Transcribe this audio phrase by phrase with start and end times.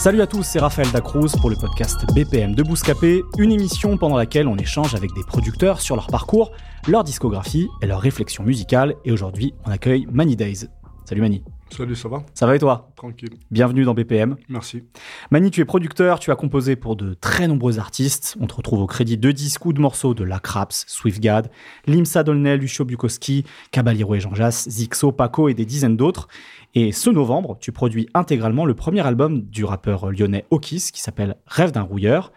[0.00, 4.16] Salut à tous, c'est Raphaël Dacruz pour le podcast BPM de Bouscapé, une émission pendant
[4.16, 6.52] laquelle on échange avec des producteurs sur leur parcours,
[6.88, 8.94] leur discographie et leurs réflexions musicales.
[9.04, 10.68] Et aujourd'hui, on accueille Mani Days.
[11.04, 11.44] Salut Mani.
[11.76, 12.24] Salut, ça va?
[12.34, 12.90] Ça va et toi?
[12.96, 13.30] Tranquille.
[13.50, 14.36] Bienvenue dans BPM.
[14.48, 14.82] Merci.
[15.30, 18.36] Mani, tu es producteur, tu as composé pour de très nombreux artistes.
[18.40, 21.50] On te retrouve au crédit de disques ou de morceaux de La Craps, Swiftgad,
[21.86, 26.26] Limsa Dolnay, Lucio Bukowski, Caballero et Jean Jass, Zixo, Paco et des dizaines d'autres.
[26.74, 31.36] Et ce novembre, tu produis intégralement le premier album du rappeur lyonnais Okis qui s'appelle
[31.46, 32.32] Rêve d'un rouilleur.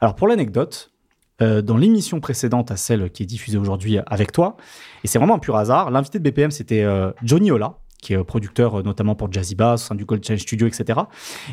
[0.00, 0.92] Alors pour l'anecdote,
[1.42, 4.56] euh, dans l'émission précédente à celle qui est diffusée aujourd'hui avec toi,
[5.04, 8.24] et c'est vraiment un pur hasard, l'invité de BPM c'était euh, Johnny Ola, qui est
[8.24, 11.00] producteur euh, notamment pour Jazzy Bass, au sein du Gold Challenge Studio, etc.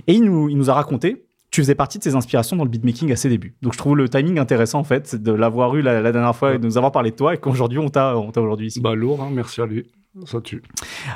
[0.07, 2.69] Et il nous, il nous a raconté tu faisais partie de ses inspirations dans le
[2.69, 3.55] beatmaking à ses débuts.
[3.61, 6.55] Donc je trouve le timing intéressant en fait de l'avoir eu la, la dernière fois
[6.55, 8.81] et de nous avoir parlé de toi et qu'aujourd'hui on t'a on t'a aujourd'hui ici.
[8.81, 9.85] Bah lourd, hein, merci à lui.
[10.25, 10.61] Ça tue.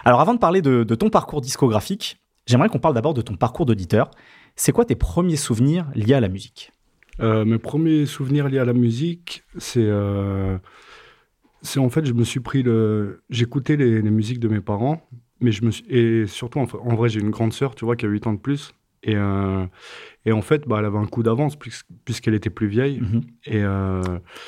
[0.06, 3.36] Alors avant de parler de, de ton parcours discographique, j'aimerais qu'on parle d'abord de ton
[3.36, 4.12] parcours d'auditeur.
[4.56, 6.72] C'est quoi tes premiers souvenirs liés à la musique?
[7.20, 10.58] Euh, mes premiers souvenirs liés à la musique, c'est euh,
[11.62, 13.22] c'est en fait, je me suis pris le.
[13.30, 15.02] J'écoutais les, les musiques de mes parents,
[15.42, 15.86] mais je me suis.
[15.90, 18.40] Et surtout, en, vrai, j'ai une grande sœur, tu vois, qui a 8 ans de
[18.40, 18.74] plus.
[19.04, 19.66] Et, euh,
[20.26, 21.72] et en fait, bah, elle avait un coup d'avance puis-
[22.04, 23.00] puisqu'elle était plus vieille.
[23.00, 23.22] Mhm.
[23.46, 24.02] Et euh,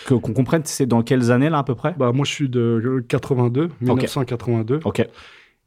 [0.07, 1.95] Qu'on comprenne, c'est dans quelles années là à peu près?
[1.97, 4.81] Bah, moi, je suis de 82, 1982.
[4.83, 4.99] Ok.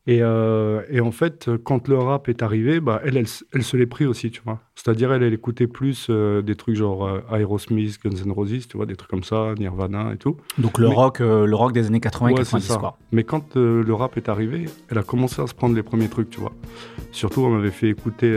[0.06, 3.76] Et, euh, et en fait, quand le rap est arrivé, bah, elle, elle, elle se
[3.78, 4.60] l'est pris aussi, tu vois.
[4.76, 8.76] C'est-à-dire, elle, elle écoutait plus euh, des trucs genre euh, Aerosmith, Guns N' Roses, tu
[8.76, 10.36] vois, des trucs comme ça, Nirvana et tout.
[10.58, 12.76] Donc le Mais- rock, euh, le rock des années 80 et Ouais, c'est 90 ça.
[12.78, 12.98] quoi.
[13.12, 16.08] Mais quand euh, le rap est arrivé, elle a commencé à se prendre les premiers
[16.08, 16.52] trucs, tu vois.
[17.12, 18.28] Surtout, on m'avait fait écouter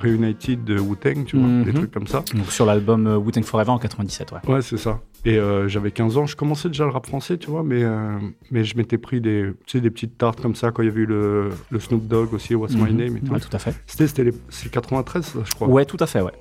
[0.00, 1.64] Reunited de Wu-Tang, tu vois, Mhm.
[1.64, 2.24] des trucs comme ça.
[2.34, 4.38] Donc sur l'album Wu-Tang Forever en 97, ouais.
[4.52, 5.00] Ouais, c'est ça.
[5.24, 8.18] Et euh, j'avais 15 ans, je commençais déjà le rap français, tu vois, mais, euh,
[8.50, 10.88] mais je m'étais pris des, tu sais, des petites tartes comme ça quand il y
[10.88, 12.96] avait eu le, le Snoop Dogg aussi, What's My Mhm.
[12.96, 13.32] Name et tout.
[13.32, 13.72] Ouais, tout à fait.
[13.86, 15.68] C'était, les- c'est 93, ça, je crois.
[15.68, 16.32] Ouais, tout à fait, ouais.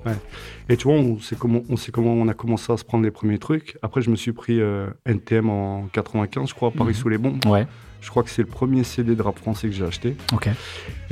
[0.70, 3.04] Et tu vois, on sait, comment, on sait comment on a commencé à se prendre
[3.04, 3.78] les premiers trucs.
[3.82, 6.96] Après, je me suis pris euh, NTM en 95, je crois, Paris Mhm.
[6.96, 7.46] sous les bombes.
[7.46, 7.68] Ouais,
[8.02, 10.16] Je crois que c'est le premier CD de rap français que j'ai acheté.
[10.34, 10.50] ok.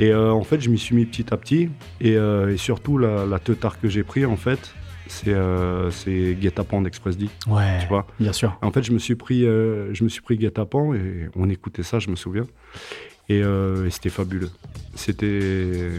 [0.00, 1.68] Et euh, en fait, je m'y suis mis petit à petit.
[2.00, 4.74] Et, euh, et surtout, la, la teutard que j'ai pris, en fait,
[5.06, 8.06] c'est euh, c'est Guet-apens d'Express D, Ouais, tu vois?
[8.20, 8.56] bien sûr.
[8.62, 11.82] En fait, je me suis pris, euh, je me suis pris Guet-apens et on écoutait
[11.82, 12.46] ça, je me souviens.
[13.28, 14.50] Et, euh, et c'était fabuleux.
[14.94, 15.90] C'était.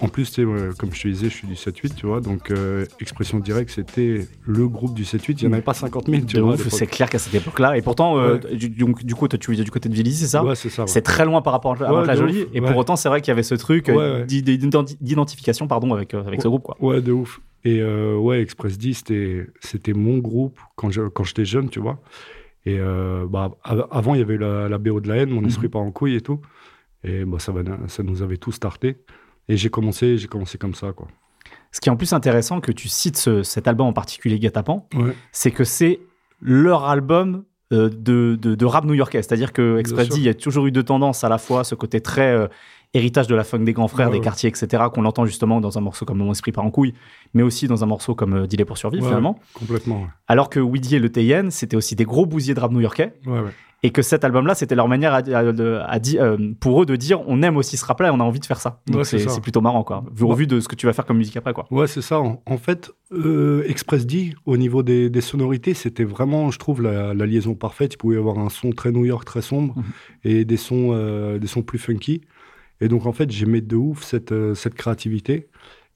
[0.00, 0.34] En plus,
[0.78, 4.26] comme je te disais, je suis du 7-8, tu vois, donc euh, Expression Directe, c'était
[4.46, 5.36] le groupe du 7-8.
[5.42, 6.56] Il n'y en avait pas 50 000, tu De vois.
[6.56, 7.76] c'est clair qu'à cette époque-là.
[7.76, 10.26] Et pourtant, euh, du, donc, du coup, toi, tu es du côté de Villiers, c'est
[10.26, 10.44] ça?
[10.44, 10.82] Ouais, c'est ça.
[10.82, 10.88] ouais.
[10.88, 12.42] C'est très loin par rapport à Ouais, la Jolie.
[12.42, 16.14] ouf, Et pour autant, c'est vrai qu'il y avait ce truc euh, d'identification pardon, avec,
[16.14, 16.62] euh, avec ce groupe.
[16.62, 16.76] Quoi.
[16.80, 17.40] Ouais, de ouf.
[17.64, 21.78] Et euh, ouais, Express 10, c'était, c'était mon groupe quand, je- quand j'étais jeune, tu
[21.80, 22.00] vois.
[22.66, 25.46] Et bah, av- avant, il y avait la, la BO de la haine, mon Mhm.
[25.48, 26.40] esprit part en couille et tout.
[27.04, 28.96] Et bah, ça, va- ça nous avait tous starté.
[29.50, 31.08] Et j'ai commencé, j'ai commencé comme ça, quoi.
[31.72, 34.86] Ce qui est en plus intéressant que tu cites ce- cet album en particulier, Guet-apens,
[34.94, 35.14] Ouais.
[35.32, 36.00] c'est que c'est
[36.40, 39.22] leur album euh, de, de, de rap new-yorkais.
[39.22, 39.80] C'est-à-dire que
[40.16, 42.48] il y a toujours eu deux tendances à la fois, ce côté très euh,
[42.94, 44.24] héritage de la funk des grands frères, Ouais, des ouais.
[44.24, 46.94] quartiers, etc., qu'on entend justement dans un morceau comme Mon esprit part en couille,
[47.34, 49.38] mais aussi dans un morceau comme euh, pour survivre, Ouais, finalement.
[49.54, 53.14] Complètement, Alors que Weedy et le TN, c'était aussi des gros bousiers de rap new-yorkais.
[53.82, 57.40] Et que cet album-là, c'était leur manière à, à- euh, pour eux de dire on
[57.40, 58.82] aime aussi ce rap-là et on a envie de faire ça.
[58.86, 60.04] Donc c'est plutôt marrant, quoi.
[60.14, 61.66] Vu, Au vu de ce que tu vas faire comme musique après, quoi.
[61.70, 62.20] Ouais, c'est ça.
[62.20, 66.82] En, en fait, euh, Express D, au niveau des, des sonorités, c'était vraiment, je trouve,
[66.82, 67.94] la, la liaison parfaite.
[67.94, 69.84] Il pouvait y avoir un son très New York, très sombre, Mhm.
[70.24, 72.20] et des sons, euh, des sons plus funky.
[72.80, 75.48] Et donc, en fait, j'aimais de ouf cette, euh, cette créativité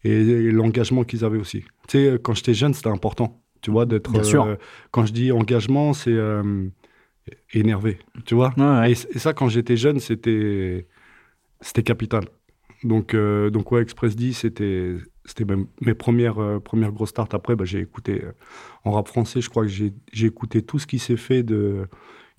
[0.04, 1.62] et, et l'engagement qu'ils avaient aussi.
[1.88, 4.10] Tu sais, quand j'étais jeune, c'était important, tu vois, d'être...
[4.12, 4.44] Bien sûr.
[4.44, 4.56] euh,
[4.90, 6.69] quand je dis engagement, c'est euh,
[7.52, 8.52] énervé, tu vois.
[8.56, 8.92] Ouais, ouais.
[8.92, 10.86] Et, et ça, quand j'étais jeune, c'était
[11.60, 12.25] c'était capital.
[12.82, 15.46] Donc, euh, donc ouais, Express D, c'était c'était
[15.81, 17.28] mes premières, euh, premières grosses starts.
[17.32, 18.32] Après, bah, j'ai écouté euh,
[18.84, 21.86] en rap français, je crois que j'ai j'ai écouté tout ce qui s'est fait de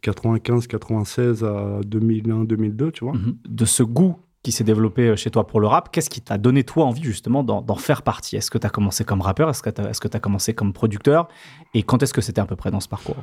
[0.02, 3.14] 95, 96 à 2001, 2002, tu vois.
[3.14, 3.38] Mhm.
[3.48, 5.92] De ce goût qui s'est développé euh, chez toi pour le rap.
[5.92, 8.36] Qu'est-ce qui t'a donné toi envie justement d'en faire partie?
[8.36, 9.50] Est-ce que tu as commencé comme rappeur?
[9.50, 9.82] Est-ce que tu
[10.18, 11.28] as, commencé comme producteur?
[11.74, 13.18] Et quand est-ce que c'était à peu près dans ce parcours?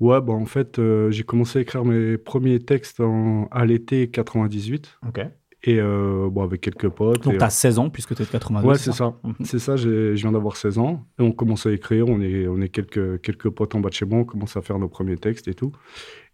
[0.00, 4.08] Ouais, bah en fait, euh, j'ai commencé à écrire mes premiers textes en- à l'été
[4.10, 4.98] 98.
[5.06, 5.20] Ok.
[5.64, 7.22] Et euh, bon, avec quelques potes.
[7.24, 8.68] Donc tu as 16 ans puisque tu es de 92.
[8.70, 9.14] Ouais, c'est ça?
[9.22, 9.34] Mhm.
[9.44, 11.04] C'est ça, j'ai- je viens d'avoir 16 ans.
[11.20, 13.94] Et on commence à écrire, on est, on est quelques, quelques potes en bas de
[13.94, 15.70] chez moi, on commence à faire nos premiers textes et tout.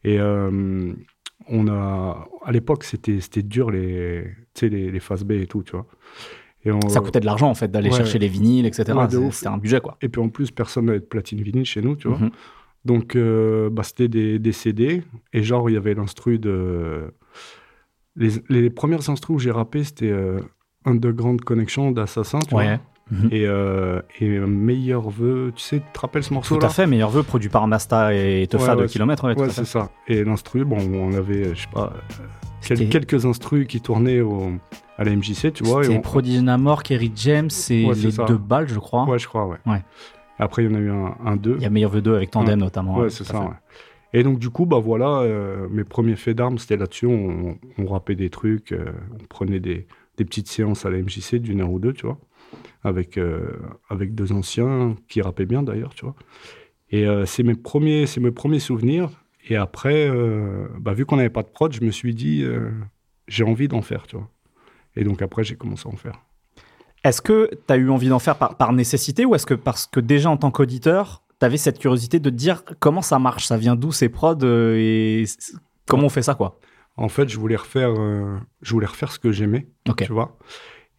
[0.05, 0.93] Et euh,
[1.50, 4.25] on a, à l'époque, c'était c'était dur, les,
[4.55, 5.87] tu sais, les, les phases B et tout, tu vois.
[6.65, 7.97] Et, on- Ça coûtait de l'argent en fait d'aller Ouais.
[7.97, 8.93] chercher les vinyles, etc.
[8.93, 9.31] Ouais.
[9.31, 9.97] C'était un budget quoi.
[10.03, 12.19] et puis en plus, personne n'avait de platine vinyle chez nous, tu vois.
[12.19, 12.31] Mhm.
[12.85, 15.03] Donc, euh, bah, c'était des, des CD.
[15.33, 17.12] Et genre, il y avait l'instru de.
[18.17, 20.41] Les, les premières instrus où j'ai rappé, c'était euh,
[20.85, 22.67] Underground Connection d'Assassin, tu Ouais.
[22.77, 22.81] vois.
[23.11, 23.29] Mhm.
[23.33, 26.87] Et, euh, et Meilleur vœu, tu sais, tu te rappelles ce Tout morceau-là à fait,
[26.87, 29.25] meilleur vœu produit par Masta et Tefa Ouais, de ouais, kilomètres.
[29.25, 29.91] Ouais, tout c'est ça.
[30.07, 32.25] Et l'instru, bon, on avait, je sais pas, euh,
[32.61, 34.51] quel- quelques instrus qui tournaient au,
[34.99, 35.85] à la MJC, tu vois.
[35.85, 38.25] C'était on- Prodigy Namor, Kerry James et les ça.
[38.25, 39.05] deux balles, je crois.
[39.09, 39.57] Ouais, je crois, ouais.
[40.39, 41.57] Après, il y en a eu un, un deux.
[41.57, 42.99] Il y a meilleur vœu 2 avec Tandem notamment.
[42.99, 43.59] Ouais, c'est tout ça.
[44.13, 47.07] Et donc, du coup, bah voilà, euh, mes premiers faits d'armes, c'était là-dessus.
[47.07, 48.85] On, on rappait des trucs, euh,
[49.21, 52.19] on prenait des, des petites séances à la MJC d'une heure ou deux, tu vois,
[52.83, 53.59] avec, euh,
[53.89, 56.15] avec deux anciens qui rappaient bien d'ailleurs, tu vois.
[56.91, 59.11] Et euh, c'est mes, premiers- c'est mes premiers souvenirs.
[59.49, 62.45] Et après, euh, bah, vu qu'on n'avait pas de prod, je me suis dit,
[63.27, 64.29] j'ai envie d'en faire, tu vois.
[64.97, 66.21] Et donc, après, j'ai commencé à en faire.
[67.05, 69.87] Est-ce que tu as eu envie d'en faire par, par nécessité ou est-ce que parce
[69.87, 73.47] que déjà en tant qu'auditeur, tu avais cette curiosité de te dire comment ça marche,
[73.47, 75.25] ça vient d'où ces prods et
[75.87, 76.59] comment on fait ça quoi?
[76.97, 79.69] En fait, je voulais refaire, euh, je voulais refaire ce que j'aimais.
[80.06, 80.37] Tu vois.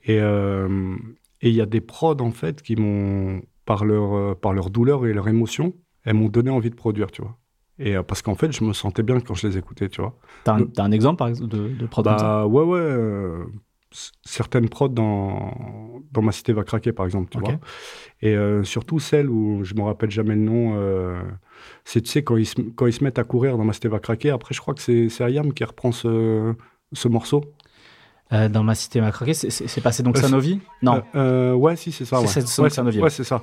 [0.06, 0.96] Et euh,
[1.41, 4.69] et il y a des prods, en fait, qui m'ont, par leur, euh, par leur
[4.69, 7.38] douleur et leur émotion, elles m'ont donné envie de produire, tu vois.
[7.80, 10.18] Et euh, parce qu'en fait, je me sentais bien quand je les écoutais, tu vois.
[10.44, 12.24] T'as un, exemple par exemple de, de prod comme ça?
[12.24, 12.80] Bah ouais, ouais.
[12.80, 13.45] euh,
[14.24, 15.53] certaines prods dans,
[16.12, 17.57] dans Ma Cité va craquer, par exemple, tu vois.
[18.21, 20.75] Et euh, surtout celles où je me rappelle jamais le nom.
[21.86, 23.88] c'est, tu sais, quand ils, se, quand ils se mettent à courir dans Ma Cité
[23.88, 26.53] va craquer, après, je crois que c'est, c'est Ayam qui reprend ce,
[26.91, 27.41] ce morceau.
[28.31, 31.02] Euh, Dans ma cité m'a craqué, c'est- passé donc Euh, Sanovi Non.
[31.16, 32.22] Euh, euh, ouais, si, c'est ça.
[32.22, 32.28] Ouais.
[32.28, 33.42] c'est ouais, Sanovi, Ouais, c'est ça.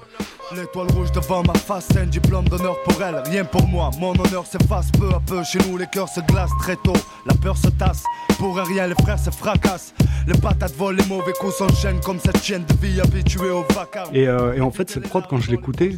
[0.55, 3.91] L'étoile rouge devant ma face, un diplôme d'honneur pour elle, rien pour moi.
[3.99, 6.93] Mon honneur s'efface peu à peu, chez nous les cœurs se glacent très tôt.
[7.27, 8.05] La peur se tasse,
[8.39, 9.93] pour rien les frères se fracassent.
[10.29, 14.15] Les patates volent, les mauvais coups s'enchaînent comme cette chienne de vie habituée au vacarme.
[14.15, 15.97] Et, euh, et en fait, cette prod, quand je l'écoutais,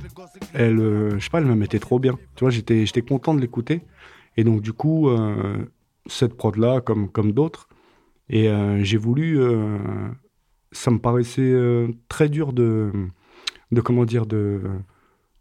[0.55, 2.15] elle, euh, je sais pas, elle me mettait trop bien.
[2.37, 3.83] Tu vois, j'étais, j'étais content de l'écouter.
[4.39, 5.57] Et donc, du coup, euh,
[6.07, 7.69] cette prod-là, comme, comme d'autres,
[8.31, 9.41] et euh, j'ai voulu.
[9.41, 9.79] euh,
[10.71, 12.93] ça me paraissait euh, très dur de,
[13.73, 14.61] de comment dire, de,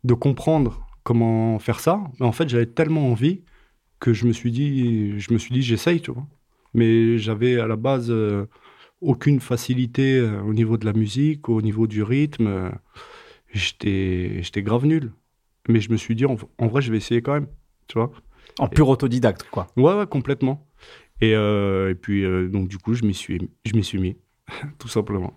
[0.06, 2.01] de comprendre comment faire ça.
[2.19, 3.44] Mais en fait, j'avais tellement envie
[4.00, 6.25] que je me suis dit, je me suis dit, j'essaye, tu vois.
[6.74, 8.45] Mais j'avais à la base euh,
[9.01, 12.48] aucune facilité euh, au niveau de la musique, au niveau du rythme.
[12.48, 12.69] euh,
[13.51, 15.12] j'étais, j'étais grave nul.
[15.68, 17.48] Mais je me suis dit, en, en vrai, je vais essayer quand même,
[17.88, 18.12] tu vois.
[18.60, 19.68] En pur autodidacte quoi.
[19.75, 20.67] Ouais, ouais, complètement.
[21.22, 24.18] Et, euh, et puis, euh, donc, du coup, je m'y suis, je suis mis,
[24.80, 25.34] tout simplement.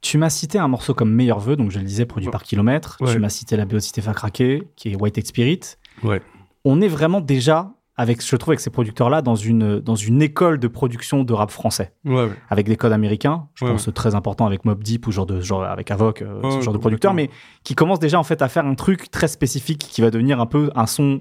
[0.00, 2.32] Tu m'as cité un morceau comme Meilleur Vœu, donc je le disais, produit Ouais.
[2.32, 2.96] par kilomètre.
[3.00, 3.12] Ouais.
[3.12, 5.60] Tu m'as cité la Béotité Fa Craquer, qui est White Spirit.
[6.02, 6.22] Ouais.
[6.64, 10.58] On est vraiment déjà, avec, je trouve, avec ces producteurs-là, dans une, dans une école
[10.58, 13.48] de production de rap français, Ouais, avec des codes américains.
[13.56, 16.62] Je pense très important avec Mob Deep ou genre de, genre avec Avoc, euh, ce
[16.62, 17.28] genre de producteurs, mais
[17.62, 20.46] qui commence déjà en fait à faire un truc très spécifique qui va devenir un
[20.46, 21.20] peu un son.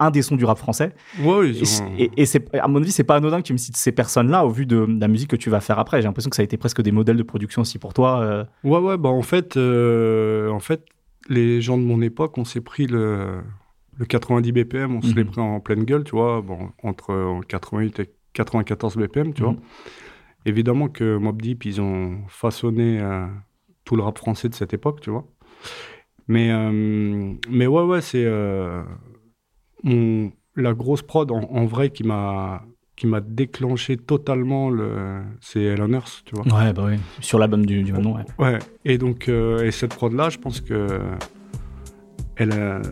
[0.00, 0.94] Un, des sons du rap français.
[1.20, 3.46] Ouais, Et, ils c'est- ont- et- et c'est, à mon avis, c'est pas anodin que
[3.46, 5.78] tu me cites ces personnes-là au vu de, de la musique que tu vas faire
[5.78, 6.00] après.
[6.00, 8.20] J'ai l'impression que ça a été presque des modèles de production aussi pour toi.
[8.22, 8.44] euh.
[8.64, 10.84] Ouais, ouais, bah en fait, euh, en fait,
[11.28, 13.40] les gens de mon époque, on s'est pris le,
[13.98, 15.30] le 90 BPM, on se l'est Mhm.
[15.30, 19.48] pris en pleine gueule, tu vois, bon, entre euh, 88 et 94 BPM, tu Mhm.
[19.50, 19.56] vois.
[20.46, 23.26] Évidemment que Mob Deep, ils ont façonné euh,
[23.84, 25.26] tout le rap français de cette époque, tu vois.
[26.28, 26.50] Mais,
[27.50, 28.24] mais ouais, ouais, c'est
[29.84, 32.62] mon- la grosse prod en, en vrai qui m'a
[32.96, 36.44] qui m'a déclenché totalement le c'est Elon Earth, tu vois.
[36.58, 36.96] Ouais, bah oui.
[37.20, 38.24] Sur l'album du, du même nom, ouais.
[38.40, 40.98] Ouais, et donc, euh, et cette prod-là, je pense que
[42.36, 42.82] elle a-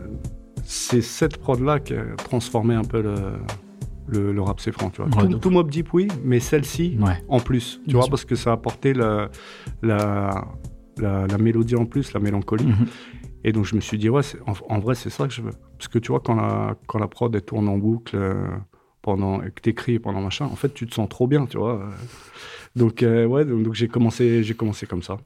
[0.64, 3.14] c'est cette prod-là qui a transformé un peu le,
[4.06, 5.10] le, le rap franc, tu vois.
[5.22, 7.22] Ouais, tout, tout Mob Deep, oui, mais celle-ci, Ouais.
[7.28, 8.10] en plus, tu Bien vois, sûr.
[8.10, 9.28] parce que ça a apporté la,
[9.82, 10.44] la,
[10.98, 12.66] la, la mélodie en plus, la mélancolie.
[12.66, 12.86] Mhm.
[13.46, 15.52] Et donc, je me suis dit, ouais, en, en vrai, c'est ça que je veux.
[15.78, 18.46] Parce que tu vois, quand la, quand la prod, elle tourne en boucle, euh,
[19.02, 21.80] pendant, et que t'écris pendant machin, en fait, tu te sens trop bien, tu vois.
[22.74, 25.18] Donc, euh, ouais, donc, donc j'ai commencé, commencé comme ça.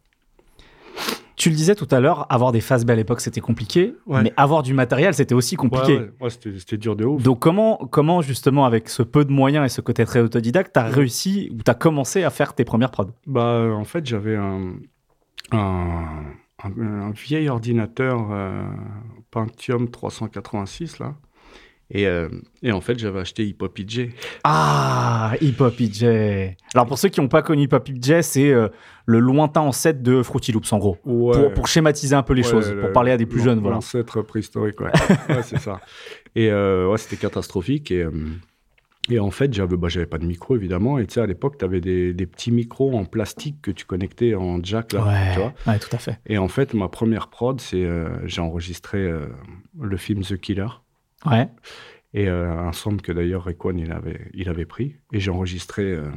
[1.37, 4.23] Tu le disais tout à l'heure, avoir des phases à l'époque, c'était compliqué, Ouais.
[4.25, 5.97] mais avoir du matériel, c'était aussi compliqué.
[5.99, 7.23] Ouais, ouais, c'était dur de ouf.
[7.23, 10.83] Donc comment, comment justement, avec ce peu de moyens et ce côté très autodidacte, t'as
[10.83, 13.13] réussi ou t'as commencé à faire tes premières prods?
[13.27, 14.75] Bah, en fait, j'avais un,
[15.53, 16.25] un,
[16.65, 18.63] un- un vieil ordinateur euh,
[19.31, 21.15] Pentium 386, là.
[21.93, 22.29] Et, euh,
[22.63, 24.11] et en fait, j'avais acheté Hip Hop EJ.
[24.45, 26.55] Ah, Hip Hop EJ.
[26.73, 28.69] Alors pour ceux qui n'ont pas connu Hip Hop EJ, c'est euh,
[29.07, 30.99] le lointain ancêtre de Fruity Loops en gros.
[31.05, 31.37] Ouais.
[31.37, 33.59] Pour, pour schématiser un peu les Ouais, choses, le- pour parler à des plus jeunes,
[33.59, 33.75] voilà.
[33.75, 34.93] L'ancêtre préhistorique, ouais.
[35.31, 35.81] ouais, c'est ça.
[36.37, 37.91] Et euh, ouais, c'était catastrophique.
[37.91, 38.07] Et,
[39.09, 40.99] et en fait, j'avais bah, j'avais pas de micro, évidemment.
[40.99, 43.85] Et tu sais, à l'époque, tu avais des, des petits micros en plastique que tu
[43.87, 45.05] connectais en jack, là.
[45.05, 46.19] Ouais, Tu vois ouais, tout à fait.
[46.27, 49.27] et en fait, ma première prod, c'est euh, j'ai enregistré euh,
[49.81, 50.69] le film The Killer.
[51.27, 51.49] Ouais.
[52.13, 54.97] Et euh, un sample que d'ailleurs Rekwan il avait, il avait pris.
[55.13, 56.09] Et j'ai enregistré euh,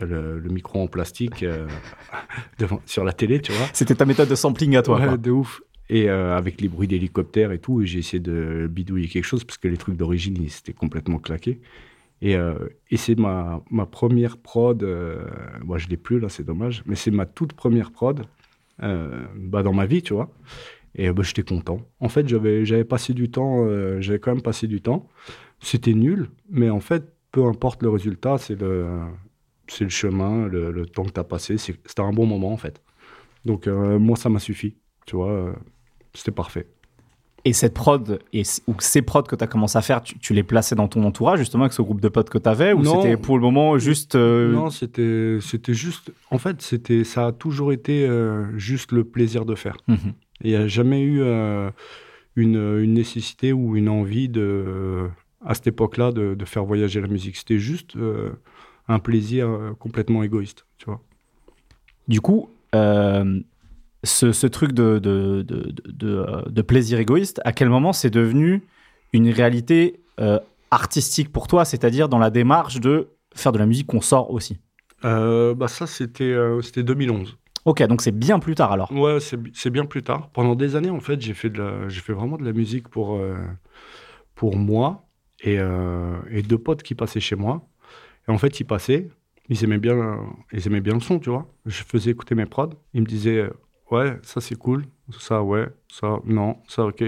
[0.00, 1.44] le, le micro en plastique
[2.58, 3.66] devant, sur la télé, tu vois.
[3.72, 4.98] C'était ta méthode de sampling à toi.
[4.98, 5.16] Ouais, quoi.
[5.16, 5.60] de ouf.
[5.90, 9.58] Et euh, avec les bruits d'hélicoptère et tout, j'ai essayé de bidouiller quelque chose parce
[9.58, 11.60] que les trucs d'origine, ils étaient complètement claqués.
[12.20, 12.54] Et, euh,
[12.90, 14.82] et c'est ma, ma première prod.
[14.82, 15.24] Euh,
[15.76, 18.26] je l'ai plus là, c'est dommage, mais c'est ma toute première prod
[18.82, 20.30] euh, bah, dans ma vie, tu vois.
[20.94, 21.80] Et bah, j'étais content.
[22.00, 23.66] En fait, j'avais passé du temps,
[24.00, 25.08] j'avais quand même passé du temps.
[25.60, 28.86] C'était nul, mais en fait, peu importe le résultat, c'est le,
[29.80, 31.56] le chemin, le, le temps que tu as passé.
[31.58, 32.82] C'était un bon moment, en fait.
[33.44, 34.76] Donc, moi, ça m'a suffi,
[35.06, 35.54] tu vois.
[36.14, 36.66] C'était parfait.
[37.44, 40.34] Et cette prod, et, ou ces prods que tu as commencé à faire, tu, tu
[40.34, 42.82] les plaçais dans ton entourage, justement, avec ce groupe de potes que tu avais Ou
[42.82, 43.00] Non.
[43.00, 44.16] c'était pour le moment juste.
[44.16, 46.12] euh, Non, c'était c'était juste.
[46.30, 49.76] En fait, c'était ça a toujours été euh, juste le plaisir de faire.
[49.86, 50.12] mhm.
[50.42, 51.70] Il n'y a jamais eu euh,
[52.36, 55.08] une, une nécessité ou une envie de,
[55.44, 57.36] à cette époque-là de, de faire voyager la musique.
[57.36, 58.30] C'était juste euh,
[58.88, 59.48] un plaisir
[59.78, 61.00] complètement égoïste, tu vois.
[62.08, 63.40] Du coup, euh,
[64.04, 67.92] ce, ce truc de, de, de, de- de, euh, de plaisir égoïste, à quel moment
[67.92, 68.62] c'est devenu
[69.12, 70.38] une réalité euh,
[70.70, 74.58] artistique pour toi, c'est-à-dire dans la démarche de faire de la musique qu'on sort aussi?
[75.04, 77.36] Euh, bah ça, c'était euh, c'était 2011.
[77.64, 78.90] Ok, donc c'est bien plus tard alors.
[78.92, 80.30] Ouais, c'est bi- c'est bien plus tard.
[80.30, 82.88] Pendant des années, en fait, j'ai fait, de la- j'ai fait vraiment de la musique
[82.88, 83.18] pour,
[84.34, 85.04] pour moi
[85.40, 85.58] et,
[86.30, 87.62] et deux potes qui passaient chez moi.
[88.28, 89.08] Et en fait, ils passaient,
[89.48, 90.20] ils aimaient bien,
[90.52, 91.48] ils aimaient bien le son, tu vois.
[91.66, 92.70] Je faisais écouter mes prods.
[92.94, 93.48] Ils me disaient,
[93.90, 94.84] ouais, ça c'est cool,
[95.18, 97.04] ça ouais, ça non, ça ok.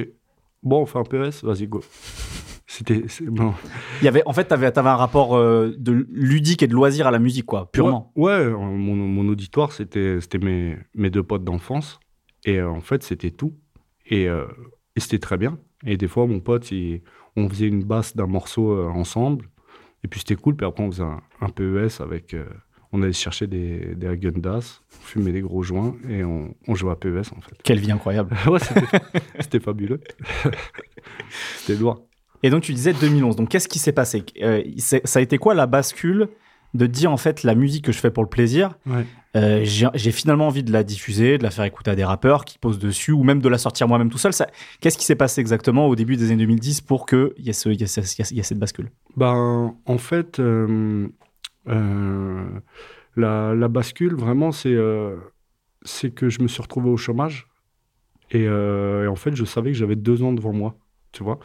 [0.62, 1.80] Bon, on fait un PS, vas-y, go.
[2.66, 3.02] C'était.
[3.26, 3.52] Bon.
[4.00, 7.06] Il y avait, en fait, tu avais, un rapport euh, de ludique et de loisir
[7.08, 8.12] à la musique, quoi, purement.
[8.14, 11.98] Ouais, ouais, euh, mon, mon auditoire, c'était mes, mes deux potes d'enfance.
[12.44, 13.54] Et euh, en fait, c'était tout.
[14.06, 14.46] Et, euh,
[14.94, 15.58] et c'était très bien.
[15.84, 17.02] Et des fois, mon pote, il-
[17.36, 19.46] on faisait une basse d'un morceau ensemble.
[20.04, 20.54] Et puis c'était cool.
[20.56, 22.36] Puis après, on faisait un, un PES avec.
[22.92, 26.92] On allait chercher des, des Häagen-Dazs, on fumait des gros joints et on, on jouait
[26.92, 27.54] à PES en fait.
[27.62, 28.36] Quelle vie incroyable.
[28.46, 28.58] ouais,
[29.40, 30.00] c'était fabuleux.
[31.58, 32.00] c'était loin.
[32.42, 33.36] Et donc tu disais 2011.
[33.36, 34.24] Donc qu'est-ce qui s'est passé?
[34.42, 36.28] Euh, Ça a été quoi la bascule
[36.72, 39.04] de dire en fait la musique que je fais pour le plaisir, Ouais.
[39.36, 42.58] euh, j'ai finalement envie de la diffuser, de la faire écouter à des rappeurs qui
[42.58, 44.30] posent dessus, ou même de la sortir moi-même tout seul.
[44.80, 47.70] Qu'est-ce qui s'est passé exactement au début des années 2010 pour qu'il y, ait ce-
[47.70, 48.90] il y, ait ce- il y ait cette bascule?
[49.16, 51.08] Ben, en fait, euh,
[53.16, 55.16] la, la bascule, vraiment, c'est euh,
[55.82, 57.46] c'est que je me suis retrouvé au chômage.
[58.32, 60.76] Et, euh, et en fait, je savais que j'avais deux ans devant moi,
[61.12, 61.40] tu vois.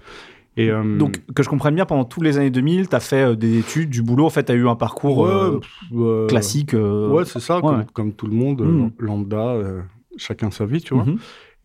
[0.58, 3.24] Et, euh, Donc que je comprenne bien, pendant toutes les années 2000, tu as fait
[3.24, 5.60] euh, des études, du boulot, en fait tu as eu un parcours ouais, euh,
[5.94, 6.74] euh, classique.
[6.74, 7.86] euh, Ouais, c'est ça, ouais, comme, ouais.
[7.94, 9.82] comme tout le monde, euh, lambda, euh,
[10.17, 11.03] chacun sa vie, tu vois.
[11.05, 11.17] mhm.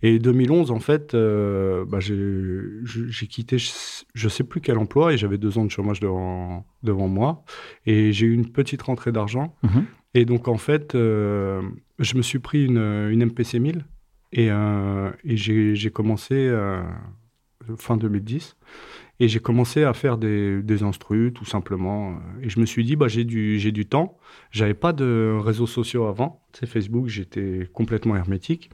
[0.02, 3.71] Et 2011, en fait, euh, bah, j'ai quitté, je,
[4.14, 7.45] je sais plus quel emploi, et j'avais deux ans de chômage devant, devant moi.
[7.87, 9.54] Et j'ai eu une petite rentrée d'argent.
[9.62, 9.85] Mhm.
[10.14, 11.62] Et donc, en fait, euh,
[11.99, 12.78] je me suis pris une,
[13.11, 13.85] une MPC 1000
[14.33, 16.50] et, euh, et j'ai commencé
[17.76, 18.57] fin 2010.
[19.23, 22.19] Et j'ai commencé à faire des, des instrus, tout simplement.
[22.42, 24.16] Et je me suis dit, bah, j'ai du, du temps.
[24.50, 26.42] J'avais pas de réseaux sociaux avant.
[26.54, 28.71] Sais, Facebook, j'étais complètement hermétique.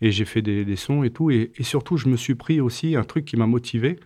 [0.00, 1.30] Et j'ai fait des, des sons et tout.
[1.30, 3.98] Et, et surtout, je me suis pris aussi un truc qui m'a motivé.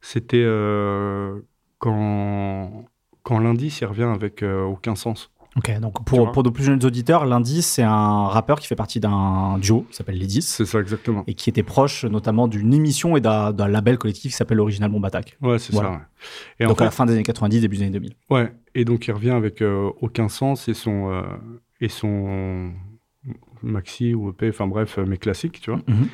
[0.00, 1.40] C'était euh,
[1.78, 2.84] quand,
[3.22, 5.30] quand l'indice, il revient avec euh, aucun sens.
[5.56, 9.00] Ok, donc pour, pour de plus jeunes auditeurs, Lundi, c'est un rappeur qui fait partie
[9.00, 11.24] d'un duo qui s'appelle Les 10 C'est ça, exactement.
[11.26, 15.02] et qui était proche notamment d'une émission et d'un label collectif qui s'appelle Original Bomb
[15.06, 15.38] Attack.
[15.40, 15.88] Ouais, c'est Voilà.
[15.88, 15.94] ça.
[15.94, 16.00] ouais.
[16.60, 18.12] Et en Donc à la fin des années 90, début des années 2000.
[18.30, 18.52] ouais.
[18.74, 21.24] Et donc, il revient avec euh, aucun sens et son,
[21.80, 22.72] et son
[23.62, 25.80] maxi ou EP, enfin bref, euh, mes classiques, tu vois.
[25.86, 26.08] Mhm.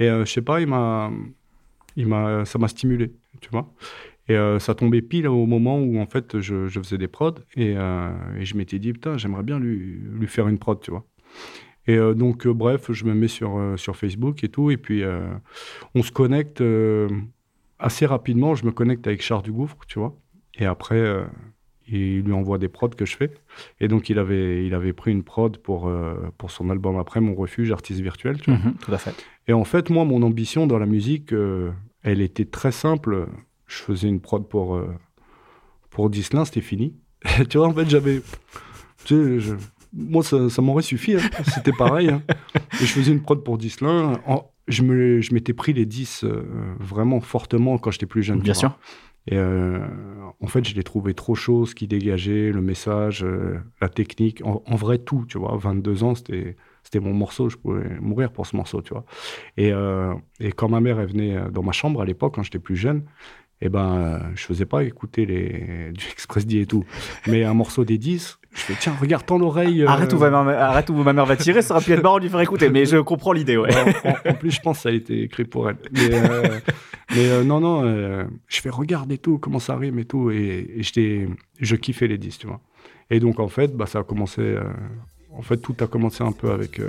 [0.00, 1.10] Et euh, je sais pas, il m'a,
[1.96, 3.72] il m'a, ça m'a stimulé, tu vois.
[4.28, 7.34] Et euh, ça tombait pile au moment où en fait je, je faisais des prods
[7.56, 11.04] et, et je m'étais dit putain j'aimerais bien lui, lui faire une prod, tu vois.
[11.86, 14.70] Et euh, donc, euh, bref, je me mets sur, euh, sur Facebook et tout.
[14.70, 15.02] Et puis,
[15.94, 16.62] on se connecte
[17.78, 18.54] assez rapidement.
[18.54, 20.16] Je me connecte avec Charles Dugouffre, tu vois.
[20.56, 21.24] Et après,
[21.88, 23.30] il lui envoie des prods que je fais.
[23.80, 27.20] Et donc, il avait, il avait pris une prod pour, euh, pour son album après,
[27.20, 28.58] Mon Refuge, artiste virtuel, tu vois.
[28.60, 29.14] Mhm, tout à fait.
[29.48, 31.70] Et en fait, moi, mon ambition dans la musique, euh,
[32.02, 33.26] elle était très simple.
[33.66, 34.88] Je faisais une prod pour, euh,
[35.90, 36.94] pour Dislin, c'était fini.
[37.48, 38.22] tu vois, en fait, j'avais.
[39.04, 39.54] Tu sais, je-
[39.92, 41.14] moi, ça, ça m'aurait suffi.
[41.14, 41.20] hein.
[41.54, 42.08] C'était pareil.
[42.08, 42.22] hein.
[42.80, 44.20] Et je faisais une prod pour Dislin.
[44.26, 46.42] En- Je me- je m'étais pris les 10 euh,
[46.80, 48.40] vraiment fortement quand j'étais plus jeune.
[48.40, 48.78] Bien sûr.
[49.26, 49.78] Et euh,
[50.40, 54.42] en fait, je l'ai trouvé trop chaud, ce qui dégageait, le message, euh, la technique,
[54.44, 55.56] en, en vrai tout, tu vois.
[55.56, 59.06] 22 ans, c'était c'était mon morceau, je pouvais mourir pour ce morceau, tu vois.
[59.56, 59.72] Et,
[60.40, 63.04] et quand ma mère elle venait dans ma chambre à l'époque, quand j'étais plus jeune,
[63.64, 66.84] eh ben, euh, je faisais pas écouter les du Express D et tout,
[67.26, 69.82] mais un morceau des 10, je fais tiens, regarde tant l'oreille.
[69.82, 72.02] euh, Arrête où, ma mère, arrête où ma mère va tirer, ça aurait pu être
[72.02, 73.74] marrant de lui faire écouter, mais je comprends l'idée, ouais.
[73.74, 75.76] Ouais, en, en plus, je pense que ça a été écrit pour elle.
[75.92, 76.58] Mais, euh,
[77.16, 77.82] mais euh, non, non,
[78.48, 80.30] je fais regarde et tout, comment ça rime et tout.
[80.30, 81.26] Et, et j'étais-
[81.60, 82.60] je kiffais les 10, tu vois.
[83.10, 84.56] Et donc, en fait, bah, ça a commencé.
[85.36, 86.80] en fait, tout a commencé un peu avec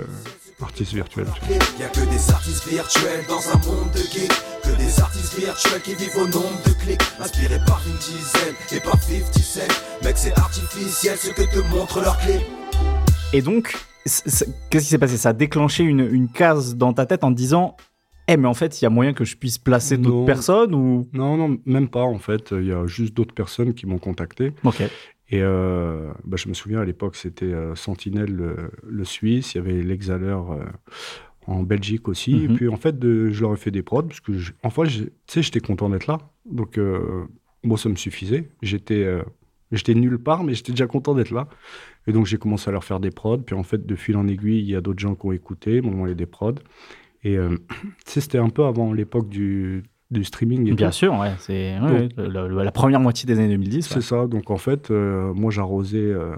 [0.62, 1.26] Artiste Virtuel.
[1.34, 1.56] tu vois.
[1.78, 4.32] Y'a que des artistes virtuels dans un monde de geeks
[4.62, 8.80] Que des artistes virtuels qui vivent au nombre de clics Inspirés par une dizaine et
[8.80, 9.60] pas 50 cents
[10.02, 12.40] Mec c'est artificiel ce que te montrent leurs clips
[13.34, 15.18] Et donc, qu'est-ce qui s'est passé?
[15.18, 17.76] Ça a déclenché une, une case dans ta tête en te disant
[18.28, 21.06] Eh, mais en fait, il y a moyen que je puisse placer d'autres personnes ou.
[21.12, 22.52] Non, non, même pas, en fait.
[22.52, 24.52] Il y a juste d'autres personnes qui m'ont contacté.
[24.64, 24.82] Ok.
[25.28, 29.54] Et euh, bah, je me souviens, à l'époque, c'était euh, Sentinelle, le, le Suisse.
[29.54, 30.64] Il y avait l'Exhaleur euh,
[31.46, 32.34] en Belgique aussi.
[32.34, 32.44] Mhm.
[32.44, 34.04] Et puis, en fait, de- je leur ai fait des prods.
[34.04, 36.18] Parce que, je- en fait, j'ai- tu sais, j'étais content d'être là.
[36.48, 37.24] Donc, euh,
[37.64, 38.50] moi, ça me suffisait.
[38.62, 39.20] J'étais
[39.72, 41.48] j'étais nulle part, mais j'étais déjà content d'être là.
[42.06, 43.38] Et donc, j'ai commencé à leur faire des prods.
[43.38, 45.80] Puis, en fait, de fil en aiguille, il y a d'autres gens qui ont écouté,
[45.80, 46.54] m'ont envoyé des prods.
[47.24, 47.36] Et
[48.06, 50.68] tu sais, c'était un peu avant l'époque du, du streaming.
[50.68, 50.94] Et Bien tout.
[50.94, 51.32] sûr, ouais.
[51.38, 53.86] C'est ouais, la première moitié des années 2010.
[53.88, 54.00] C'est ouais.
[54.00, 54.26] ça.
[54.26, 56.36] Donc en fait, euh, moi j'arrosais euh,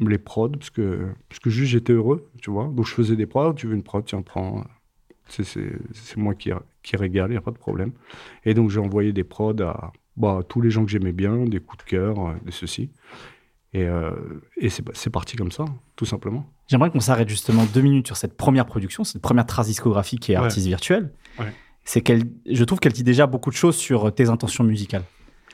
[0.00, 2.68] les prods parce que, parce que juste j'étais heureux, tu vois.
[2.72, 3.54] Donc je faisais des prods.
[3.54, 4.64] Tu veux une prod, tiens, prends.
[5.28, 5.54] C'est,
[6.16, 6.50] moi qui,
[6.82, 7.92] qui régale, il n'y a pas de problème.
[8.44, 11.60] Et donc j'ai envoyé des prods à bah, tous les gens que j'aimais bien, des
[11.60, 12.90] coups de cœur, euh, des ceci.
[13.72, 14.10] Et, euh,
[14.56, 16.44] et c'est, c'est parti comme ça, tout simplement.
[16.66, 20.32] J'aimerais qu'on s'arrête justement deux minutes sur cette première production, cette première trace discographique qui
[20.32, 20.44] est Ouais.
[20.44, 21.12] Artiste Virtuel.
[21.38, 21.52] Ouais.
[21.84, 25.04] C'est qu'elle, je trouve qu'elle dit déjà beaucoup de choses sur tes intentions musicales.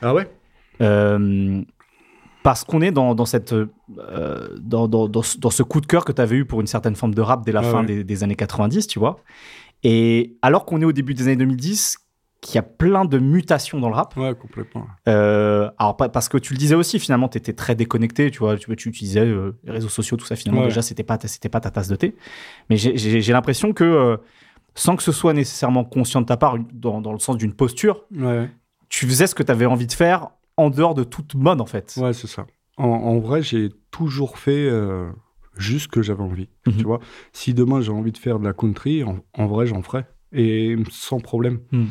[0.01, 0.29] Ah ouais?
[0.81, 1.61] Euh,
[2.43, 3.67] parce qu'on est dans, dans, cette, euh,
[4.59, 7.13] dans, dans, dans ce, coup de cœur que tu avais eu pour une certaine forme
[7.13, 7.85] de rap dès la Ah fin ouais.
[7.85, 9.17] des, des années 90, tu vois.
[9.83, 11.97] Et alors qu'on est au début des années 2010,
[12.39, 14.15] qu'il y a plein de mutations dans le rap.
[14.15, 14.85] Ouais, complètement.
[15.07, 18.55] Euh, alors, parce que tu le disais aussi, finalement, tu étais très déconnecté, tu vois,
[18.57, 20.67] tu, tu utilisais les réseaux sociaux, tout ça, finalement, Ouais.
[20.67, 22.15] déjà, c'était pas, ta- pas ta tasse de thé.
[22.69, 24.19] Mais j'ai- l'impression que,
[24.79, 28.05] sans que ce soit nécessairement conscient de ta part, dans, dans le sens d'une posture,
[28.15, 28.49] Ouais.
[28.89, 31.65] tu faisais ce que tu avais envie de faire en dehors de toute mode, en
[31.65, 31.95] fait.
[31.97, 32.45] Ouais, c'est ça.
[32.77, 35.09] En, en vrai, j'ai toujours fait euh,
[35.57, 36.47] juste ce que j'avais envie.
[36.67, 36.77] Mhm.
[36.77, 36.99] Tu vois,
[37.33, 40.03] si demain j'ai envie de faire de la country, en, en vrai, j'en ferai.
[40.31, 41.59] Et sans problème.
[41.71, 41.87] Mhm.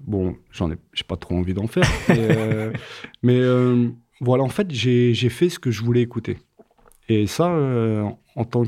[0.00, 1.88] Bon, j'en ai, j'ai pas trop envie d'en faire.
[2.08, 2.72] mais euh,
[3.22, 3.88] mais, euh,
[4.20, 6.38] voilà, en fait, j'ai fait ce que je voulais écouter.
[7.08, 7.48] Et ça,
[8.36, 8.64] en tant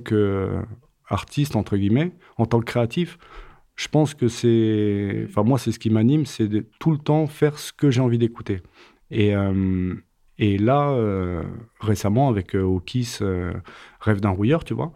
[1.08, 3.18] qu'artiste, entre guillemets, en tant que créatif,
[3.80, 5.24] je pense que c'est.
[5.26, 8.02] Enfin, moi, c'est ce qui m'anime, c'est de tout le temps faire ce que j'ai
[8.02, 8.60] envie d'écouter.
[9.10, 9.94] Et, euh,
[10.36, 11.42] et là, euh,
[11.80, 13.20] récemment, avec euh, Okis,
[14.00, 14.92] Rêve d'un rouilleur, tu vois,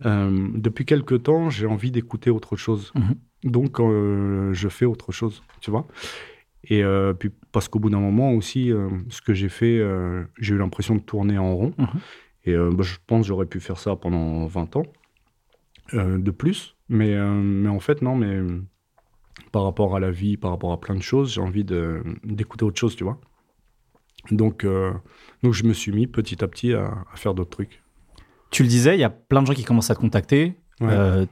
[0.00, 2.92] depuis quelques temps, j'ai envie d'écouter autre chose.
[2.94, 3.14] Mhm.
[3.50, 5.86] Donc, je fais autre chose, tu vois.
[6.64, 10.24] Et euh, puis, parce qu'au bout d'un moment aussi, euh, ce que j'ai fait, euh,
[10.38, 11.74] j'ai eu l'impression de tourner en rond.
[11.76, 12.00] Mhm.
[12.46, 14.86] Et bah, je pense que j'aurais pu faire ça pendant 20 ans,
[15.92, 16.73] de plus.
[16.88, 18.62] Mais, euh, mais en fait, non, mais euh,
[19.52, 22.78] par rapport à la vie, par rapport à plein de choses, j'ai envie d'écouter autre
[22.78, 23.20] chose, tu vois.
[24.30, 24.92] Donc, euh,
[25.42, 27.82] donc, je me suis mis petit à petit à, à faire d'autres trucs.
[28.50, 30.88] Tu le disais, il y a plein de gens qui commencent à te contacter, Ouais.
[30.90, 31.26] euh,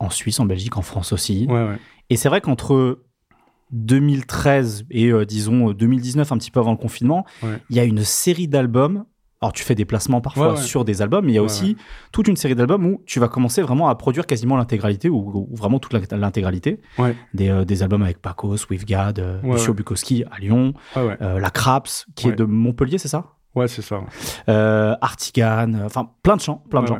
[0.00, 1.46] en Suisse, en Belgique, en France aussi.
[1.48, 1.78] Ouais, ouais.
[2.10, 3.00] Et c'est vrai qu'entre
[3.72, 7.24] 2013 et euh, disons 2019, un petit peu avant le confinement,
[7.70, 9.04] il y a une série d'albums.
[9.40, 10.62] Alors tu fais des placements parfois Ouais, ouais.
[10.62, 11.76] sur des albums, mais il y a Ouais, aussi
[12.10, 15.54] toute une série d'albums où tu vas commencer vraiment à produire quasiment l'intégralité ou, ou
[15.56, 16.80] vraiment toute l'intégralité
[17.34, 19.74] des, euh, des albums avec Paco, Swiftgad, euh, Lucio.
[19.74, 23.26] Bukowski à Lyon, euh, La Craps qui est de Montpellier, c'est ça?
[23.54, 24.00] Ouais, c'est ça.
[24.48, 26.98] euh, Artigan, enfin plein de gens, plein de gens.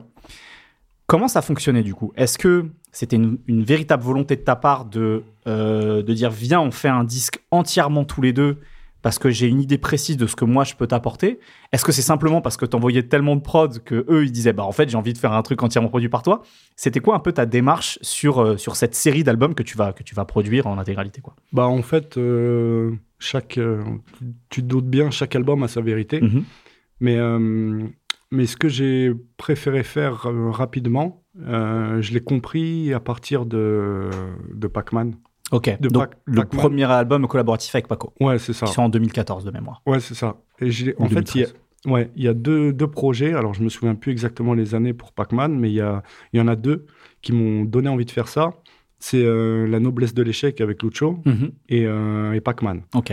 [1.06, 2.12] Comment ça fonctionnait du coup?
[2.16, 6.70] Est-ce que c'était une, une véritable volonté de ta part de, de dire viens on
[6.70, 8.60] fait un disque entièrement tous les deux
[9.02, 11.38] parce que j'ai une idée précise de ce que moi je peux t'apporter
[11.72, 14.64] Est-ce que c'est simplement parce que t'envoyais tellement de prod que eux ils disaient bah
[14.64, 16.42] en fait j'ai envie de faire un truc entièrement produit par toi
[16.76, 19.92] C'était quoi un peu ta démarche sur euh, sur cette série d'albums que tu vas
[19.92, 21.34] que tu vas produire en intégralité quoi?
[21.52, 23.82] Bah en fait, euh, chaque, euh,
[24.48, 26.20] tu te doutes bien, chaque album a sa vérité.
[26.20, 26.44] Mhm.
[27.00, 27.16] Mais,
[28.32, 34.10] mais ce que j'ai préféré faire rapidement, je l'ai compris à partir de,
[34.52, 35.14] de Pac-Man.
[35.52, 35.78] Ok.
[35.80, 38.66] De Donc Pac- le premier album collaboratif avec Paco, Ouais, c'est ça.
[38.66, 39.82] qui sort en 2014 de mémoire.
[39.86, 40.36] Ouais, c'est ça.
[40.60, 40.66] Et
[40.98, 41.54] en fait, il y a, 2013.
[41.86, 43.32] ouais, il y a deux, deux projets.
[43.34, 46.38] Alors, je me souviens plus exactement les années pour Pac-Man, mais il y, a, il
[46.38, 46.86] y en a deux
[47.22, 48.50] qui m'ont donné envie de faire ça.
[48.98, 51.52] C'est euh, La noblesse de l'échec avec Lucho Mhm.
[51.68, 52.82] et, euh, et Pac-Man.
[52.94, 53.12] Ok.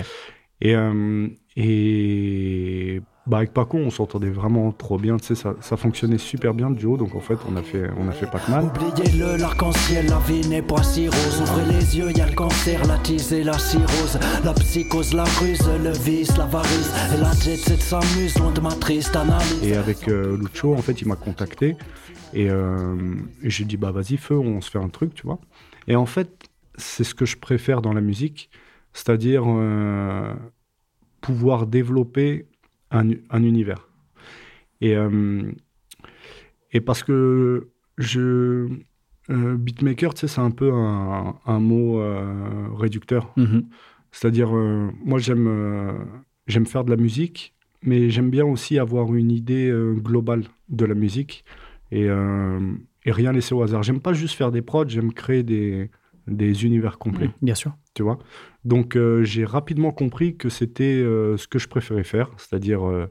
[0.61, 5.17] Et, euh, et bah, avec Paco, on s'entendait vraiment trop bien.
[5.17, 6.95] Tu sais, ça, ça fonctionnait super bien le duo.
[6.97, 8.69] Donc, en fait, on a fait, on a fait Pac-Man.
[8.75, 11.41] Oubliez-le, l'arc-en-ciel, la vie n'est pas si rose.
[11.41, 14.19] Ouvrez les yeux, y a le cancer, la tise et la cirrhose.
[14.43, 16.91] La psychose, la ruse, le vice, l'avarice.
[17.15, 19.63] Et la jet set s'amuse, loin de ma triste analyse.
[19.63, 21.75] Et avec euh, Lucho, en fait, il m'a contacté.
[22.33, 25.39] Et, euh, et j'ai dit, bah vas-y, feu, on se fait un truc, tu vois.
[25.87, 26.29] Et en fait,
[26.77, 28.49] c'est ce que je préfère dans la musique,
[28.93, 30.33] c'est-à-dire euh,
[31.21, 32.45] pouvoir développer
[32.91, 33.89] un, un univers.
[34.81, 35.51] Et, euh,
[36.71, 38.67] et parce que je.
[39.29, 43.33] euh, beatmaker, tu sais, c'est un peu un, un mot euh, réducteur.
[43.37, 43.69] Mhm.
[44.11, 46.07] C'est-à-dire, moi, j'aime
[46.47, 50.93] j'aime faire de la musique, mais j'aime bien aussi avoir une idée globale de la
[50.95, 51.43] musique
[51.91, 53.83] et, et rien laisser au hasard.
[53.83, 55.89] J'aime pas juste faire des prods, j'aime créer des,
[56.27, 57.75] des univers complets, Bien sûr.
[57.95, 58.19] Tu vois.
[58.63, 63.07] Donc, euh, j'ai rapidement compris que c'était euh, ce que je préférais faire, c'est-à-dire euh,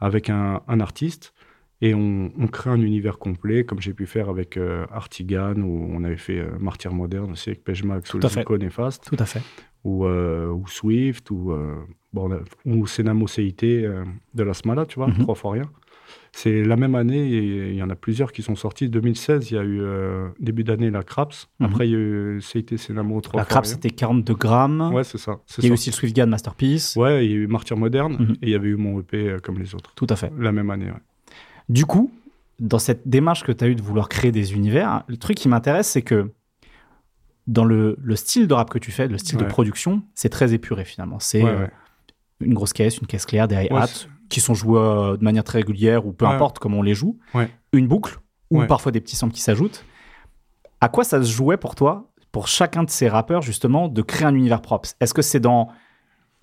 [0.00, 1.34] avec un, un artiste.
[1.84, 4.56] Et on, on crée un univers complet, comme j'ai pu faire avec
[4.92, 8.40] Artigan, où on avait fait Martyr Moderne aussi avec Pejmax, ou Tout à fait.
[8.42, 9.42] Zuko Néfaste Tout à fait.
[9.82, 11.52] ou, ou Swift, ou,
[12.12, 15.18] bon, ou Senamo de la Smala, tu vois, Mhm.
[15.18, 15.64] trois fois rien.
[16.34, 18.88] C'est la même année, et il y en a plusieurs qui sont sortis.
[18.88, 21.48] 2016, il y a eu euh, début d'année la Craps.
[21.60, 21.66] Mhm.
[21.66, 23.72] Après, il y a eu CIT Senamo trois La fois crap rien.
[23.74, 24.90] c'était 42 grammes.
[24.94, 25.40] Ouais, c'est ça.
[25.58, 26.96] Il y a eu aussi le Swift Guard Masterpiece.
[26.96, 28.32] Ouais, il y a eu Martyr Moderne, Mhm.
[28.40, 29.92] et il y avait eu mon EP euh, comme les autres.
[29.94, 30.32] Tout à fait.
[30.38, 31.00] La même année, ouais.
[31.68, 32.10] Du coup,
[32.58, 35.48] dans cette démarche que tu as eue de vouloir créer des univers, le truc qui
[35.48, 36.30] m'intéresse, c'est que
[37.46, 40.54] dans le, le style de rap que tu fais, le style de production, c'est très
[40.54, 41.18] épuré finalement.
[41.18, 41.70] C'est Ouais, euh, ouais.
[42.40, 45.58] une grosse caisse, une caisse claire, des hi-hats qui sont joués euh, de manière très
[45.58, 46.32] régulière ou peu Ouais.
[46.32, 47.48] importe comment on les joue, Ouais.
[47.72, 48.18] une boucle
[48.50, 48.66] ou Ouais.
[48.66, 49.84] parfois des petits samples qui s'ajoutent.
[50.80, 54.26] À quoi ça se jouait pour toi, pour chacun de ces rappeurs justement, de créer
[54.26, 54.88] un univers propre?
[55.00, 55.68] Est-ce que c'est dans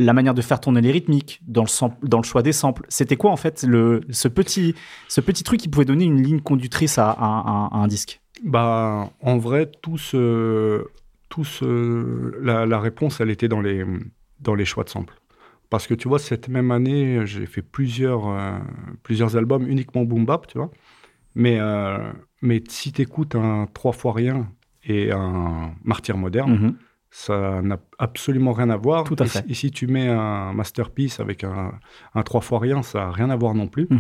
[0.02, 2.84] la manière de faire tourner les rythmiques, dans le, sample- dans le choix des samples?
[2.88, 4.76] C'était quoi en fait le, ce, petit,
[5.10, 8.22] ce petit truc qui pouvait donner une ligne conductrice à, à- à- à un disque?
[8.46, 10.86] Bah, en vrai, tout ce,
[11.28, 13.84] tout ce, la, la réponse, elle était dans les,
[14.40, 15.19] dans les choix de samples.
[15.70, 18.58] Parce que tu vois, cette même année, j'ai fait plusieurs, euh,
[19.04, 20.72] plusieurs albums uniquement boom bap, tu vois.
[21.36, 24.52] Mais, euh, mais si tu écoutes un Trois fois rien
[24.84, 26.76] et un Martyr moderne, Mhm.
[27.12, 29.04] ça n'a absolument rien à voir.
[29.04, 29.44] Tout à et, fait.
[29.46, 31.72] si- Et si tu mets un masterpiece avec un,
[32.16, 33.86] un trois fois rien, ça n'a rien à voir non plus.
[33.90, 34.00] Mhm.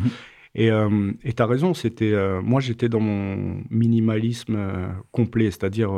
[0.55, 5.91] Et euh, tu as raison, c'était, euh, moi j'étais dans mon minimalisme euh, complet, c'est-à-dire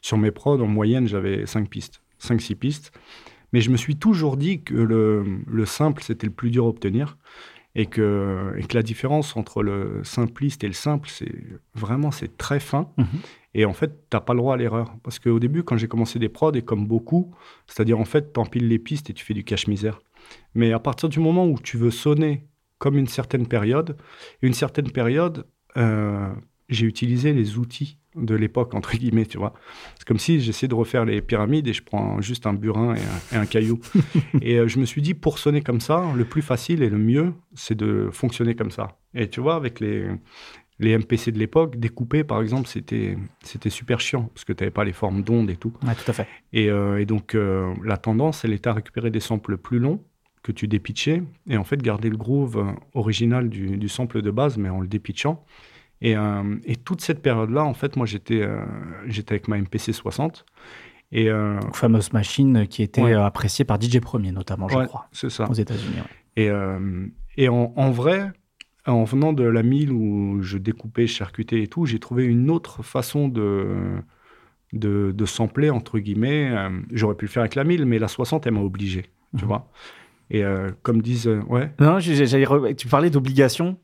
[0.00, 2.92] sur mes prods, en moyenne, j'avais 5 pistes, 5-6 pistes.
[3.54, 6.68] Mais je me suis toujours dit que le, le simple, c'était le plus dur à
[6.68, 7.16] obtenir.
[7.76, 11.32] Et que, et que la différence entre le simpliste et le simple, c'est
[11.76, 12.88] vraiment c'est très fin.
[12.98, 13.06] Mhm.
[13.54, 14.96] Et en fait, t'as pas le droit à l'erreur.
[15.04, 17.32] Parce qu'au début, quand j'ai commencé des prods, et comme beaucoup,
[17.68, 20.00] c'est-à-dire en fait, t'empiles les pistes et tu fais du cache-misère.
[20.56, 23.96] Mais à partir du moment où tu veux sonner comme une certaine période,
[24.42, 26.28] une certaine période, euh,
[26.68, 29.54] j'ai utilisé les outils de l'époque, entre guillemets, tu vois.
[29.98, 33.00] C'est comme si j'essayais de refaire les pyramides et je prends juste un burin et
[33.00, 33.80] un, et un caillou.
[34.42, 36.98] et euh, je me suis dit, pour sonner comme ça, le plus facile et le
[36.98, 38.98] mieux, c'est de fonctionner comme ça.
[39.14, 40.08] Et tu vois, avec les,
[40.78, 44.72] les MPC de l'époque, découper, par exemple, c'était c'était super chiant parce que tu n'avais
[44.72, 45.72] pas les formes d'ondes et tout.
[45.86, 46.26] Ouais, tout à fait.
[46.52, 50.02] Et, euh, et donc, euh, la tendance, elle était à récupérer des samples plus longs
[50.42, 54.58] que tu dépitchais et en fait garder le groove original du, du sample de base,
[54.58, 55.44] mais en le dépitchant.
[56.00, 58.58] Et, euh, et toute cette période-là, en fait, moi, j'étais euh,
[59.06, 60.44] j'étais avec ma MPC 60.
[61.12, 63.12] Et euh, Donc, fameuse machine qui était Ouais.
[63.14, 65.48] appréciée par DJ Premier notamment, je ouais, crois, c'est ça.
[65.48, 65.96] aux États-Unis.
[65.96, 66.42] ouais.
[66.44, 66.50] Et,
[67.44, 68.32] et en, en vrai,
[68.86, 72.82] en venant de la mille où je découpais, charcutais et tout, j'ai trouvé une autre
[72.82, 73.66] façon de,
[74.72, 76.50] de, de sampler, entre guillemets.
[76.92, 79.02] J'aurais pu le faire avec la mille, mais la 60, elle m'a obligé,
[79.36, 79.48] tu Mhm.
[79.48, 79.70] vois.
[80.30, 80.42] Et
[80.82, 81.28] comme disent...
[81.48, 83.78] ouais, Non, re- tu parlais d'obligation.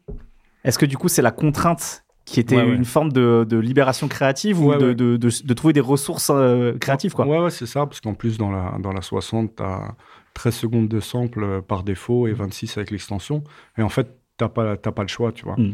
[0.65, 2.75] Est-ce que du coup, c'est la contrainte qui était Ouais, ouais.
[2.75, 4.95] une forme de, de libération créative ou Ouais, de, ouais.
[4.95, 7.27] de, de- de trouver des ressources euh, créatives quoi?
[7.27, 9.95] Ouais, ouais, c'est ça, parce qu'en plus, dans la, dans la 60, tu as,
[10.35, 13.43] 13 secondes de sample euh, par défaut et 26 avec l'extension.
[13.77, 15.57] Et en fait, tu n'as pas, t'as pas le choix, tu vois.
[15.57, 15.73] Mm.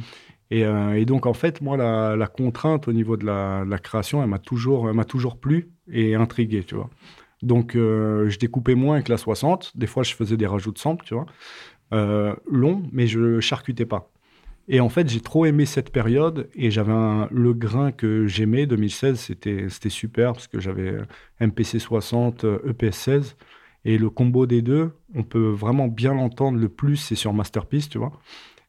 [0.51, 4.23] Et, euh, et donc, en fait, moi, la, la contrainte au niveau de la, création,
[4.23, 6.89] elle m'a toujours, elle toujours plu et intrigué, tu vois.
[7.43, 9.73] Donc, euh, je découpais moins que la 60.
[9.75, 11.27] Des fois, je faisais des rajouts de samples, tu vois.
[11.93, 14.11] Euh, long, mais je charcutais pas.
[14.69, 16.93] Et en fait, j'ai trop aimé cette période et j'avais
[17.31, 18.67] le grain que j'aimais.
[18.67, 20.97] 2016, c'était super parce que j'avais
[21.41, 23.37] MPC 60, euh, EPS 16
[23.87, 26.59] et le combo des deux, on peut vraiment bien l'entendre.
[26.59, 28.11] Le plus, c'est sur Masterpiece, tu vois.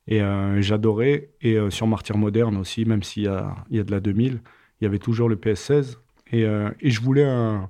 [0.07, 1.31] Et euh, j'adorais.
[1.41, 4.39] Et euh, sur Martyr Moderne aussi, même s'il y a, y a de la 2000,
[4.79, 5.97] il y avait toujours le PS16.
[6.31, 7.67] Et, euh, et je voulais un,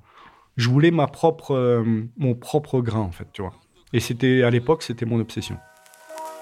[0.58, 1.82] je voulais ma propre,
[2.18, 3.54] mon propre grain, en fait, tu vois.
[3.94, 5.56] Et à l'époque, c'était mon obsession.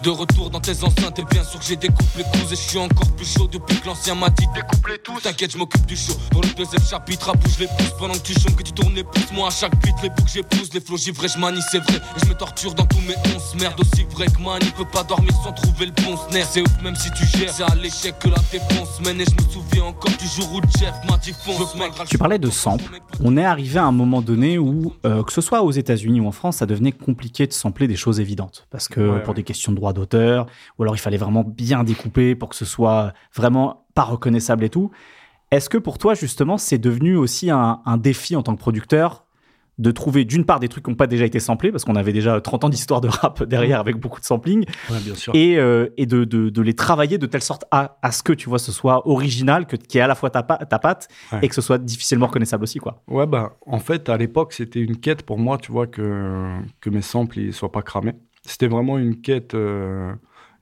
[0.05, 2.55] De retour dans tes enceintes et bien sûr que j'ai découpé les coups et je
[2.55, 5.21] suis encore plus chaud depuis que l'ancien m'a dit découpe les tous.
[5.23, 6.13] T'inquiète je m'occupe du show.
[6.33, 8.95] Dans le deuxième chapitre à bouge les pouces pendant que tu chômes que tu tournes
[8.95, 10.69] les pouces Moi à chaque beat les boucles j'épouse.
[10.75, 11.97] Les flots givrés je manie c'est vrai.
[11.97, 13.55] Et je me torture dans tous mes onces.
[13.59, 16.47] Merde aussi vrai que man il peut pas dormir sans trouver le bon snare.
[16.49, 19.21] C'est ouf même si tu gères C'est à l'échec que la défense mène.
[19.23, 21.75] Et je me souviens encore du jour où Jeff m'a dit fonce
[22.09, 22.85] Tu parlais de sample.
[23.25, 26.27] On est arrivé à un moment donné où, euh, que ce soit aux États-Unis ou
[26.29, 28.67] en France, ça devenait compliqué de sampler des choses évidentes.
[28.71, 29.35] Parce que Ouais, pour ouais.
[29.37, 30.47] des questions de droit d'auteur,
[30.79, 34.71] ou alors il fallait vraiment bien découper pour que ce soit vraiment pas reconnaissable et
[34.71, 34.91] tout.
[35.51, 39.23] Est-ce que pour toi, justement, c'est devenu aussi un, un défi en tant que producteur
[39.79, 42.15] de trouver d'une part des trucs qui n'ont pas déjà été samplés, parce qu'on avait
[42.15, 45.35] déjà 30 ans d'histoire de rap derrière avec beaucoup de sampling, Ouais, bien sûr.
[45.37, 48.33] et, euh, et de, de- de les travailler de telle sorte à, à ce que
[48.33, 51.41] tu vois ce soit original, que, qui est à la fois ta, ta patte Ouais.
[51.43, 53.03] et que ce soit difficilement reconnaissable aussi quoi.
[53.07, 56.89] Ouais, bah, en fait, à l'époque, c'était une quête pour moi, tu vois, que, que
[56.89, 58.15] mes samples ne soient pas cramés.
[58.47, 59.55] C'était vraiment une quête.
[59.55, 60.15] euh,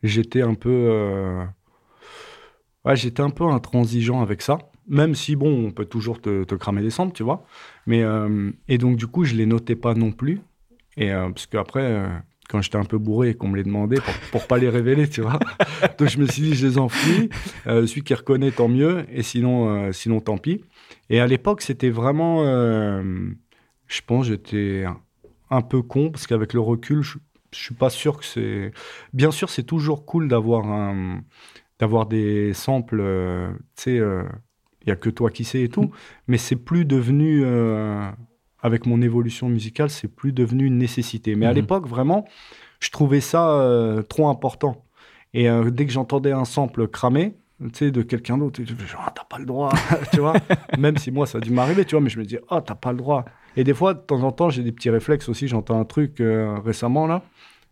[0.03, 0.71] j'étais un peu.
[0.71, 1.45] euh,
[2.85, 4.59] ouais, j'étais un peu intransigeant avec ça.
[4.89, 7.45] Même si, bon, on peut toujours te, te cramer des samples, tu vois.
[7.87, 10.41] Mais, euh, et donc, du coup, je les notais pas non plus.
[10.97, 12.09] Et euh, parce qu'après, euh,
[12.51, 15.09] quand j'étais un peu bourré et qu'on me les demandait pour, pour pas les révéler,
[15.09, 15.39] tu vois.
[15.99, 17.31] donc, je me suis dit, je les enfouis.
[17.65, 19.07] Celui qui reconnaît, tant mieux.
[19.11, 20.63] Et sinon, sinon tant pis.
[21.09, 22.43] Et à l'époque, c'était vraiment.
[23.87, 25.01] je pense j'étais un,
[25.51, 27.17] un peu con parce qu'avec le recul, je,
[27.55, 28.73] je suis pas sûr que c'est.
[29.13, 31.23] Bien sûr, c'est toujours cool d'avoir un,
[31.79, 33.01] d'avoir des samples.
[33.01, 34.01] euh, tu sais,
[34.83, 35.91] il y a que toi qui sais et tout.
[36.27, 37.43] Mais c'est plus devenu.
[37.45, 38.11] euh,
[38.61, 41.35] avec mon évolution musicale, c'est plus devenu une nécessité.
[41.37, 41.57] Mais à Mhm.
[41.57, 42.25] l'époque, vraiment,
[42.81, 44.87] je trouvais ça euh, trop important.
[45.35, 48.79] Et euh, dès que j'entendais un sample cramé, tu sais, de quelqu'un d'autre, je me
[48.79, 49.71] disais, ah, t'as pas le droit,
[50.15, 50.33] tu vois?
[50.79, 52.75] Même si moi, ça a dû m'arriver, tu vois, mais je me dis, ah, t'as
[52.75, 53.27] pas le droit.
[53.57, 55.49] Et des fois, de temps en temps, j'ai des petits réflexes aussi.
[55.49, 57.23] J'entends un truc euh, récemment, là,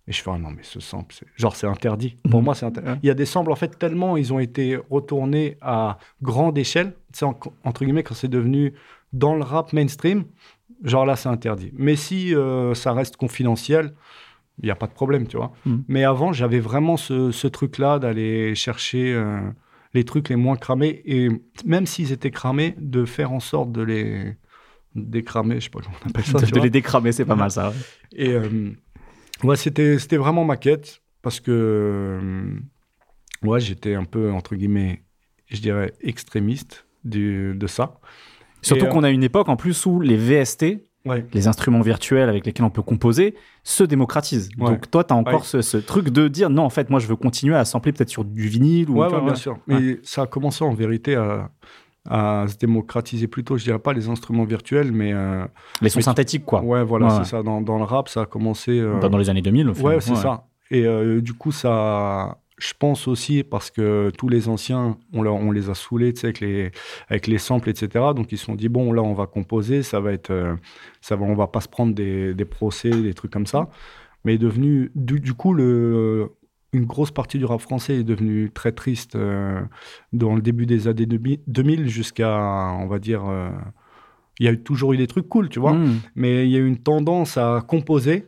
[0.08, 1.26] et je fais, ah non, mais ce sample, c'est...
[1.36, 2.16] genre, c'est interdit.
[2.30, 2.44] Pour Mhm.
[2.44, 2.98] moi, c'est interdit.
[3.02, 6.94] Il y a des samples, en fait, tellement ils ont été retournés à grande échelle,
[7.12, 8.74] sais, en- entre guillemets, quand c'est devenu
[9.12, 10.24] dans le rap mainstream,
[10.82, 11.70] genre là, c'est interdit.
[11.76, 13.92] Mais si euh, ça reste confidentiel,
[14.60, 15.52] il n'y a pas de problème, tu vois.
[15.66, 15.84] Mhm.
[15.88, 19.40] Mais avant, j'avais vraiment ce, ce truc-là d'aller chercher euh,
[19.94, 21.28] les trucs les moins cramés, et
[21.64, 24.36] même s'ils étaient cramés, de faire en sorte de les
[24.94, 26.38] décramer, je sais pas comment on appelle ça.
[26.38, 27.70] de de les décramer, c'est pas mal ça.
[27.70, 27.74] ouais.
[28.12, 28.70] Et euh,
[29.44, 31.50] ouais, c'était, c'était vraiment ma quête parce que
[32.22, 35.02] euh, ouais, j'étais un peu, entre guillemets,
[35.48, 37.98] je dirais, extrémiste du, de ça.
[38.62, 41.26] Surtout euh, qu'on a une époque en plus où les VST, Ouais.
[41.33, 44.50] les instruments virtuels avec lesquels on peut composer, se démocratisent.
[44.57, 44.70] Ouais.
[44.70, 45.46] Donc toi, tu as encore Ouais.
[45.46, 48.09] ce, ce truc de dire non, en fait, moi, je veux continuer à sampler peut-être
[48.09, 49.59] sur du vinyle ou Ouais, vois, bien sûr.
[49.66, 51.50] Mais ça a commencé en vérité à,
[52.08, 55.44] à se démocratiser plutôt, je dirais pas les instruments virtuels, mais euh,
[55.80, 56.60] les sons Mais- synthétiques quoi.
[56.62, 57.24] ouais, voilà, Ouais, c'est ouais.
[57.24, 57.42] ça.
[57.42, 58.78] Dans, dans le rap, ça a commencé.
[58.80, 59.68] euh, Dans, dans les années 2000.
[59.70, 59.94] au final.
[59.94, 60.46] Ouais, c'est ça.
[60.70, 65.34] Et euh, du coup, ça, je pense aussi parce que tous les anciens, on, leur-
[65.34, 66.72] on les a saoulés, tu sais, avec les,
[67.08, 68.06] avec les samples, etc.
[68.16, 70.56] Donc ils se sont dit bon, là, on va composer, ça va être,
[71.00, 73.68] ça va, on va pas se prendre des, des procès, des trucs comme ça.
[74.24, 76.30] Mais est devenu, du, du coup, le,
[76.72, 79.61] une grosse partie du rap français est devenue très triste euh,
[80.12, 82.38] dans le début des années 2000 jusqu'à,
[82.78, 83.24] on va dire.
[83.28, 83.50] euh,
[84.40, 86.00] il y a toujours eu des trucs cool, tu vois Mmh.
[86.16, 88.24] mais il y a eu une tendance à composer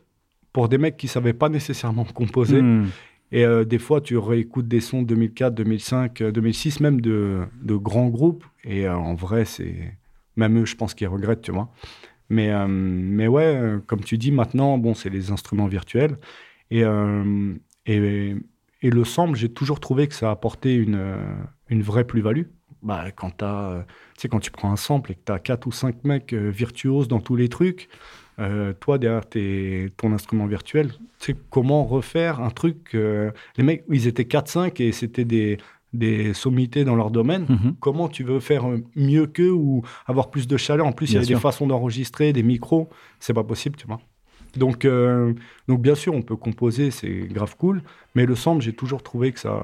[0.53, 2.61] pour des mecs qui savaient pas nécessairement composer.
[2.61, 2.87] Mmh.
[3.33, 7.75] Et euh, des fois, tu réécoutes des sons 2004, 2005, euh, 2006, même de, de
[7.75, 8.45] grands groupes.
[8.65, 9.97] Et en vrai, c'est
[10.37, 11.71] même eux, je pense qu'ils regrettent, tu vois.
[12.29, 16.17] Mais, mais ouais, comme tu dis, maintenant, bon, c'est les instruments virtuels.
[16.71, 17.55] Et, euh,
[17.87, 18.35] et,
[18.83, 21.17] et le sample, j'ai toujours trouvé que ça apportait une,
[21.69, 22.45] une vraie plus-value.
[22.83, 23.83] Bah, quand, euh,
[24.31, 27.09] quand tu prends un sample et que tu as 4 ou 5 mecs euh, virtuoses
[27.09, 27.89] dans tous les trucs,
[28.39, 32.95] euh, toi, derrière tes, ton instrument virtuel, tu sais comment refaire un truc.
[32.95, 35.57] euh, les mecs, ils étaient 4-5 et c'était des,
[35.95, 37.47] des sommités dans leur domaine.
[37.49, 37.77] Mhm.
[37.81, 38.65] Comment tu veux faire
[38.97, 40.87] mieux qu'eux ou avoir plus de chaleur?
[40.87, 41.37] En plus, il y a sûr.
[41.37, 42.91] des façons d'enregistrer, des micros.
[43.19, 44.01] C'est pas possible, tu vois.
[44.57, 45.33] Donc, euh,
[45.69, 47.83] donc bien sûr, on peut composer, c'est grave cool,
[48.15, 49.63] mais le sample, j'ai toujours trouvé que ça,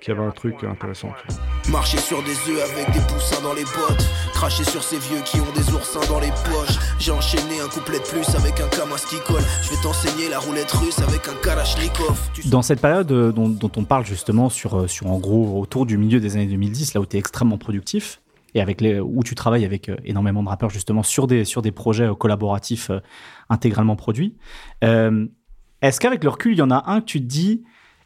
[0.00, 1.10] qu'il y avait un truc intéressant.
[1.20, 1.42] tu vois.
[1.70, 4.04] Marcher sur des œufs avec des poussins dans les bottes.
[4.34, 6.76] Cracher sur ces vieux qui ont des oursins dans les poches.
[6.98, 9.42] J'ai enchaîné un couplet de plus avec un Kamas qui colle.
[9.62, 12.18] Je vais t'enseigner la roulette russe avec un Kalachnikov.
[12.34, 15.60] Tu Dans cette période euh, dont, dont on parle justement sur, euh, sur en gros
[15.60, 18.21] autour du milieu des années 2010, là où tu es extrêmement productif
[18.54, 21.62] et avec les, où tu travailles avec euh, énormément de rappeurs justement sur des, sur
[21.62, 23.00] des projets euh, collaboratifs euh,
[23.48, 24.36] intégralement produits,
[24.80, 27.64] est-ce qu'avec le recul, il y en a un que tu te dis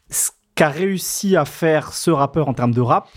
[0.09, 3.09] ce qu'a réussi à faire ce rappeur en termes de rap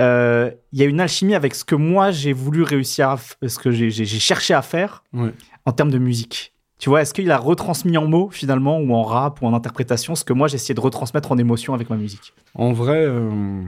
[0.00, 3.58] euh, il y a une alchimie avec ce que moi j'ai voulu réussir à ce
[3.58, 5.04] que j'ai cherché à faire
[5.64, 6.52] en termes de musique.
[6.78, 10.16] Tu vois, est-ce qu'il a retransmis en mots finalement, ou en rap, ou en interprétation,
[10.16, 12.34] ce que moi j'ai essayé de retransmettre en émotion avec ma musique?
[12.54, 13.62] En vrai, euh,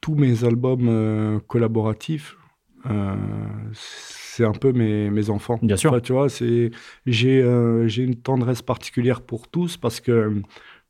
[0.00, 2.36] tous mes albums euh, collaboratifs,
[2.90, 3.14] euh,
[3.72, 5.58] c'est un peu mes, mes enfants.
[5.62, 5.90] Bien sûr.
[5.90, 6.70] Enfin, tu vois, c'est
[7.06, 10.42] j'ai euh, j'ai une tendresse particulière pour tous parce que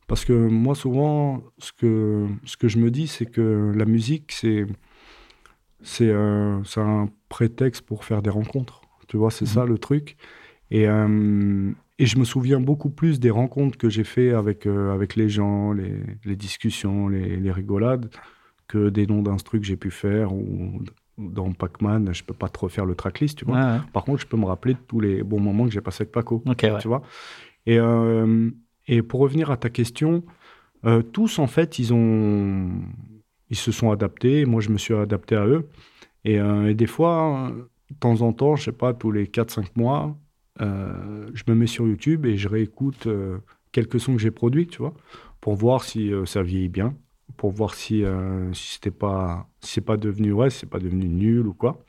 [0.07, 4.33] parce que moi souvent ce que ce que je me dis c'est que la musique
[4.33, 4.67] c'est
[5.83, 8.83] c'est euh, c'est un prétexte pour faire des rencontres.
[9.09, 10.17] Tu vois, c'est ça le truc.
[10.71, 14.93] Et euh, et je me souviens beaucoup plus des rencontres que j'ai fait avec euh,
[14.93, 18.11] avec les gens, les, les discussions, les, les rigolades
[18.69, 20.83] que des noms d'instru que j'ai pu faire ou
[21.19, 23.57] dans Pac-Man, je peux pas trop faire le tracklist, tu vois.
[23.57, 23.79] Ouais.
[23.93, 26.13] Par contre, je peux me rappeler de tous les bons moments que j'ai passés avec
[26.13, 26.79] Paco, Ok, ouais.
[26.79, 27.03] tu vois.
[27.65, 28.51] Et, euh,
[28.87, 30.25] et pour revenir à ta question,
[30.85, 32.71] euh, tous, en fait, ils, ont,
[33.51, 34.45] ils se sont adaptés.
[34.45, 35.69] Moi, je me suis adapté à eux.
[36.25, 37.51] Et, euh, et des fois,
[37.91, 40.17] de temps en temps, je sais pas, tous les 4-5 mois,
[40.61, 43.09] je me mets sur YouTube et je réécoute
[43.73, 44.95] quelques sons que j'ai produits, tu vois,
[45.41, 46.95] pour voir si ça vieillit bien,
[47.37, 50.79] pour voir si, euh, si c'était pas, si c'est pas devenu, ouais, si c'est pas
[50.79, 51.85] devenu nul ou quoi.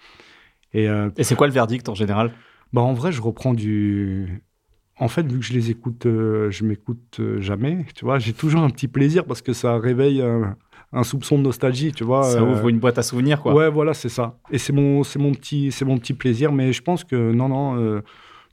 [0.73, 2.33] Et euh, Et c'est quoi le verdict en général?
[2.73, 4.43] Bah, en vrai, je reprends du.
[4.99, 8.33] En fait, vu que je les écoute, euh, je m'écoute euh, jamais, tu vois, j'ai
[8.33, 10.23] toujours un petit plaisir parce que ça réveille
[10.91, 12.23] un, soupçon de nostalgie, tu vois.
[12.23, 13.53] Ça euh, ouvre une boîte à souvenirs, quoi.
[13.53, 14.39] Ouais, voilà, c'est ça.
[14.51, 16.51] Et c'est mon, c'est mon petit, c'est mon petit plaisir.
[16.51, 18.01] Mais je pense que non, non,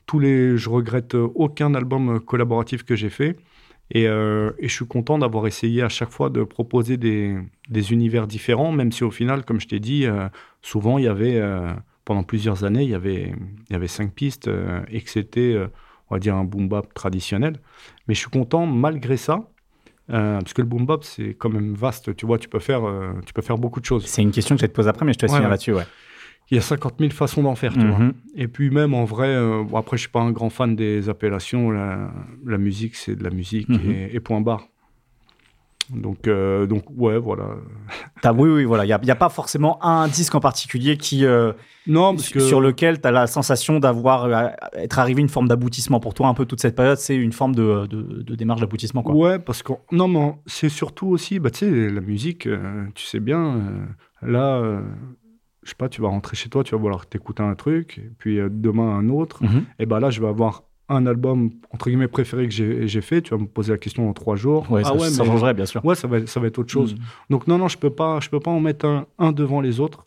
[0.05, 3.37] tous les, je regrette aucun album collaboratif que j'ai fait.
[3.91, 7.37] Et, euh, et je suis content d'avoir essayé à chaque fois de proposer des,
[7.69, 10.27] des univers différents, même si au final, comme je t'ai dit, euh,
[10.61, 11.71] souvent il y avait, euh,
[12.03, 13.33] pendant plusieurs années, il y avait,
[13.69, 14.49] il y avait cinq pistes
[14.89, 15.55] et que c'était,
[16.09, 17.57] on va dire, un boom bap traditionnel.
[18.07, 19.47] Mais je suis content malgré ça.
[20.07, 22.81] parce que le boom bap c'est quand même vaste, tu vois, tu peux faire,
[23.25, 24.05] tu peux faire beaucoup de choses.
[24.05, 25.49] C'est une question que je vais te poser après, mais je te laisse Ouais, ouais.
[25.49, 25.85] là-dessus, ouais.
[26.51, 27.97] Il y a 50 000 façons d'en faire, tu vois.
[27.99, 28.13] Mhm.
[28.35, 31.09] Et puis même en vrai, euh, bon, après je suis pas un grand fan des
[31.09, 31.71] appellations.
[31.71, 32.11] La,
[32.45, 33.89] la musique, c'est de la musique Mhm.
[33.91, 34.67] et, et point barre.
[35.91, 37.45] Donc, euh, donc ouais, voilà.
[38.35, 38.85] Oui, oui, voilà.
[38.85, 41.53] Il n'y a, a pas forcément un disque en particulier qui, euh,
[41.85, 45.99] Non, parce que sur lequel tu as la sensation d'avoir être arrivé une forme d'aboutissement.
[45.99, 49.03] Pour toi, un peu toute cette période, c'est une forme de, de- de démarche d'aboutissement.
[49.15, 52.47] ouais, parce que non, mais c'est surtout aussi, bah tu sais, la musique,
[52.95, 53.61] tu sais bien.
[54.23, 54.81] là,
[55.65, 58.09] je sais pas, tu vas rentrer chez toi, tu vas vouloir t'écouter un truc, et
[58.17, 59.43] puis euh, demain un autre.
[59.43, 59.65] Mhm.
[59.79, 63.23] Et bah là, je vais avoir un album entre guillemets préféré que j'ai fait.
[63.23, 64.71] Tu vas me poser la question dans trois jours.
[64.71, 65.83] Ouais, ah ça, ouais, ça mais- changerait, bien sûr.
[65.83, 66.93] Ouais, ça va, ça va être autre chose.
[66.93, 66.99] Mhm.
[67.31, 69.79] Donc non, non, je peux pas, je peux pas en mettre un, un devant les
[69.79, 70.03] autres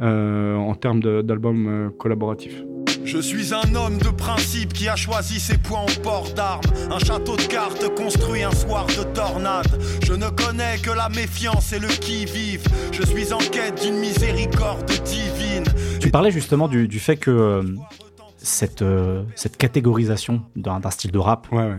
[0.00, 2.62] en termes d'albums euh, collaboratifs.
[3.04, 6.60] Je suis un homme de principe qui a choisi ses points au port d'armes.
[6.90, 9.80] Un château de cartes construit un soir de tornade.
[10.04, 12.64] Je ne connais que la méfiance et le qui-vive.
[12.92, 15.64] Je suis en quête d'une miséricorde divine.
[16.00, 17.62] Tu parlais justement du, du fait que euh,
[18.38, 21.76] cette, euh, cette catégorisation d'un style de rap Ouais, ouais.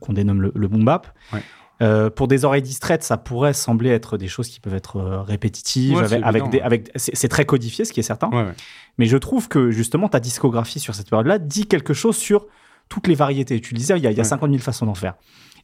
[0.00, 1.42] qu'on- dénomme le, le boom bap, Ouais.
[1.80, 5.22] Euh, pour des oreilles distraites, ça pourrait sembler être des choses qui peuvent être euh,
[5.22, 8.28] répétitives, Ouais, avec, des, avec, c'est très codifié, ce qui est certain.
[8.30, 8.54] ouais, ouais.
[8.98, 12.46] Mais je trouve que justement ta discographie sur cette période-là dit quelque chose sur
[12.88, 13.60] toutes les variétés.
[13.60, 14.28] Disais, il y a, il y a Ouais.
[14.28, 15.14] 50 000 façons d'en faire.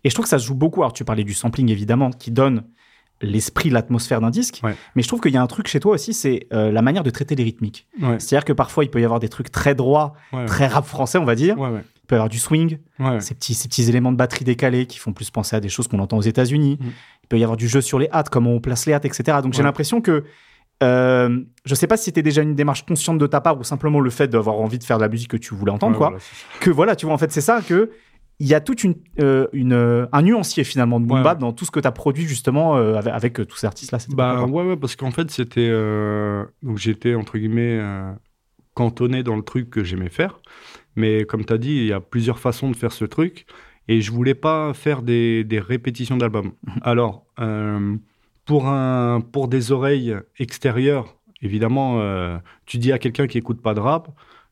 [0.05, 0.83] Et je trouve que ça se joue beaucoup.
[0.83, 2.63] Alors tu parlais du sampling évidemment, qui donne
[3.23, 4.61] l'esprit, l'atmosphère d'un disque.
[4.63, 4.77] Ouais.
[4.95, 7.03] Mais je trouve qu'il y a un truc chez toi aussi, c'est euh, la manière
[7.03, 7.87] de traiter les rythmiques.
[8.03, 10.45] Ouais, C'est-à-dire que parfois il peut y avoir des trucs très droits, ouais.
[10.47, 11.57] très rap français, on va dire.
[12.05, 14.85] Il peut y avoir du swing, Ouais, ces, petits, ces petits éléments de batterie décalés
[14.85, 16.77] qui font plus penser à des choses qu'on entend aux États-Unis.
[16.79, 16.85] Mm.
[17.23, 19.39] Il peut y avoir du jeu sur les hâtes, comment on place les hâtes, etc.
[19.43, 20.25] Donc j'ai l'impression que.
[20.83, 24.01] euh, je sais pas si c'était déjà une démarche consciente de ta part ou simplement
[24.01, 26.09] le fait d'avoir envie de faire de la musique que tu voulais entendre, Ouais, quoi.
[26.11, 26.23] voilà.
[26.61, 27.91] Que voilà, tu vois, en fait, c'est ça que.
[28.41, 31.53] Il y a toute une, euh, une euh, un nuancier finalement de boom Ouais, dans
[31.53, 33.99] tout ce que tu as produit justement euh, avec, avec, euh, tous ces artistes là.
[34.09, 35.71] Bah ouais, ouais, parce qu'en fait, c'était.
[36.63, 37.81] Donc j'étais, entre guillemets,
[38.75, 40.41] cantonné dans le truc que j'aimais faire.
[40.97, 43.47] Mais comme tu as dit, il y a plusieurs façons de faire ce truc.
[43.89, 46.53] Et je voulais pas faire des, des répétitions d'albums.
[46.83, 47.97] Alors, euh,
[48.47, 53.75] pour, un, pour des oreilles extérieures, évidemment, euh, tu dis à quelqu'un qui écoute pas
[53.75, 54.09] de rap,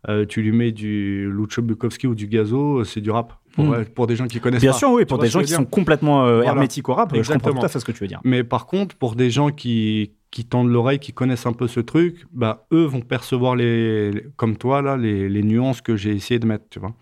[0.08, 3.34] euh, tu lui mets du Lucho Bukowski ou du Gazo, c'est du rap.
[3.54, 4.78] Pour, euh, pour des gens qui connaissent Bien pas.
[4.78, 6.50] sûr, oui, pour des gens qui sont complètement euh, Voilà.
[6.50, 7.60] hermétiques au rap, je comprends Exactement.
[7.60, 8.20] tout à fait ce que tu veux dire.
[8.24, 11.78] Mais par contre, pour des gens qui, qui tendent l'oreille, qui connaissent un peu ce
[11.78, 16.10] truc, bah, eux vont percevoir, les, les- comme toi, là, les, les nuances que j'ai
[16.10, 16.94] essayé de mettre, tu vois.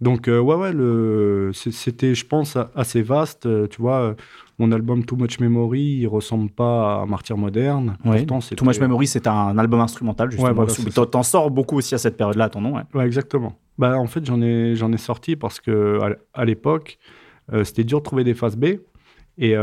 [0.00, 3.46] Donc, euh, ouais, ouais, le, c'était, je pense, assez vaste.
[3.46, 4.14] euh, Tu vois, euh,
[4.58, 7.96] mon album Too Much Memory, il ressemble pas à Martyr Moderne.
[8.04, 8.18] Ouais.
[8.18, 10.48] Pourtant, Too Much Memory, c'est un album instrumental, justement.
[10.50, 12.76] Ouais, voilà, t'en- sors beaucoup aussi à cette période-là, ton nom.
[12.76, 12.82] Ouais.
[12.94, 13.54] Ouais, exactement.
[13.78, 15.98] Bah, en fait, j'en ai, j'en ai sorti parce que
[16.34, 16.98] à l'époque,
[17.64, 18.66] c'était dur de trouver des phases B.
[19.38, 19.54] Et,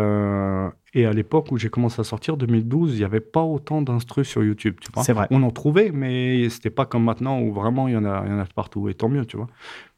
[0.94, 4.28] et à l'époque où j'ai commencé à sortir, 2012, il n'y avait pas autant d'instrus
[4.28, 4.76] sur YouTube.
[4.80, 5.04] Tu vois.
[5.04, 5.28] C'est vrai.
[5.32, 8.32] On en trouvait, mais c'était pas comme maintenant où vraiment il y en a, il
[8.32, 8.90] y en a de partout.
[8.90, 9.48] Et tant mieux, tu vois.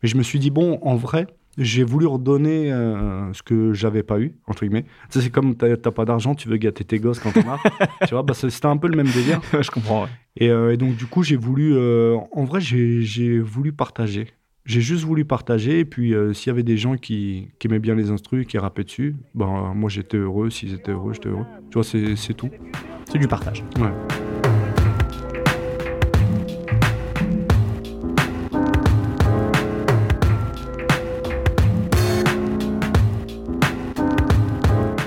[0.02, 1.28] Mais je me suis dit, bon, en vrai,
[1.58, 4.86] j'ai voulu redonner euh, ce que j'avais pas eu, entre guillemets.
[5.10, 7.60] C'est comme t'as pas d'argent, tu veux gâter tes gosses quand t'en as.
[8.08, 9.42] tu vois, bah, c'était un peu le même délire.
[9.62, 10.04] je comprends.
[10.04, 10.10] ouais.
[10.38, 11.74] Et, euh, et donc, du coup, j'ai voulu.
[11.76, 14.28] euh, en vrai, j'ai voulu partager.
[14.66, 15.80] J'ai juste voulu partager.
[15.80, 18.58] Et puis, euh, s'il y avait des gens qui, qui aimaient bien les instrus, qui
[18.58, 20.50] rappaient dessus, ben, moi, j'étais heureux.
[20.50, 21.46] S'ils étaient heureux, j'étais heureux.
[21.70, 22.50] Tu vois, c'est c'est tout.
[23.10, 23.64] C'est du partage.
[23.80, 24.15] Ouais.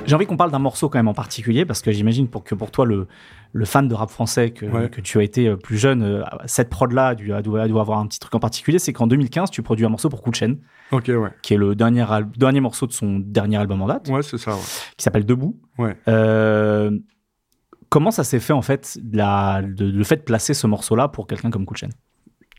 [0.08, 2.54] J'ai envie qu'on parle d'un morceau quand même en particulier, parce que j'imagine pour que
[2.54, 3.06] pour toi, le,
[3.52, 4.88] le fan de rap français que, Ouais.
[4.90, 8.18] que tu as été euh, plus jeune, euh, cette prod-là a dû avoir un petit
[8.18, 10.22] truc en particulier, c'est qu'en 2015, tu produis un morceau pour
[10.90, 11.30] Ok, ouais.
[11.42, 12.04] qui est le dernier,
[12.36, 14.52] dernier morceau de son dernier album en date, Ouais, c'est ça.
[14.54, 14.60] Ouais.
[14.96, 15.60] qui s'appelle Debout.
[15.78, 15.96] Ouais.
[16.08, 16.98] Euh,
[17.88, 21.26] comment ça s'est fait en fait, la, de- le fait de placer ce morceau-là pour
[21.26, 21.66] quelqu'un comme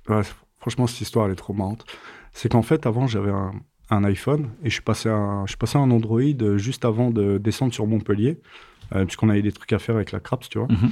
[0.07, 0.21] Ouais,
[0.59, 1.85] franchement, cette histoire, elle est trop marrante.
[2.33, 3.51] C'est qu'en fait, avant, j'avais un,
[3.89, 6.57] un iPhone et je suis passé à, un- je suis passé à un Android euh,
[6.57, 8.39] juste avant de descendre sur Montpellier,
[8.95, 10.67] euh, puisqu'on avait des trucs à faire avec la Craps, tu vois.
[10.69, 10.89] Mhm.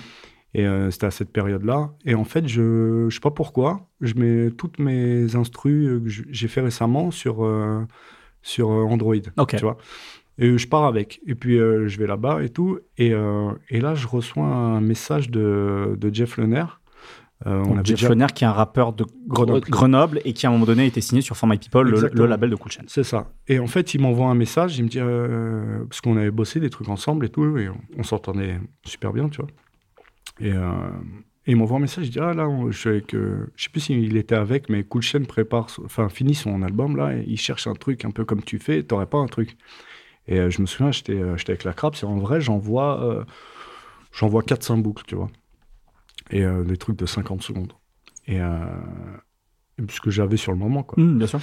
[0.54, 1.92] Et euh, c'était à cette période-là.
[2.06, 6.48] Et en fait, je ne sais pas pourquoi, je mets toutes mes instrus que j'ai
[6.48, 7.84] fait récemment sur, euh,
[8.42, 9.16] sur Android.
[9.38, 9.56] Ok.
[9.58, 9.78] Tu vois.
[10.40, 11.20] Et je pars avec.
[11.28, 12.80] Et puis, je vais là-bas et tout.
[12.98, 13.12] Et,
[13.70, 16.66] et là, je reçois un message de, de Jeff Lenner.
[17.46, 19.70] Euh, on Jeff déjà- qui est un rappeur de Grenoble.
[19.70, 22.26] Grenoble, et qui à un moment donné a été signé sur For My People, le,
[22.26, 22.84] label de Cool Chain.
[22.88, 23.30] C'est ça.
[23.48, 26.60] Et en fait, il m'envoie un message, il me dit, euh, parce qu'on avait bossé
[26.60, 29.50] des trucs ensemble et tout, et on, on s'entendait super bien, tu vois.
[30.40, 30.72] Et, euh,
[31.46, 33.66] et il m'envoie un message, il dit, ah là, on- je suis avec, euh, je
[33.66, 37.24] sais plus s'il était avec, mais Cool Chain prépare, enfin, finit son album là, et
[37.28, 39.58] il cherche un truc un peu comme tu fais, t'aurais pas un truc.
[40.28, 43.26] Et je me souviens, j'étais avec la crabe, et en vrai, j'envoie
[44.12, 45.30] j'envoie 4-5 boucles, tu vois.
[46.32, 47.74] Et euh, des trucs de 50 secondes.
[48.28, 48.66] Et, euh,
[49.80, 51.02] et puisque j'avais sur le moment, quoi.
[51.02, 51.40] Mmh, bien sûr.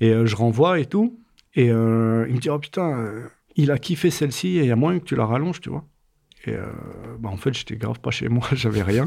[0.00, 1.18] Et euh, je renvoie et tout.
[1.54, 3.10] Et il me dit, oh putain,
[3.54, 5.86] il a kiffé celle-ci et il y a moyen que tu la rallonges, tu vois.
[6.46, 6.64] Et euh,
[7.18, 9.06] bah, en fait, j'étais grave pas chez moi, j'avais rien.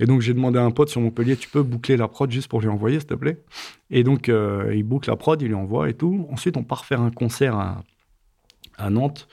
[0.00, 2.48] Et donc, j'ai demandé à un pote sur Montpellier, tu peux boucler la prod juste
[2.48, 3.42] pour lui envoyer, s'il te plaît.
[3.90, 6.26] Et donc, euh, il boucle la prod, il lui envoie et tout.
[6.30, 7.82] Ensuite, on part faire un concert à,
[8.78, 9.28] à Nantes.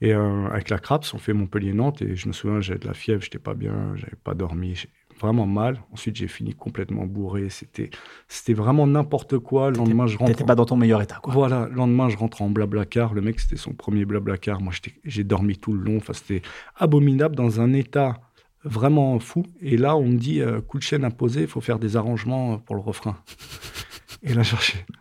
[0.00, 2.02] Et euh, avec la Craps, on fait Montpellier-Nantes.
[2.02, 4.82] Et je me souviens, j'avais de la fièvre, j'étais pas bien, j'avais pas dormi,
[5.20, 5.82] vraiment mal.
[5.92, 7.50] Ensuite, j'ai fini complètement bourré.
[7.50, 7.90] C'était,
[8.26, 9.70] c'était vraiment n'importe quoi.
[9.70, 10.30] Le lendemain, je rentre.
[10.32, 11.34] T'étais pas dans ton meilleur état, quoi.
[11.34, 13.12] Voilà, le lendemain, je rentre en blablacar.
[13.12, 14.60] Le mec, c'était son premier blablacar.
[14.62, 14.72] Moi,
[15.04, 15.98] j'ai dormi tout le long.
[15.98, 16.40] Enfin, c'était
[16.76, 18.20] abominable dans un état
[18.64, 19.44] vraiment fou.
[19.60, 22.58] Et là, on me dit, euh, coup de chaîne imposé, il faut faire des arrangements
[22.58, 23.16] pour le refrain.
[24.22, 24.54] Et là, j'ai-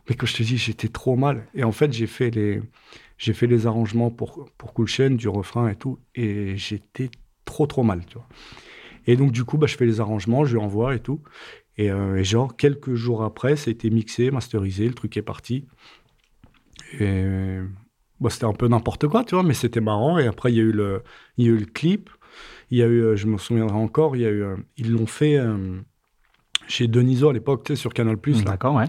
[0.10, 1.46] mais quand je te dis, j'étais trop mal.
[1.54, 2.62] Et en fait, j'ai fait les,
[3.20, 6.00] j'ai fait les arrangements pour, pour Cool Chain, du refrain et tout.
[6.16, 7.12] Et j'étais
[7.46, 8.28] trop, trop mal, tu vois.
[9.06, 11.22] Et donc, du coup, bah, je fais les arrangements, je lui envoie et tout.
[11.78, 15.22] Et, euh, et genre, quelques jours après, ça a été mixé, masterisé, le truc est
[15.22, 15.68] parti.
[17.00, 17.60] Et
[18.20, 20.18] bah, c'était un peu n'importe quoi, tu vois, mais c'était marrant.
[20.18, 21.04] Et après, il y a eu le,
[21.38, 22.10] il y a eu le clip.
[22.72, 24.92] Il y a eu, euh, je me souviendrai encore, il y a eu, euh, ils
[24.92, 25.80] l'ont fait euh,
[26.68, 28.18] chez Deniso à l'époque, tu sais, sur Canal+.
[28.46, 28.86] D'accord, ouais.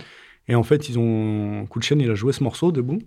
[0.48, 1.66] Et en fait, ils ont.
[1.66, 2.98] Cool Chain, il a joué ce morceau debout.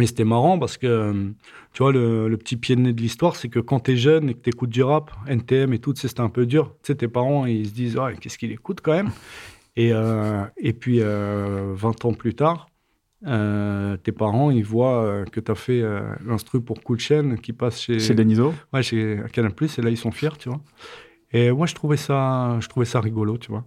[0.00, 1.12] Et c'était marrant parce que,
[1.72, 4.28] tu vois, le, le petit pied de nez de l'histoire, c'est que quand t'es jeune
[4.28, 6.74] et que t'écoutes du rap, NTM et tout, c'était un peu dur.
[6.82, 9.10] Tu sais, tes parents, ils se disent, ouais, qu'est-ce qu'il écoute quand même?
[9.76, 12.66] Et, euh, et puis, euh, 20 ans plus tard,
[13.26, 17.52] euh, tes parents, ils voient euh, que t'as fait euh, l'instru pour Cool Chain qui
[17.52, 18.52] passe chez, Chez Deniso.
[18.72, 20.60] ouais, chez Canal+, et là, ils sont fiers, tu vois.
[21.32, 23.64] Et moi, je trouvais ça, je trouvais ça rigolo, tu vois.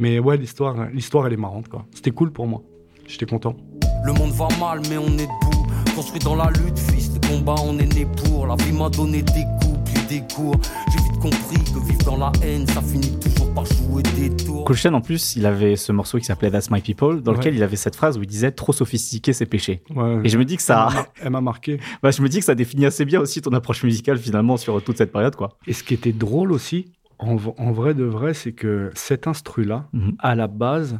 [0.00, 1.86] Mais ouais, l'histoire, l'histoire, elle est marrante, quoi.
[1.94, 2.62] C'était cool pour moi.
[3.06, 3.56] J'étais content.
[4.04, 5.59] Le monde va mal, mais on est debout.
[5.94, 8.46] Construit dans la lutte, fils de combat, on est né pour.
[8.46, 10.54] La vie m'a donné des coups, puis des cours.
[10.90, 14.64] J'ai vite compris que vivre dans la haine, ça finit toujours par jouer des tours.
[14.64, 17.38] Cool Chain, en plus, il avait ce morceau qui s'appelait That's My People, dans Ouais.
[17.38, 19.82] lequel il avait cette phrase où il disait trop sophistiqué, c'est péché.
[19.94, 20.20] Ouais.
[20.24, 21.78] Et je me dis que ça, Elle m'a- marqué.
[22.02, 24.82] bah, je me dis que ça définit assez bien aussi ton approche musicale finalement sur
[24.82, 25.58] toute cette période, quoi.
[25.66, 29.26] Et ce qui était drôle aussi, en, v- en vrai de vrai, c'est que cet
[29.26, 30.14] instru-là, Mhm.
[30.18, 30.98] à la base,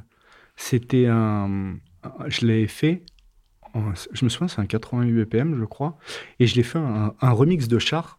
[0.57, 1.75] c'était un.
[2.05, 3.03] un- Je l'ai fait.
[3.75, 5.99] En- je me souviens, c'est un 88 BPM, je crois.
[6.39, 8.19] Et je l'ai fait un, un remix de char.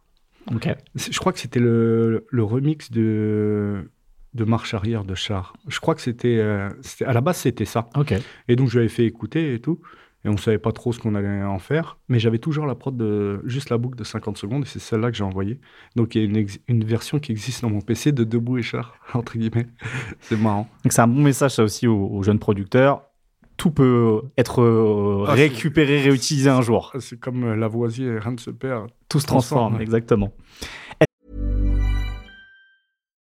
[0.54, 0.68] Ok.
[0.96, 3.90] C'est- Je crois que c'était le, le remix de,
[4.34, 5.54] de marche arrière de char.
[5.68, 6.38] Je crois que c'était.
[6.38, 7.88] euh, c'était- à la base, c'était ça.
[7.96, 8.14] Ok.
[8.48, 9.80] Et donc, je l'avais fait écouter et tout.
[10.24, 11.98] Et on savait pas trop ce qu'on allait en faire.
[12.08, 14.62] Mais j'avais toujours la prod de juste la boucle de 50 secondes.
[14.62, 15.58] Et c'est celle-là que j'ai envoyée.
[15.96, 18.94] Donc, il y a une, version qui existe dans mon PC de Debout et Char,
[19.14, 19.66] entre guillemets.
[20.20, 20.68] c'est marrant.
[20.84, 23.02] Donc c'est un bon message ça aussi aux, aux jeunes producteurs.
[23.56, 26.92] Tout peut être euh, Ah, récupéré, réutilisé un jour.
[27.00, 28.88] C'est comme euh, Lavoisier, rien ne se perd.
[29.08, 29.82] Tout se transforme, ouais.
[29.82, 30.32] exactement.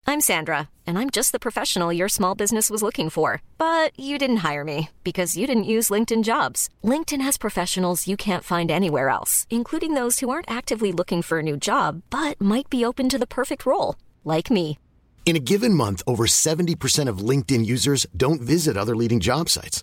[0.04, 3.40] I'm Sandra, and I'm just the professional your small business was looking for.
[3.56, 6.68] But you didn't hire me because you didn't use LinkedIn jobs.
[6.84, 11.38] LinkedIn has professionals you can't find anywhere else, including those who aren't actively looking for
[11.38, 13.94] a new job but might be open to the perfect role,
[14.24, 14.78] like me.
[15.24, 19.82] In a given month, over 70% of LinkedIn users don't visit other leading job sites.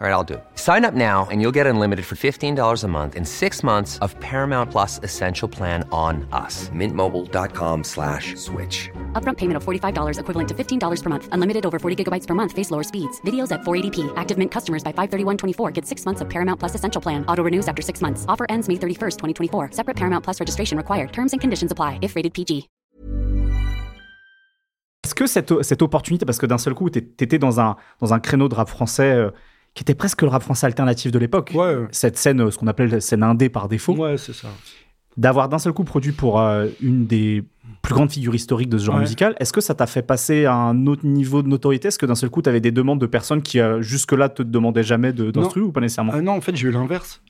[0.00, 0.44] All right, I'll do it.
[0.56, 4.18] Sign up now and you'll get unlimited for $15 a month in six months of
[4.18, 6.68] Paramount Plus Essential Plan on us.
[6.70, 8.90] Mintmobile.com slash switch.
[9.12, 11.28] Upfront payment of $45 equivalent to $15 per month.
[11.30, 12.50] Unlimited over 40 gigabytes per month.
[12.50, 13.20] Face lower speeds.
[13.20, 14.12] Videos at 480p.
[14.16, 17.24] Active Mint customers by 531.24 get six months of Paramount Plus Essential Plan.
[17.26, 18.26] Auto renews after six months.
[18.28, 19.70] Offer ends May 31st, 2024.
[19.72, 21.12] Separate Paramount Plus registration required.
[21.12, 22.68] Terms and conditions apply if rated PG.
[25.04, 28.14] Est-ce que cette, cette opportunité, parce que d'un seul coup, tu étais dans un, dans
[28.14, 29.30] un créneau de rap français euh,
[29.74, 32.66] qui était presque le rap français alternatif de l'époque, Ouais, cette scène, euh, ce qu'on
[32.68, 34.48] appelle la scène indé par défaut, Ouais, c'est ça.
[35.16, 37.42] d'avoir d'un seul coup produit pour euh, une des
[37.82, 39.00] plus grandes figures historiques de ce genre Ouais.
[39.02, 41.88] musical, est-ce que ça t'a fait passer à un autre niveau de notoriété?
[41.88, 44.42] Est-ce que d'un seul coup, tu avais des demandes de personnes qui euh, jusque-là te
[44.42, 46.12] demandaient jamais de- d'instru ou pas nécessairement?
[46.14, 47.20] Ah non, en fait, j'ai eu l'inverse.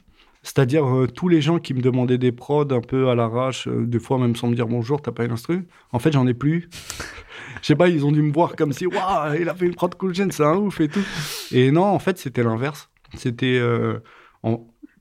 [0.44, 3.84] C'est-à-dire, euh, tous les gens qui me demandaient des prods un peu à l'arrache, euh,
[3.86, 5.66] des fois même sans me dire bonjour, t'as pas une instru?
[5.90, 6.68] En fait, j'en ai plus.
[7.62, 9.74] Je sais pas, ils ont dû me voir comme si, waouh, il a fait une
[9.74, 11.00] prod cool gen, c'est un ouf et tout.
[11.50, 12.90] Et non, en fait, c'était l'inverse.
[13.16, 13.58] C'était.
[13.58, 13.98] euh,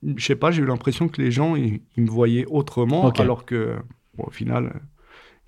[0.02, 3.44] Je sais pas, j'ai eu l'impression que les gens, ils, ils me voyaient autrement, alors
[3.44, 3.76] que,
[4.16, 4.80] bon, au final,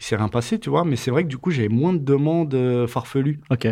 [0.00, 0.84] il s'est rien passé, tu vois.
[0.84, 3.40] Mais c'est vrai que du coup, j'avais moins de demandes euh, farfelues.
[3.50, 3.66] Ok.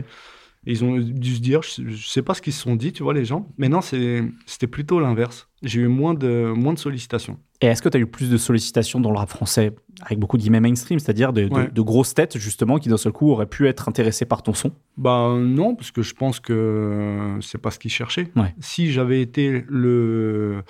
[0.66, 3.02] Ils ont dû se dire, je, je sais pas ce qu'ils se sont dit, tu
[3.02, 3.48] vois, les gens.
[3.58, 5.48] Mais non, c'était plutôt l'inverse.
[5.62, 7.38] J'ai eu moins de, moins de sollicitations.
[7.60, 10.36] Et est-ce que tu as eu plus de sollicitations dans le rap français, avec beaucoup
[10.36, 11.68] de guillemets mainstream, c'est-à-dire de, de- Ouais.
[11.70, 14.72] de grosses têtes, justement, qui d'un seul coup auraient pu être intéressées par ton son?
[14.96, 18.30] Bah non, parce que je pense que c'est pas ce qu'ils cherchaient.
[18.36, 18.54] Ouais.
[18.60, 20.62] Si j'avais été le,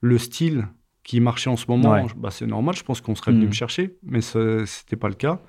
[0.00, 0.68] le style
[1.02, 2.02] qui marchait en ce moment, Ouais.
[2.16, 3.48] bah, c'est normal, je pense qu'on serait venu Mm.
[3.48, 5.40] me chercher, mais ce c'était pas le cas.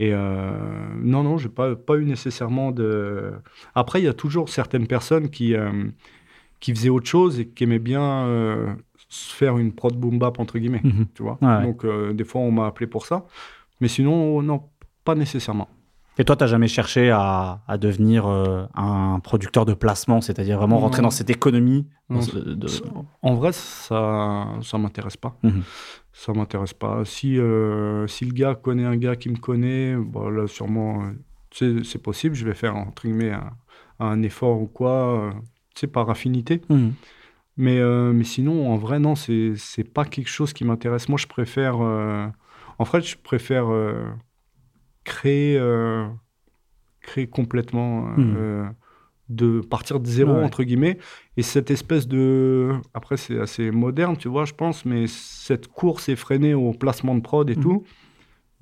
[0.00, 0.50] Et euh,
[1.00, 3.32] non, non, j'ai pas, pas eu nécessairement de.
[3.74, 5.70] Après, il y a toujours certaines personnes qui, euh,
[6.60, 8.72] qui faisaient autre chose et qui aimaient bien euh,
[9.08, 10.82] se faire une prod boom bap, entre guillemets.
[10.84, 11.06] Mhm.
[11.14, 11.62] Tu vois Ouais.
[11.62, 11.84] Donc,
[12.14, 13.26] des fois, on m'a appelé pour ça.
[13.80, 14.62] Mais sinon, non,
[15.04, 15.68] pas nécessairement.
[16.20, 20.78] Et toi, tu jamais cherché à, à devenir euh, un producteur de placement, c'est-à-dire vraiment
[20.80, 22.68] rentrer dans cette économie Non, dans ce- de-
[23.22, 25.36] En vrai, ça ça m'intéresse pas.
[25.44, 25.62] Mhm.
[26.12, 27.04] Ça m'intéresse pas.
[27.04, 31.12] Si, euh, si le gars connaît un gars qui me connaît, bon, là, sûrement, euh,
[31.52, 32.34] c'est c'est possible.
[32.34, 33.52] Je vais faire, entre guillemets, un,
[34.00, 35.30] un effort ou quoi,
[35.76, 36.62] sais, par affinité.
[36.68, 36.92] Mhm.
[37.56, 41.08] Mais, euh, mais sinon, en vrai, non, c'est c'est pas quelque chose qui m'intéresse.
[41.08, 41.76] Moi, je préfère.
[42.80, 43.66] en fait, je préfère
[45.12, 46.06] créer, euh,
[47.00, 48.08] créer complètement.
[48.08, 48.64] euh, euh,
[49.30, 50.42] de partir de zéro, Ouais.
[50.42, 50.96] entre guillemets.
[51.36, 52.72] Et cette espèce de.
[52.94, 57.20] Après, c'est assez moderne, tu vois, je pense, mais cette course effrénée au placement de
[57.20, 57.62] prod et Mhm.
[57.62, 57.84] tout,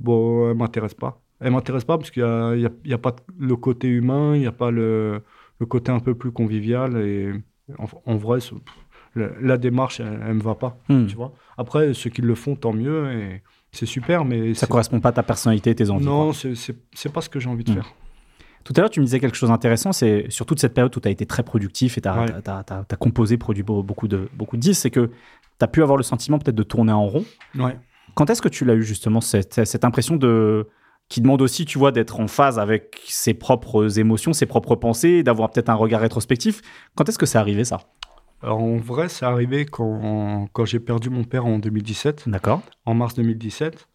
[0.01, 1.13] bon, elle m'intéresse pas.
[1.39, 4.47] Elle m'intéresse pas parce qu'il n'y a, a- a pas le côté humain, il n'y
[4.49, 5.23] a pas le,
[5.61, 6.97] le côté un peu plus convivial.
[6.97, 7.31] Et
[7.79, 8.41] en, en vrai,
[9.15, 11.07] la, la démarche, elle, elle me va pas, Mhm.
[11.07, 11.33] tu vois.
[11.57, 13.43] Après, ceux qui le font, tant mieux, et
[13.77, 16.05] c'est super, mais Ça correspond pas à ta personnalité tes envies.
[16.05, 17.77] non, c'est- pas ce que j'ai envie de Mhm.
[17.77, 17.93] faire.
[18.65, 21.01] Tout à l'heure, tu me disais quelque chose d'intéressant, c'est sur toute cette période où
[21.01, 22.97] tu as été très productif et tu as, Ouais.
[22.99, 26.03] composé, produit beau- beaucoup de, beaucoup de disques, c'est que tu as pu avoir le
[26.03, 27.25] sentiment peut-être de tourner en rond.
[27.57, 27.77] Ouais.
[28.15, 30.67] Quand est-ce que tu l'as eu justement, cette, cette impression de
[31.09, 35.23] qui demande aussi, tu vois, d'être en phase avec ses propres émotions, ses propres pensées,
[35.23, 36.61] d'avoir peut-être un regard rétrospectif?
[36.97, 37.79] Quand est-ce que c'est arrivé ça?
[38.43, 42.29] Alors, en vrai, c'est arrivé quand, quand j'ai perdu mon père en 2017.
[42.29, 42.63] D'accord.
[42.85, 43.89] En mars 2017.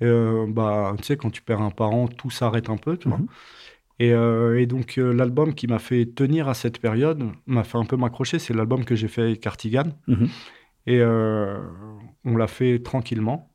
[0.00, 3.08] Et, euh, bah, tu sais, quand tu perds un parent, tout s'arrête un peu, tu
[3.08, 3.18] vois.
[3.18, 3.26] Mhm.
[3.98, 7.78] Et, euh, et donc, euh, l'album qui m'a fait tenir à cette période, m'a fait
[7.78, 9.86] un peu m'accrocher, c'est l'album que j'ai fait avec Cartigan.
[10.06, 10.28] Mhm.
[10.86, 11.58] Et euh,
[12.24, 13.50] on l'a fait tranquillement.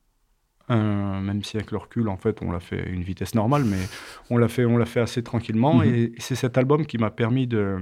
[0.70, 3.82] Même si avec le recul, en fait, on l'a fait à une vitesse normale, mais
[4.30, 5.76] on l'a fait, on l'a fait assez tranquillement.
[5.76, 5.84] Mhm.
[5.84, 7.78] Et, c'est cet album qui m'a permis de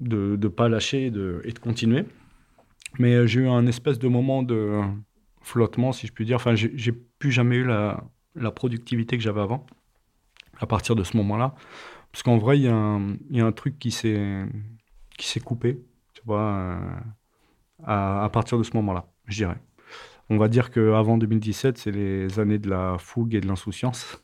[0.00, 2.04] de ne pas lâcher et de, et de continuer.
[2.98, 4.80] Mais euh, j'ai eu un espèce de moment de
[5.42, 6.36] flottement, si je puis dire.
[6.36, 9.66] Enfin, j'ai plus jamais eu la, la productivité que j'avais avant,
[10.58, 11.54] à partir de ce moment-là.
[12.12, 14.46] Parce qu'en vrai, il y, y a un truc qui s'est
[15.44, 15.80] coupé,
[16.14, 16.90] tu vois, euh,
[17.84, 19.58] à, à partir de ce moment-là, je dirais.
[20.28, 24.22] On va dire qu'avant 2017, c'est les années de la fougue et de l'insouciance.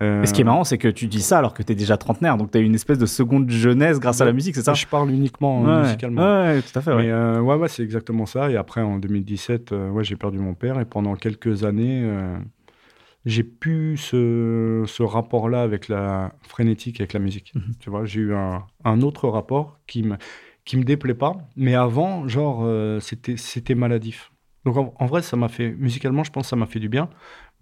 [0.00, 1.74] Euh, Et ce qui est marrant, c'est que tu dis ça alors que tu es
[1.74, 4.62] déjà trentenaire, donc tu as une espèce de seconde jeunesse grâce à la musique, c'est
[4.62, 4.72] ça?
[4.72, 6.22] Je parle uniquement Ouais, musicalement.
[6.22, 6.92] Ouais, tout à fait.
[6.94, 7.02] ouais.
[7.02, 8.50] Mais, euh, ouais, ouais, c'est exactement ça.
[8.50, 10.80] Et après, en 2017, euh, ouais, j'ai perdu mon père.
[10.80, 12.38] Et pendant quelques années, euh,
[13.26, 17.52] j'ai pu ce, ce rapport-là avec la frénétique, avec la musique.
[17.54, 17.74] Mhm.
[17.78, 20.16] Tu vois, j'ai eu un, un autre rapport qui me,
[20.64, 21.36] qui me déplaît pas.
[21.54, 24.32] Mais avant, genre, euh, c'était, c'était maladif.
[24.64, 26.88] Donc, en, en vrai, ça m'a fait, musicalement, je pense que ça m'a fait du
[26.88, 27.10] bien.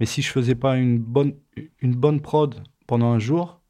[0.01, 1.35] Mais si je faisais pas une bonne,
[1.81, 3.61] une bonne prod pendant un jour,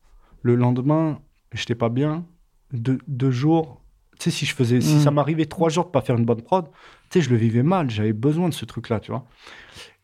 [0.42, 1.20] le lendemain,
[1.52, 2.24] j'étais pas bien.
[2.72, 3.82] Deux, deux jours,
[4.18, 5.00] tu sais, si je faisais, si Mm.
[5.00, 6.66] ça m'arrivait trois jours de pas faire une bonne prod,
[7.10, 7.90] tu sais, je le vivais mal.
[7.90, 9.26] J'avais besoin de ce truc-là, tu vois.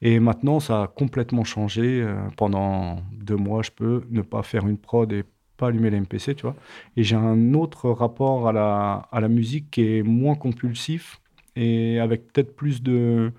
[0.02, 2.02] Et maintenant, ça a complètement changé.
[2.02, 5.24] Euh, pendant deux mois, je peux ne pas faire une prod et
[5.56, 6.56] pas allumer les MPC, tu vois.
[6.96, 11.20] Et j'ai un autre rapport à la, à la musique qui est moins compulsif
[11.54, 13.32] et avec peut-être plus de,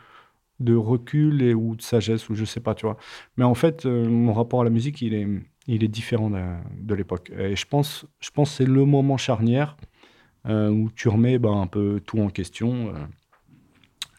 [0.59, 2.97] de recul et, ou de sagesse, ou je sais pas, tu vois.
[3.37, 5.27] Mais en fait, euh, mon rapport à la musique, il est,
[5.67, 6.41] il est différent de,
[6.81, 7.31] de l'époque.
[7.37, 9.77] Et je pense, je pense que c'est le moment charnière
[10.47, 12.87] euh, où tu remets ben, un peu tout en question.
[12.89, 12.93] euh.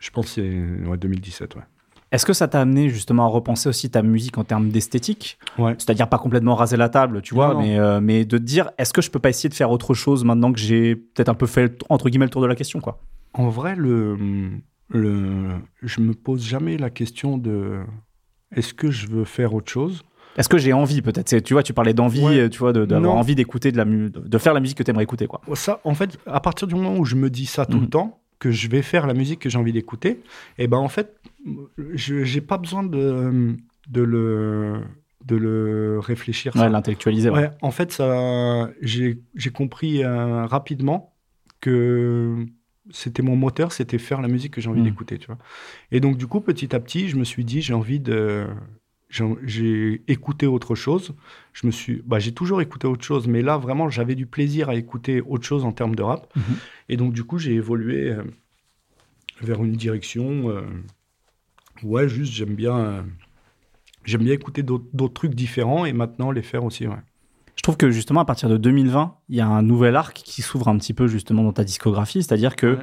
[0.00, 1.62] je pense que c'est ouais, 2017, ouais.
[2.10, 5.38] Est-ce que ça t'a amené justement à repenser aussi ta musique en termes d'esthétique?
[5.58, 5.74] Ouais.
[5.76, 8.70] C'est-à-dire pas complètement raser la table, tu vois, Non, mais, euh, mais de te dire,
[8.78, 11.34] est-ce que je peux pas essayer de faire autre chose maintenant que j'ai peut-être un
[11.34, 13.02] peu fait, entre guillemets, le tour de la question, quoi?
[13.34, 14.16] En vrai, le,
[14.88, 15.50] le,
[15.82, 17.80] je me pose jamais la question de
[18.54, 20.02] est-ce que je veux faire autre chose?
[20.36, 21.38] Est-ce que j'ai envie peut-être?
[21.42, 22.38] Tu vois, tu parlais d'envie, Ouais.
[22.40, 25.02] euh, tu vois, d'avoir envie d'écouter de la mu- de faire la musique que t'aimerais
[25.04, 25.40] écouter, quoi.
[25.54, 27.82] Ça, en fait, à partir du moment où je me dis ça tout Mhm.
[27.84, 30.20] le temps, que je vais faire la musique que j'ai envie d'écouter,
[30.58, 31.20] et ben en fait,
[31.94, 33.56] je j'ai pas besoin de,
[33.88, 34.80] de, le,
[35.24, 36.54] de le réfléchir.
[36.54, 37.30] Ouais, l'intellectualiser.
[37.30, 37.38] ouais.
[37.40, 39.18] Ouais, en fait, ça, j'ai
[39.52, 41.16] compris euh, rapidement
[41.60, 42.46] que
[42.90, 44.84] c'était mon moteur, c'était faire la musique que j'ai envie Mm.
[44.84, 45.38] d'écouter, tu vois.
[45.92, 48.46] Et donc, du coup, petit à petit, je me suis dit, j'ai envie de...
[49.10, 51.14] j'ai- écouté autre chose.
[51.52, 54.68] Je me suis, bah, j'ai toujours écouté autre chose, mais là, vraiment, j'avais du plaisir
[54.68, 56.32] à écouter autre chose en termes de rap.
[56.36, 56.42] Mhm.
[56.88, 58.22] Et donc, du coup, j'ai évolué euh,
[59.40, 60.50] vers une direction.
[60.50, 60.62] euh,
[61.82, 63.02] ouais, juste, j'aime bien, euh,
[64.04, 66.86] j'aime bien écouter d'autres d'autres trucs différents et maintenant les faire aussi.
[66.86, 66.96] Ouais.
[67.58, 70.42] Je trouve que justement, à partir de 2020, il y a un nouvel arc qui
[70.42, 72.22] s'ouvre un petit peu justement dans ta discographie.
[72.22, 72.78] C'est-à-dire que Ouais.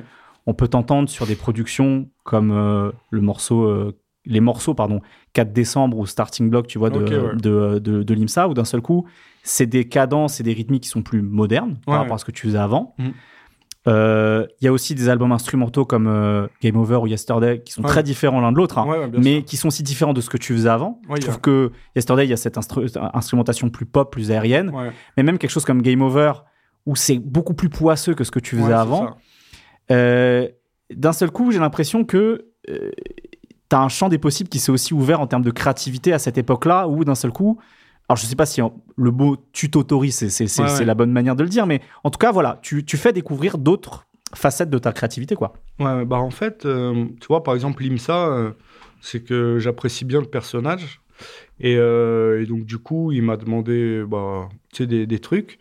[0.48, 5.00] on peut t'entendre sur des productions comme euh, le morceau, euh, les morceaux, pardon,
[5.34, 7.36] 4 décembre ou Starting Block, tu vois, de, ouais.
[7.36, 9.08] de, de, de l'IMSA, où d'un seul coup,
[9.44, 12.32] c'est des cadences et des rythmiques qui sont plus modernes par rapport à ce que
[12.32, 12.96] tu faisais avant.
[13.86, 13.94] Mhm.
[13.94, 17.72] Euh, Il y a aussi des albums instrumentaux comme euh, Game Over ou Yesterday qui
[17.74, 17.88] sont Ouais.
[17.88, 19.46] très différents l'un de l'autre, hein, Ouais, ouais, bien mais sûr.
[19.46, 21.00] qui sont aussi différents de ce que tu faisais avant.
[21.10, 24.72] Je il trouve que Yesterday, il y a cette instru- instrumentation plus pop, plus aérienne
[25.18, 26.34] mais même quelque chose comme Game Over,
[26.86, 29.16] où c'est beaucoup plus poisseux que ce que tu faisais avant,
[29.92, 30.48] euh,
[30.94, 34.94] d'un seul coup, j'ai l'impression que tu as un champ des possibles qui s'est aussi
[34.94, 37.60] ouvert en termes de créativité à cette époque-là, où d'un seul coup,
[38.08, 38.62] alors je sais pas si
[38.98, 40.86] le mot tu t'autorises, c'est Ouais, ouais.
[40.86, 43.58] la bonne manière de le dire, mais en tout cas, voilà, tu, tu fais découvrir
[43.58, 45.54] d'autres facettes de ta créativité, quoi.
[45.80, 48.52] Ouais, bah en fait, euh, tu vois, par exemple, l'IMSA, euh,
[49.02, 51.02] c'est que j'apprécie bien le personnage.
[51.60, 55.60] Et, euh, et donc, du coup, il m'a demandé bah, des, des trucs.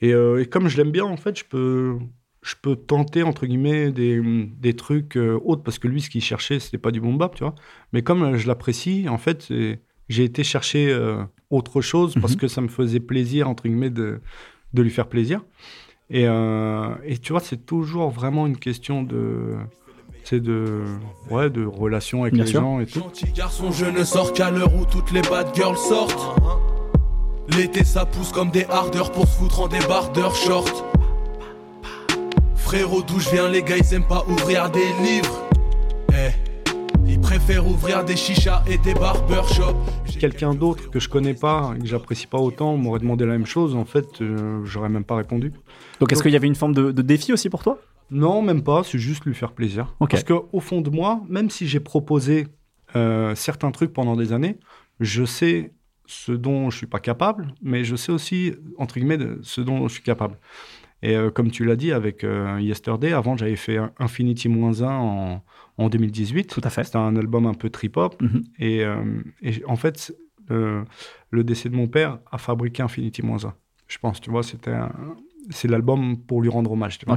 [0.00, 1.96] Et, et comme je l'aime bien, en fait, je peux,
[2.42, 4.20] je peux tenter, entre guillemets, des,
[4.58, 5.62] des trucs autres.
[5.62, 7.54] Parce que lui, ce qu'il cherchait, c'était pas du boom bap, tu vois.
[7.92, 9.46] Mais comme je l'apprécie, en fait,
[10.08, 10.92] j'ai été chercher
[11.50, 12.38] autre chose parce Mhm.
[12.40, 14.20] que ça me faisait plaisir, entre guillemets, de,
[14.74, 15.40] de lui faire plaisir.
[16.10, 19.54] Et, euh, et tu vois, c'est toujours vraiment une question de,
[20.24, 20.82] c'est de,
[21.30, 22.60] ouais, de relation avec Bien les sûr.
[22.60, 23.00] gens et tout.
[23.00, 26.34] Gentil garçon, je ne sors qu'à l'heure où toutes les bad girls sortent.
[27.56, 30.84] L'été ça pousse comme des hardeurs pour se foutre en débardeur short.
[32.56, 35.47] Frérot, d'où je viens, les gars ils aiment pas ouvrir des livres.
[37.08, 39.74] Ils préfèrent ouvrir des chichas et des barbershops.
[40.20, 43.46] Quelqu'un d'autre que je connais pas et que j'apprécie pas autant m'aurait demandé la même
[43.46, 45.52] chose, en fait, euh, j'aurais même pas répondu.
[46.00, 47.78] Donc, est-ce qu'il y avait une forme de, de défi aussi pour toi?
[48.10, 49.94] Non, même pas, c'est juste lui faire plaisir.
[50.00, 52.48] Parce qu'au fond de moi, même si j'ai proposé
[52.96, 54.58] euh, certains trucs pendant des années,
[55.00, 55.72] je sais
[56.06, 59.86] ce dont je suis pas capable, mais je sais aussi, entre guillemets, de ce dont
[59.88, 60.38] je suis capable.
[61.02, 64.82] Et euh, comme tu l'as dit avec euh, Yesterday, avant j'avais fait un- Infinity 1
[64.82, 65.42] en,
[65.78, 66.48] en 2018.
[66.48, 66.84] Tout à fait.
[66.84, 68.20] C'était un album un peu trip-hop.
[68.20, 68.44] Mhm.
[68.58, 69.02] Et, euh,
[69.42, 70.14] et en fait,
[70.50, 70.84] euh,
[71.30, 73.54] le décès de mon père a fabriqué Infinity 1.
[73.86, 74.76] Je pense, tu vois, c'était
[75.50, 76.98] c'est l'album pour lui rendre hommage.
[76.98, 77.14] Tu vois.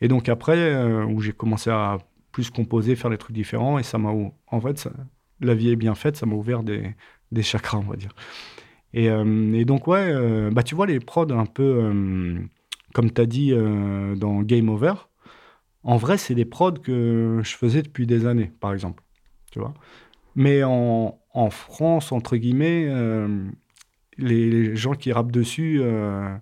[0.00, 1.98] Et donc après, euh, où j'ai commencé à
[2.30, 4.92] plus composer, faire des trucs différents, et ça m'a, en fait, ça-
[5.40, 6.94] la vie est bien faite, ça m'a ouvert des,
[7.32, 8.14] des chakras, on va dire.
[8.92, 11.92] Et, euh, et donc ouais, bah tu vois les prods un peu,
[12.92, 13.52] comme tu as dit
[14.16, 14.94] dans Game Over,
[15.84, 19.02] en vrai c'est des prods que je faisais depuis des années, par exemple,
[19.52, 19.74] tu vois.
[20.34, 23.44] Mais en, en France, entre guillemets, euh,
[24.18, 26.34] les, les gens qui rappent dessus, euh,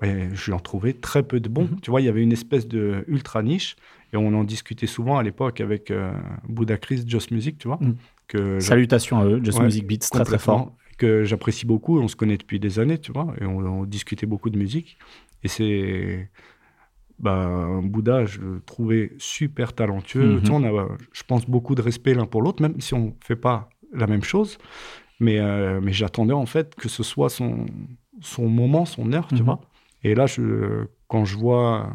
[0.00, 1.68] ben, je en trouvais très peu de bons.
[1.80, 3.76] Tu vois, il y avait une espèce de ultra niche,
[4.12, 6.12] et on en discutait souvent à l'époque avec euh,
[6.46, 7.78] Buddha Chris, Just Music, tu vois.
[7.80, 7.96] Mhm.
[8.28, 10.76] Que Salutations à eux, Just Ouais, Music Beats, très très fort.
[10.98, 14.26] Que j'apprécie beaucoup, on se connaît depuis des années, tu vois, et on, on discutait
[14.26, 14.98] beaucoup de musique.
[15.42, 16.28] Et c'est.
[17.22, 20.36] Bah, Bouddha, je le trouvais super talentueux.
[20.36, 20.42] Mhm.
[20.42, 23.10] Tu on a, je pense, beaucoup de respect l'un pour l'autre, même si on ne
[23.24, 24.58] fait pas la même chose.
[25.20, 27.66] Mais, euh, mais j'attendais en fait que ce soit son,
[28.20, 29.42] son moment, son heure, tu Mhm.
[29.42, 29.60] vois.
[30.02, 31.90] Et là, je, quand, je vois,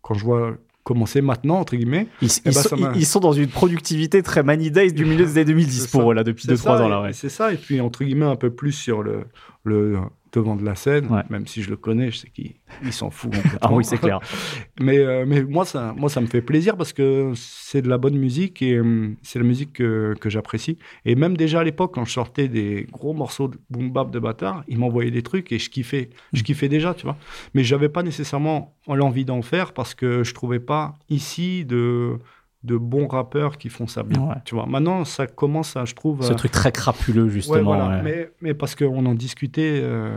[0.00, 3.32] quand je vois commencer maintenant, entre guillemets, Ils, eh ils ben, sont, ils- sont dans
[3.32, 6.42] une productivité très Money Days du milieu des années 2010 C'est pour eux, là, depuis
[6.42, 6.88] C'est 2-3 ça, ans.
[6.88, 7.12] Là, ouais.
[7.12, 9.26] C'est ça, et puis entre guillemets un peu plus sur le,
[9.62, 9.98] le
[10.32, 11.22] devant de la scène, Ouais.
[11.30, 13.32] même si je le connais, je sais qu'il il s'en fout.
[13.60, 14.18] Ah oui, c'est clair.
[14.80, 17.98] mais euh, mais moi, ça, moi, ça me fait plaisir parce que c'est de la
[17.98, 20.78] bonne musique et hum, c'est la musique que, que j'apprécie.
[21.04, 24.18] Et même déjà à l'époque, quand je sortais des gros morceaux de boom bap de
[24.18, 26.08] bâtard, ils m'envoyaient des trucs et je kiffais.
[26.32, 26.36] Mm.
[26.38, 27.16] Je kiffais déjà, tu vois.
[27.54, 32.18] Mais j'avais pas nécessairement l'envie d'en faire parce que je trouvais pas ici de
[32.64, 34.20] de bons rappeurs qui font ça bien.
[34.20, 34.34] Ouais.
[34.44, 34.66] Tu vois.
[34.66, 36.22] Maintenant, ça commence à, je trouve.
[36.22, 37.62] Ce truc très crapuleux, Ouais, justement.
[37.62, 37.88] voilà.
[37.88, 38.02] ouais.
[38.02, 40.14] Mais, mais parce qu'on en discutait, euh,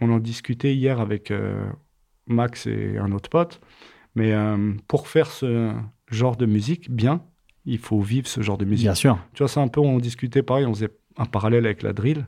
[0.00, 1.64] on en discutait hier avec euh,
[2.26, 3.60] Max et un autre pote.
[4.16, 5.72] Mais euh, pour faire ce
[6.10, 7.22] genre de musique bien,
[7.66, 8.86] il faut vivre ce genre de musique.
[8.86, 9.18] Bien sûr.
[9.32, 12.26] Tu vois, c'est un peu, on discutait pareil, on faisait un parallèle avec la drill.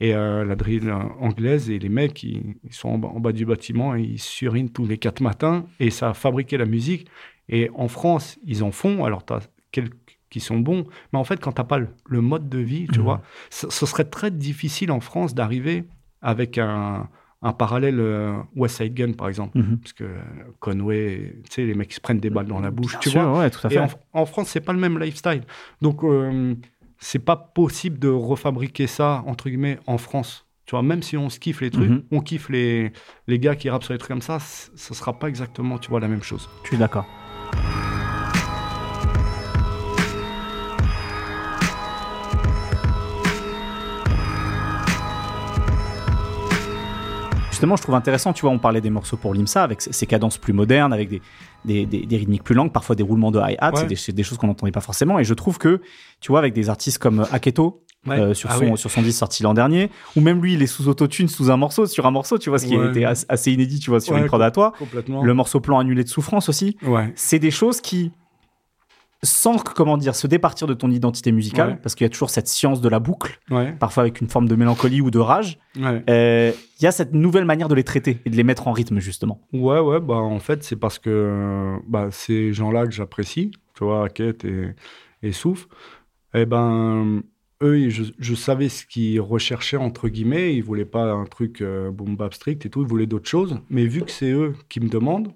[0.00, 0.90] Et euh, la drill
[1.20, 4.18] anglaise, et les mecs, ils, ils sont en bas, en bas du bâtiment, et ils
[4.18, 7.06] surinent tous les quatre matins, et ça a fabriqué la musique.
[7.48, 9.40] Et en France, ils en font, alors tu as
[9.72, 9.94] quelques
[10.30, 12.86] qui sont bons, mais en fait, quand tu n'as pas le, le mode de vie,
[12.92, 13.04] tu Mhm.
[13.04, 15.84] vois, ce, ce serait très difficile en France d'arriver
[16.22, 17.08] avec un,
[17.42, 19.56] un parallèle euh, West Side Gun, par exemple.
[19.58, 19.78] Mhm.
[19.78, 20.18] Parce que euh,
[20.60, 23.10] Conway, tu sais, les mecs qui se prennent des balles dans la bouche, Bien tu
[23.10, 23.38] sûr, vois.
[23.40, 23.80] ouais, tout à Et fait.
[23.80, 25.42] en, en France, c'est pas le même lifestyle.
[25.82, 26.54] Donc, euh,
[26.98, 30.46] c'est pas possible de refabriquer ça, entre guillemets, en France.
[30.66, 32.90] Tu vois, même si on se kiffe les trucs, on kiffe les,
[33.26, 36.00] les gars qui rappent sur les trucs comme ça, ce sera pas exactement, tu vois,
[36.00, 36.48] la même chose.
[36.62, 37.04] Je suis d'accord.
[47.50, 50.06] Justement, je trouve intéressant, tu vois, on parlait des morceaux pour l'IMSA avec ces- ces
[50.06, 51.22] cadences plus modernes, avec des,
[51.64, 53.80] des, des- des rythmiques plus longues, parfois des roulements de hi-hat, Ouais.
[53.80, 55.20] c'est des, c'est des choses qu'on n'entendait pas forcément.
[55.20, 55.80] Et je trouve que,
[56.20, 58.18] tu vois, avec des artistes comme Aketo, Ouais.
[58.18, 58.78] euh, sur, Ah son, oui.
[58.78, 61.56] sur son disque sorti l'an dernier, ou même lui, il est sous autotune, sous un
[61.56, 62.88] morceau, sur un morceau, tu vois, ce qui Ouais.
[62.90, 64.72] était as- assez inédit, tu vois, sur Ouais, une prod à toi.
[65.22, 66.76] Le morceau plan annulé de souffrance aussi
[67.14, 68.12] c'est des choses qui,
[69.22, 72.46] sans comment dire, se départir de ton identité musicale, parce qu'il y a toujours cette
[72.48, 73.40] science de la boucle,
[73.80, 77.46] parfois avec une forme de mélancolie ou de rage, euh, il y a cette nouvelle
[77.46, 79.40] manière de les traiter et de les mettre en rythme, justement.
[79.54, 84.04] Ouais, ouais, bah en fait, c'est parce que bah, ces gens-là que j'apprécie, tu vois,
[84.04, 84.74] Hackett et,
[85.22, 85.68] et Souf,
[86.34, 87.22] eh ben,
[87.64, 90.54] eux, je, je savais ce qu'ils recherchaient, entre guillemets.
[90.54, 93.58] Ils voulaient pas un truc euh, boom bap strict et tout, ils voulaient d'autres choses.
[93.70, 95.32] Mais vu que c'est eux qui me demandent,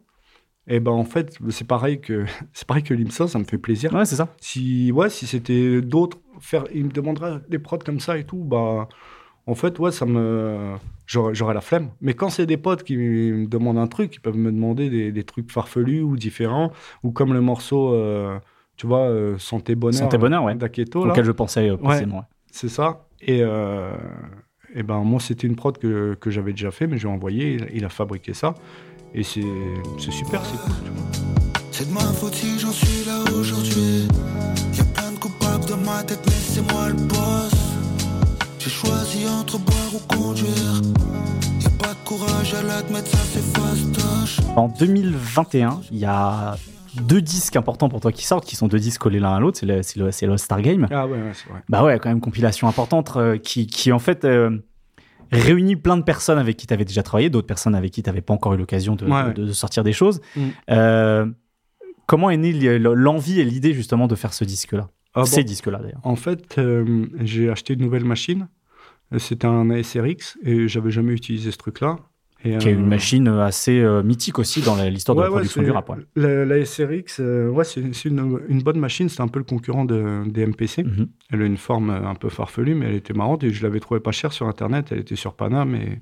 [0.69, 3.93] eh ben, en fait, c'est pareil que, c'est pareil que l'IMSA, ça me fait plaisir.
[3.95, 4.35] Ouais, c'est ça.
[4.41, 8.45] Si, ouais, si c'était d'autres, faire, ils me demanderaient des prods comme ça et tout,
[8.45, 8.89] bah,
[9.47, 10.75] en fait, ouais, ça me,
[11.07, 11.91] j'aurais, j'aurais la flemme.
[12.03, 15.11] Mais quand c'est des potes qui me demandent un truc, ils peuvent me demander des,
[15.11, 16.71] des trucs farfelus ou différents,
[17.03, 18.39] ou comme le morceau, euh,
[18.79, 20.55] tu vois, euh, Santé Bonheur, Santé Bonheur, ouais.
[20.55, 21.05] d'Aketo.
[21.07, 22.19] Auquel je pensais euh, précisément.
[22.19, 22.23] ouais.
[22.51, 23.05] C'est ça.
[23.21, 23.91] Et, euh,
[24.75, 27.69] et ben, moi, c'était une prod que, que j'avais déjà fait, mais j'ai envoyé, il,
[27.75, 28.55] il a fabriqué ça.
[29.15, 29.43] Et c'est,
[29.99, 30.75] c'est super, c'est cool.
[30.85, 31.63] tu vois.
[31.73, 34.07] C'est de ma faute si j'en suis là aujourd'hui.
[34.77, 37.53] Y'a plein de coupables dans ma tête, mais c'est moi le boss.
[38.61, 40.83] J'ai choisi entre boire ou conduire.
[41.63, 44.39] Y'a pas de courage à l'admettre, ça c'est fastoche.
[44.57, 46.57] En 2021, il y a
[47.03, 49.59] deux disques importants pour toi qui sortent, qui sont deux disques collés l'un à l'autre,
[49.59, 50.87] c'est le, c'est le, c'est le Star Game.
[50.91, 51.63] Ah ouais, ouais, c'est vrai.
[51.69, 54.59] Bah ouais, quand même, compilation importante euh, qui, qui en fait euh,
[55.33, 58.09] réunit plein de personnes avec qui tu avais déjà travaillé, d'autres personnes avec qui tu
[58.09, 59.33] n'avais pas encore eu l'occasion de, Ouais.
[59.35, 60.21] de- de sortir des choses.
[60.37, 60.41] Mm.
[60.71, 61.27] Euh,
[62.07, 64.89] comment est née l'envie et l'idée justement de faire ce disque-là?
[65.15, 65.27] Ah bon.
[65.27, 66.01] Ces disques-là d'ailleurs.
[66.05, 66.61] En fait,
[67.21, 68.49] j'ai acheté une nouvelle machine.
[69.19, 71.97] C'était un ASRX et j'avais jamais utilisé ce truc-là.
[72.45, 75.31] Et, Qui est une euh, machine assez euh, mythique aussi dans l'histoire de la Ouais,
[75.35, 75.89] ouais, production c'est- du rap.
[75.91, 75.97] ouais.
[76.15, 79.09] La, la SRX, euh, ouais, c'est une, une bonne machine.
[79.09, 80.85] C'est un peu le concurrent de, des MPC.
[80.85, 81.09] Mhm.
[81.33, 83.81] Elle a une forme euh, un peu farfelue, mais elle était marrante et je l'avais
[83.81, 84.87] trouvée pas chère sur Internet.
[84.93, 86.01] Elle était sur Paname et,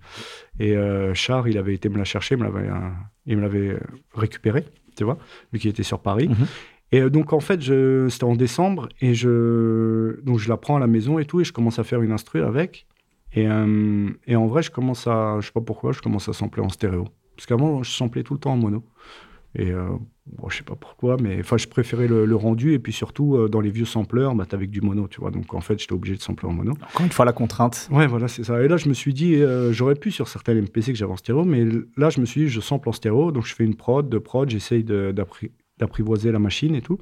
[0.61, 3.81] et euh, Char, il avait été me la chercher, il me l'avait, euh, euh,
[4.15, 5.17] récupérée, tu vois,
[5.55, 6.29] vu qu'il était sur Paris.
[6.29, 6.47] Mhm.
[6.93, 7.63] Et euh, donc, en fait,
[8.11, 11.45] c'était en décembre et je, donc je la prends à la maison et tout et
[11.45, 12.87] je commence à faire une instru avec.
[13.37, 16.33] Et, euh, et en vrai, je commence à, je sais pas pourquoi, je commence à
[16.33, 17.05] sampler en stéréo.
[17.37, 18.83] Parce qu'avant, je samplais tout le temps en mono.
[19.59, 19.89] Et euh,
[20.27, 22.75] bon, je sais pas pourquoi, mais enfin, je préférais le, le rendu.
[22.75, 25.31] Et puis surtout, euh, dans les vieux sampleurs, bah, t'avais que du mono, tu vois.
[25.31, 26.73] Donc en fait, j'étais obligé de sampler en mono.
[26.73, 27.89] Encore une fois, la contrainte.
[27.91, 28.63] Ouais, voilà, c'est ça.
[28.63, 31.17] Et là, je me suis dit, euh, j'aurais pu sur certains MPC que j'avais en
[31.17, 31.65] stéréo, mais
[31.97, 33.33] là, je me suis dit, je sample en stéréo.
[33.33, 36.99] Donc je fais une prod, deux prods, j'essaye d'apprivoiser la machine et tout.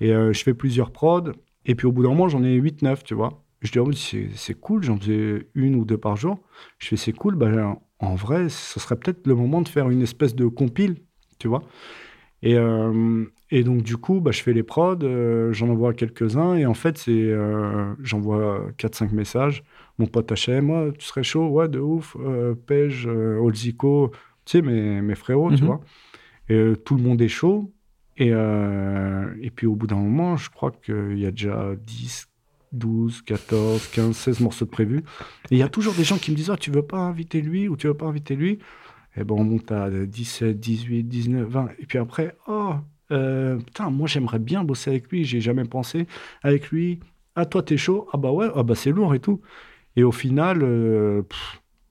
[0.00, 1.32] Et je fais plusieurs prods.
[1.66, 3.44] Et puis au bout d'un moment, j'en ai 8-9, tu vois.
[3.60, 6.38] Je dis, oh, c'est c'est cool, j'en faisais une ou deux par jour.
[6.78, 10.02] Je fais, c'est cool, bah, en vrai, ce serait peut-être le moment de faire une
[10.02, 10.96] espèce de compile,
[11.38, 11.62] tu vois.
[12.42, 16.54] Et, euh, et donc, du coup, bah, je fais les prods, euh, j'en envoie quelques-uns,
[16.54, 19.64] et en fait, c'est, euh, j'envoie 4-5 messages.
[19.98, 22.16] Mon pote HM, moi, tu serais chaud, ouais, de ouf,
[22.66, 24.12] Pej, Olzico,
[24.44, 25.66] tu sais, mes, mes frérots, tu Mhm.
[25.66, 25.80] vois.
[26.48, 27.72] Et tout le monde est chaud.
[28.16, 32.27] Et, et puis, au bout d'un moment, je crois qu'il y a déjà 10,
[32.72, 35.04] 12, 14, 15, 16 morceaux de prévus.
[35.50, 37.40] Et il y a toujours des gens qui me disent, ah, tu veux pas inviter
[37.40, 38.58] lui ou tu veux pas inviter lui?
[39.16, 41.68] Et ben, on monte à 17, 18, 19, 20.
[41.78, 42.74] Et puis après, oh,
[43.10, 46.06] euh, putain, moi j'aimerais bien bosser avec lui, j'ai jamais pensé
[46.42, 47.00] avec lui.
[47.34, 48.08] Ah, toi t'es chaud?
[48.12, 49.40] Ah, bah ouais, ah, bah c'est lourd et tout.
[49.96, 51.22] Et au final, euh,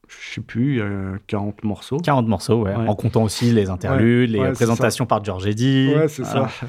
[0.08, 1.98] je sais plus, a 40 morceaux.
[1.98, 2.76] 40 morceaux, ouais.
[2.76, 2.88] Ouais.
[2.88, 5.94] En comptant aussi les interludes, Ouais, les ouais, euh, présentations par George Eddy.
[5.96, 6.48] Ouais, c'est Voilà.
[6.50, 6.68] ça.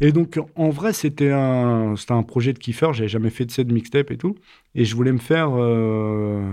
[0.00, 2.92] Et donc, en vrai, c'était un, c'était un projet de kiffeur.
[2.92, 4.34] J'avais jamais fait de set mixtape et tout.
[4.74, 6.50] Et je voulais me faire euh,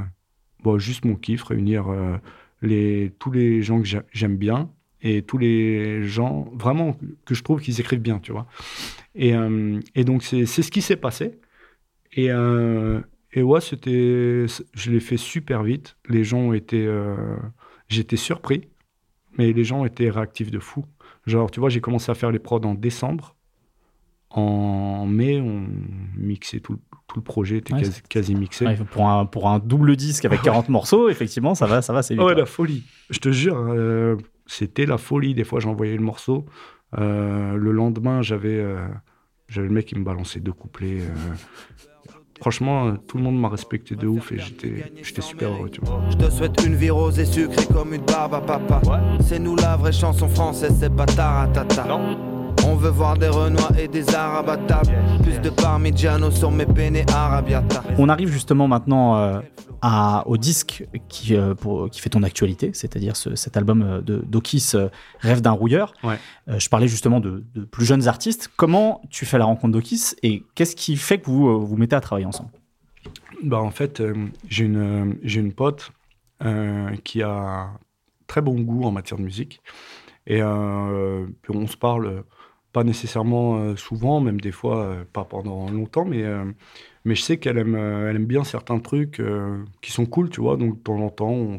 [0.63, 2.15] bon, juste mon kiff, réunir euh,
[2.61, 4.69] les, tous les gens que j'a- j'aime bien
[5.01, 8.47] et tous les gens vraiment que je trouve qu'ils écrivent bien, tu vois.
[9.13, 11.39] Et, euh, et donc, c'est c'est ce qui s'est passé.
[12.13, 12.99] Et, euh,
[13.35, 15.97] et ouais, c'était, je l'ai fait super vite.
[16.09, 17.15] Les gens ont été, euh,
[17.89, 18.69] j'étais surpris,
[19.37, 20.85] mais les gens étaient réactifs de fou.
[21.27, 23.35] Genre, tu vois, j'ai commencé à faire les prods en décembre.
[24.29, 25.65] En mai, on
[26.17, 28.65] mixait tout, le- tout le projet, était Ouais, quasi, quasi mixé.
[28.65, 32.03] Ouais, pour, un, pour un double disque avec 40 morceaux, effectivement, ça va, ça va,
[32.03, 32.21] c'est vite.
[32.23, 32.35] Ouais, ouais.
[32.35, 32.83] la folie.
[33.09, 35.35] Je te jure, euh, c'était la folie.
[35.35, 36.45] Des fois, j'envoyais le morceau.
[36.97, 38.87] Euh, le lendemain, j'avais euh,
[39.47, 40.99] j'avais le mec qui me balançait deux couplets.
[42.41, 46.01] Franchement, tout le monde m'a respecté de ouf et j'étais j'étais super heureux, tu vois.
[46.09, 48.81] Je te souhaite une vie rose et sucrée comme une barbe à papa.
[49.21, 51.87] C'est nous la vraie chanson française, c'est pas taratata.
[52.75, 54.91] On veut voir des Renois et des Arabes à table.
[55.23, 57.81] Plus de Parmigiano sur mes penne arabiata.
[57.97, 59.39] On arrive justement maintenant euh,
[59.81, 64.01] à- au disque qui, euh, pour- qui fait ton actualité, c'est-à-dire ce- cet album euh,
[64.01, 64.89] de d'Okis, euh,
[65.21, 65.93] Rêve d'un rouilleur.
[66.03, 66.17] Ouais.
[66.49, 68.51] Euh, je parlais justement de, de plus jeunes artistes.
[68.57, 72.01] Comment tu fais la rencontre d'Okis et qu'est-ce qui fait que vous vous mettez à
[72.01, 72.49] travailler ensemble?
[73.41, 74.13] Bah, en fait, euh,
[74.49, 74.75] j'ai une,
[75.11, 75.93] euh, j'ai une pote
[76.43, 77.69] euh, qui a
[78.27, 79.61] très bon goût en matière de musique.
[80.27, 82.21] Et euh, puis on se parle euh,
[82.75, 86.43] pas nécessairement euh, souvent, même des fois euh, pas pendant longtemps, mais, euh,
[87.05, 89.21] mais je sais qu'elle aime, elle aime bien certains trucs
[89.81, 90.57] qui sont cool, tu vois.
[90.57, 91.57] Donc de temps en temps,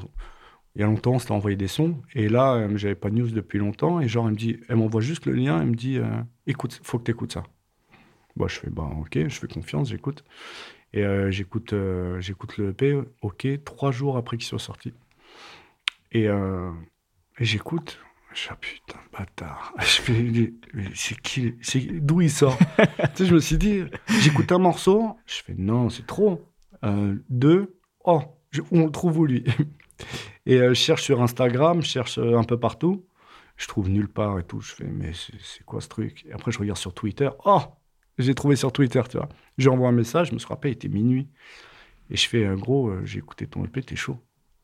[0.75, 2.03] il y a longtemps, on s'était envoyé des sons.
[2.15, 3.99] Et là, j'avais pas de news depuis longtemps.
[4.01, 5.99] Et genre, elle me dit, elle m'envoie juste le lien, elle me dit,
[6.47, 7.45] écoute, faut que tu écoutes ça.
[8.37, 10.23] Bah, je fais, bah ok, je fais confiance, j'écoute.
[10.93, 11.75] Et j'écoute,
[12.19, 14.93] j'écoute le EP, ok, trois jours après qu'il soit sorti.
[16.13, 16.29] Et
[17.41, 18.01] j'écoute,
[18.37, 19.73] je suis ah, putain, bâtard.
[19.81, 22.85] Je fais, mais mais c'est qui c'est, D'où il sort Tu
[23.15, 23.83] sais, je me suis dit,
[24.21, 26.43] j'écoute un morceau, je fais non, c'est trop.
[26.85, 29.43] Euh, deux, oh, je- on le trouve où lui
[30.47, 33.07] Et euh, je cherche sur Instagram, je cherche euh, un peu partout.
[33.57, 34.61] Je trouve nulle part et tout.
[34.61, 36.27] Je fais, mais c'est, quoi ce truc?
[36.29, 37.31] Et après, je regarde sur Twitter.
[37.47, 37.63] Oh,
[38.19, 39.31] j'ai trouvé sur Twitter, tu vois.
[39.57, 41.31] J'envoie un message, je me suis rappelé, il était minuit.
[42.11, 44.19] Et je fais, gros, j'ai écouté ton EP, t'es chaud.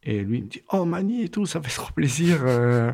[0.04, 2.40] Et lui, il me dit, oh, Mani et tout, ça fait trop plaisir.
[2.44, 2.92] euh,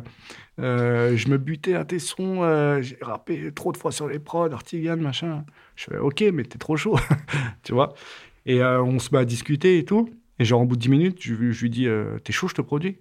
[0.59, 4.19] euh, je me butais à tes sons, euh, j'ai rappé trop de fois sur les
[4.19, 5.43] prods, Artigan, machin.
[5.75, 6.97] Je fais, ok, mais t'es trop chaud,
[7.63, 7.93] tu vois.
[8.45, 10.09] Et on se met à discuter et tout.
[10.39, 11.87] Et genre, au bout de 10 minutes, je, je lui dis,
[12.23, 12.97] t'es chaud, je te produis.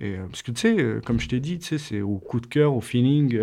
[0.00, 2.46] Et, parce que tu sais, comme je t'ai dit, tu sais, c'est au coup de
[2.46, 3.38] cœur, au feeling.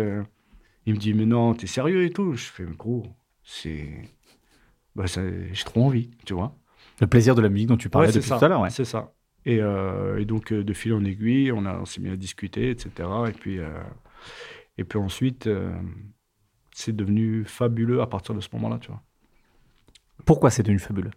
[0.86, 2.34] il me dit, mais non, t'es sérieux et tout.
[2.34, 3.06] Je fais, gros,
[3.44, 3.88] c'est.
[4.94, 6.54] Bah, j'ai trop envie, tu vois.
[7.00, 8.60] Le plaisir de la musique dont tu parlais Ouais, depuis ça, tout à l'heure.
[8.60, 8.70] Ouais.
[8.70, 9.12] C'est ça.
[9.46, 12.16] Et, euh, et donc, euh, de fil en aiguille, on, a- on s'est mis à
[12.16, 13.28] discuter, etc.
[13.30, 13.68] Et puis, euh,
[14.78, 15.48] et puis ensuite,
[16.74, 19.02] c'est devenu fabuleux à partir de ce moment-là, tu vois.
[20.24, 21.10] Pourquoi c'est devenu fabuleux?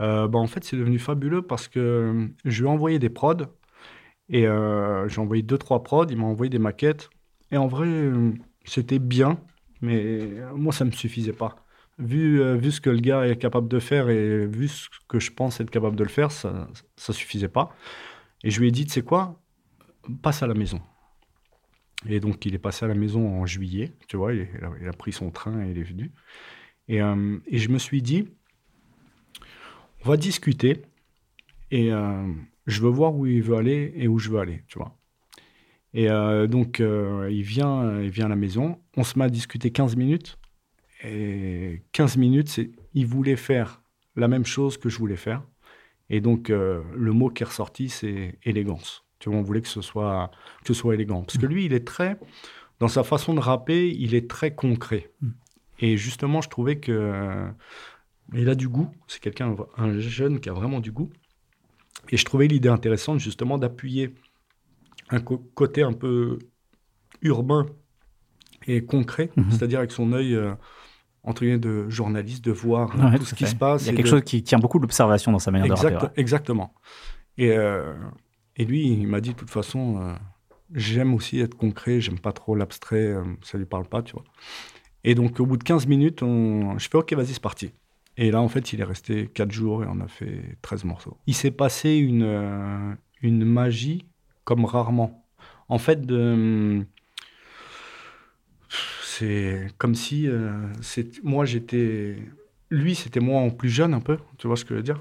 [0.00, 3.36] Euh, bah, en fait, c'est devenu fabuleux parce que je lui ai envoyé des prods
[4.30, 7.10] Et euh, j'ai envoyé deux, trois prods, il m'a envoyé des maquettes.
[7.52, 8.12] Et en vrai,
[8.66, 9.40] c'était bien,
[9.82, 11.63] mais moi, ça ne me suffisait pas.
[11.98, 15.20] Vu, euh, vu ce que le gars est capable de faire et vu ce que
[15.20, 16.68] je pense être capable de le faire, ça
[17.08, 17.74] ne suffisait pas.
[18.42, 19.40] Et je lui ai dit, tu sais quoi,
[20.22, 20.80] passe à la maison.
[22.08, 24.48] Et donc, il est passé à la maison en juillet, tu vois, il,
[24.88, 26.12] a, pris son train et il est venu.
[26.88, 28.28] Et, euh, et je me suis dit,
[30.04, 30.82] on va discuter
[31.70, 32.26] et euh,
[32.66, 34.98] je veux voir où il veut aller et où je veux aller, tu vois.
[35.96, 36.08] Et
[36.48, 40.38] donc, il, vient, il vient à la maison, on se met à discuter 15 minutes.
[41.04, 43.82] Et 15 minutes, c'est, il voulait faire
[44.16, 45.42] la même chose que je voulais faire.
[46.10, 49.04] Et donc, euh, le mot qui est ressorti, c'est élégance.
[49.18, 50.30] Tu vois, on voulait que ce soit,
[50.62, 51.22] que ce soit élégant.
[51.22, 52.18] Parce que lui, il est très,
[52.78, 55.10] dans sa façon de rapper, il est très concret.
[55.80, 57.48] Et justement, je trouvais que euh,
[58.34, 58.90] il a du goût.
[59.08, 61.10] C'est quelqu'un, un jeune qui a vraiment du goût.
[62.10, 64.14] Et je trouvais l'idée intéressante, justement, d'appuyer
[65.10, 66.38] un côté un peu
[67.22, 67.66] urbain
[68.66, 69.50] et concret, Mhm.
[69.50, 70.54] c'est-à-dire avec son œil, euh,
[71.24, 73.82] entre guillemets, de journaliste, de voir Ouais, tout tout ce qui se passe.
[73.82, 76.00] Il y a quelque de- chose qui tient beaucoup de l'observation dans sa manière Exact-
[76.00, 76.12] de ouais.
[76.16, 76.74] Exactement.
[77.38, 77.92] Et, euh,
[78.56, 80.14] et lui, il m'a dit, de toute façon, euh,
[80.72, 84.24] j'aime aussi être concret, j'aime pas trop l'abstrait, euh, ça lui parle pas, tu vois.
[85.02, 86.78] Et donc, au bout de 15 minutes, on...
[86.78, 87.72] je fais, OK, vas-y, c'est parti.
[88.16, 91.16] Et là, en fait, il est resté 4 jours et on a fait 13 morceaux.
[91.26, 94.06] Il s'est passé une, euh, une magie
[94.44, 95.26] comme rarement.
[95.68, 96.86] En fait, de...
[99.18, 100.50] c'est comme si euh,
[101.22, 102.16] moi, j'étais...
[102.70, 105.00] Lui, c'était moi en plus jeune un peu, tu vois ce que je veux dire?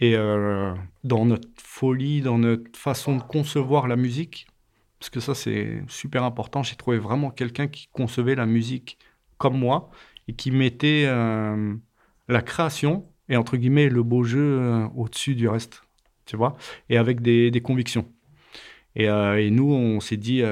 [0.00, 0.74] Et euh,
[1.04, 4.46] dans notre folie, dans notre façon de concevoir la musique,
[4.98, 8.98] parce que ça c'est super important, j'ai trouvé vraiment quelqu'un qui concevait la musique
[9.38, 9.90] comme moi
[10.28, 11.74] et qui mettait euh,
[12.28, 15.82] la création et entre guillemets le beau jeu au-dessus du reste,
[16.24, 16.56] tu vois,
[16.90, 18.10] et avec des, convictions.
[18.96, 19.08] Et,
[19.50, 20.42] nous, on s'est dit,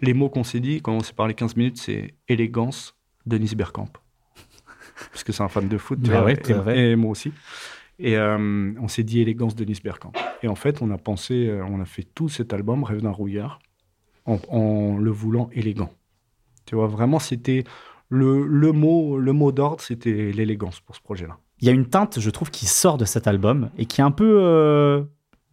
[0.00, 3.88] les mots qu'on s'est dit quand on s'est parlé 15 minutes, c'est élégance, Denis Bergkamp.
[5.12, 6.90] Parce que c'est un fan de foot, tu Bah vois, ouais, et- fait.
[6.90, 7.32] et moi aussi.
[7.98, 10.12] Et euh, on s'est dit élégance Denis Bergkamp.
[10.42, 13.10] Et en fait, on a pensé, euh, on a fait tout cet album, Rêve d'un
[13.10, 13.58] rouillard,
[14.26, 15.90] en, en le voulant élégant.
[16.66, 17.64] Tu vois, vraiment, c'était
[18.08, 21.38] le, le mot, le mot d'ordre, c'était l'élégance pour ce projet-là.
[21.60, 24.04] Il y a une teinte, je trouve, qui sort de cet album et qui est
[24.04, 24.40] un peu.
[24.42, 25.02] euh,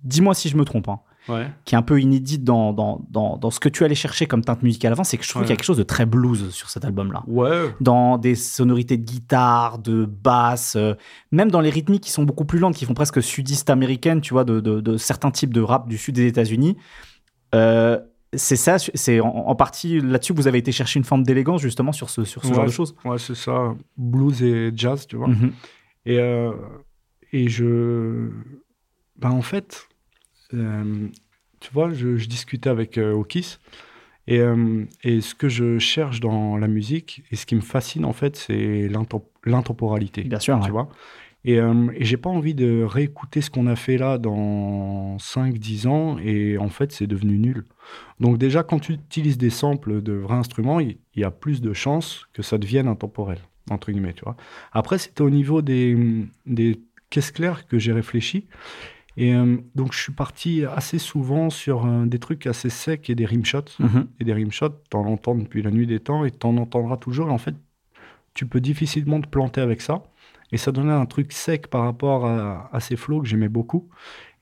[0.04, 0.90] Dis-moi si je me trompe.
[0.90, 1.00] hein,
[1.30, 1.48] Ouais.
[1.66, 4.44] qui est un peu inédite dans, dans, dans, dans ce que tu allais chercher comme
[4.44, 5.46] teinte musicale avant, c'est que je trouve Ouais.
[5.48, 7.24] qu'il y a quelque chose de très blues sur cet album-là.
[7.28, 7.74] Ouais.
[7.80, 10.96] Dans des sonorités de guitare, de basse, euh,
[11.32, 14.34] même dans les rythmiques qui sont beaucoup plus lentes, qui font presque sudiste américaine, tu
[14.34, 16.76] vois, de, de, de certains types de rap du sud des États-Unis.
[17.56, 18.00] Euh,
[18.36, 21.62] c'est ça, c'est en, en partie là-dessus que vous avez été chercher une forme d'élégance
[21.62, 22.96] justement sur ce, sur ce genre de choses.
[23.06, 23.76] Ouais, c'est ça.
[23.96, 25.28] Blues et jazz, tu vois.
[25.28, 25.52] Mhm.
[26.08, 26.52] Et, euh,
[27.32, 28.30] et je.
[29.18, 29.88] Ben, en fait,
[30.54, 33.58] tu vois, je, je discutais avec euh, Okis.
[34.28, 38.06] Et, euh, et ce que je cherche dans la musique, et ce qui me fascine,
[38.06, 40.24] en fait, c'est l'intem- l'intemporalité.
[40.24, 40.72] Bien sûr, Tu ouais.
[40.72, 40.90] vois
[41.46, 45.88] et, euh, et j'ai pas envie de réécouter ce qu'on a fait là dans 5-10
[45.88, 47.66] ans, et en fait, c'est devenu nul.
[48.22, 51.74] Donc, déjà, quand tu utilises des samples de vrais instruments, il y, a plus de
[51.74, 53.40] chances que ça devienne intemporel,
[53.70, 54.38] entre guillemets, tu vois.
[54.72, 55.98] Après, c'était au niveau des,
[56.46, 56.80] des
[57.10, 58.48] caisses claires que j'ai réfléchi.
[59.16, 63.16] Et euh, donc, je suis parti assez souvent sur euh, des trucs assez secs et
[63.16, 63.78] des rimshots.
[63.80, 64.08] Mhm.
[64.20, 67.30] Et des rimshots, t'en entends depuis la nuit des temps et t'en entendras toujours.
[67.30, 67.56] Et en fait,
[68.34, 70.04] tu peux difficilement te planter avec ça.
[70.52, 73.90] Et ça donnait un truc sec par rapport à, à ces flows que j'aimais beaucoup.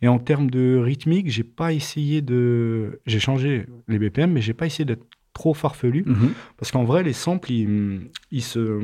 [0.01, 3.01] Et en termes de rythmique, j'ai pas essayé de.
[3.05, 6.03] J'ai changé les BPM, mais j'ai pas essayé d'être trop farfelu.
[6.05, 6.31] Mhm.
[6.57, 8.79] Parce qu'en vrai, les samples, ils, ils se,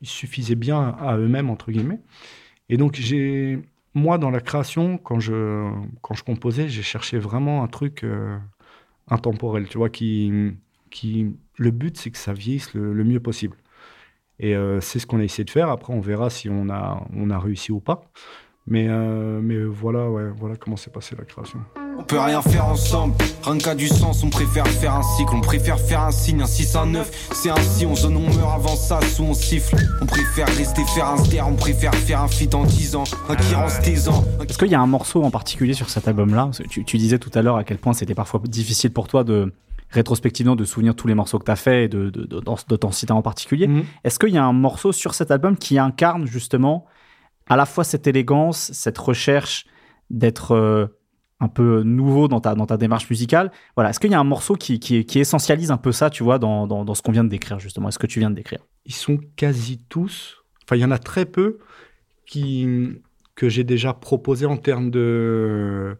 [0.00, 2.00] ils suffisaient bien à eux-mêmes, entre guillemets.
[2.68, 3.60] Et donc, j'ai,
[3.94, 5.70] moi, dans la création, quand je,
[6.02, 8.36] quand je composais, j'ai cherché vraiment un truc euh,
[9.08, 10.52] intemporel, tu vois, qui,
[10.90, 13.56] qui, le but, c'est que ça vieillisse le, le mieux possible.
[14.40, 15.70] Et euh, c'est ce qu'on a essayé de faire.
[15.70, 18.10] Après, on verra si on a, on a réussi ou pas.
[18.66, 21.60] Mais, euh, mais voilà, ouais, voilà comment s'est passée la création.
[21.98, 25.40] On peut rien faire ensemble, rien qu'à du sens, on préfère faire un cycle, on
[25.40, 28.76] préfère faire un signe, un 6, un 9, c'est ainsi, on zone, on meurt avant
[28.76, 32.54] ça, sous on siffle, on préfère rester faire un ster, on préfère faire un feat
[32.54, 35.72] en 10 ans, un qui rend taisant, Est-ce qu'il y a un morceau en particulier
[35.72, 36.44] sur cet album-là?
[36.46, 39.08] Parce que tu, tu disais tout à l'heure à quel point c'était parfois difficile pour
[39.08, 39.52] toi de
[39.90, 42.56] rétrospectivement de souvenir tous les morceaux que tu as fait et de, de, de, d'en-
[42.68, 43.68] de t'en citer en particulier.
[43.68, 43.84] Mhm.
[44.02, 46.86] Est-ce qu'il y a un morceau sur cet album qui incarne justement
[47.48, 49.66] à la fois cette élégance, cette recherche
[50.10, 50.86] d'être euh,
[51.40, 54.24] un peu nouveau dans ta, dans ta démarche musicale Voilà, est-ce qu'il y a un
[54.24, 57.12] morceau qui, qui, qui essentialise un peu ça, tu vois, dans, dans, dans ce qu'on
[57.12, 58.60] vient de décrire justement Est-ce que tu viens de décrire?
[58.86, 61.58] Ils sont quasi tous, enfin il y en a très peu
[62.26, 62.66] qui,
[63.34, 65.96] que j'ai déjà proposé en termes de,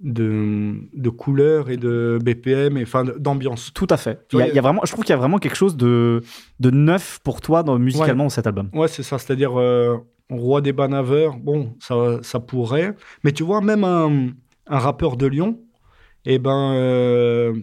[0.00, 3.72] de, de couleurs et de BPM et enfin d'ambiance.
[3.74, 4.24] Tout à fait.
[4.32, 5.76] Il y, a, il y a vraiment, je trouve qu'il y a vraiment quelque chose
[5.76, 6.22] de,
[6.58, 8.26] de neuf pour toi dans, musicalement Ouais.
[8.26, 8.70] dans cet album.
[8.72, 9.18] Ouais, c'est ça.
[9.18, 9.98] C'est-à-dire, euh,
[10.30, 12.94] Roi des Banaveurs, bon, ça, ça pourrait.
[13.24, 14.28] Mais tu vois, même un,
[14.70, 15.58] un rappeur de Lyon,
[16.24, 17.54] eh ben, euh,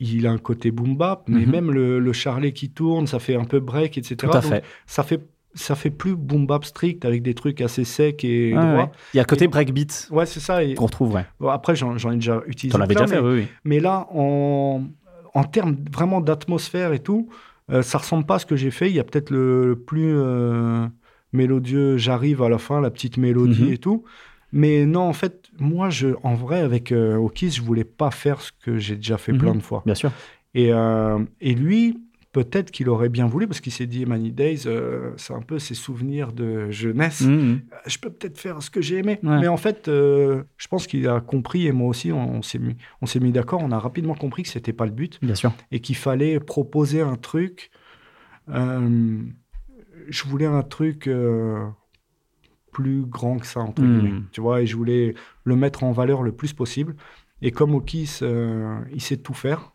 [0.00, 1.50] il a un côté boom bap, mais Mhm.
[1.50, 4.16] même le, le charlet qui tourne, ça fait un peu break, etc.
[4.16, 4.64] Tout à fait.
[4.86, 5.20] Ça fait,
[5.54, 8.72] ça fait plus boom bap strict avec des trucs assez secs et Ouais, droits.
[8.84, 8.90] ouais.
[9.12, 10.60] Il y a le côté breakbeat Ouais, c'est ça.
[10.74, 11.26] Qu'on retrouve, ouais.
[11.38, 12.78] Bon, après, j'en ai déjà utilisé.
[12.78, 13.46] T'en plein, déjà fait, mais- oui, oui.
[13.64, 14.82] mais là, en,
[15.34, 17.28] en termes vraiment d'atmosphère et tout,
[17.70, 18.88] euh, ça ressemble pas à ce que j'ai fait.
[18.88, 20.86] Il y a peut-être le, le plus euh,
[21.34, 23.72] mélodieux, j'arrive à la fin, la petite mélodie Mhm.
[23.72, 24.04] et tout.
[24.52, 28.40] Mais non, en fait, moi, je, en vrai, avec euh, Okis, je voulais pas faire
[28.40, 29.38] ce que j'ai déjà fait Mhm.
[29.38, 29.82] plein de fois.
[29.86, 30.10] Bien sûr.
[30.54, 32.00] Et, euh, et lui,
[32.32, 35.58] peut-être qu'il aurait bien voulu, parce qu'il s'est dit, Many Days, euh, c'est un peu
[35.58, 37.60] ses souvenirs de jeunesse Mhm.
[37.86, 39.18] je peux peut-être faire ce que j'ai aimé.
[39.22, 39.40] Ouais.
[39.40, 42.76] Mais en fait, euh, je pense qu'il a compris, et moi aussi, on, s'est mis,
[43.02, 45.52] on s'est mis d'accord, on a rapidement compris que c'était pas le but, Bien sûr.
[45.70, 47.70] et qu'il fallait proposer un truc.
[48.48, 49.18] euh,
[50.08, 51.64] je voulais un truc euh,
[52.72, 53.86] plus grand que ça, entre Hmm.
[53.86, 55.14] guillemets, tu vois, et je voulais
[55.44, 56.96] le mettre en valeur le plus possible.
[57.42, 59.72] Et comme Okis, euh, il sait tout faire,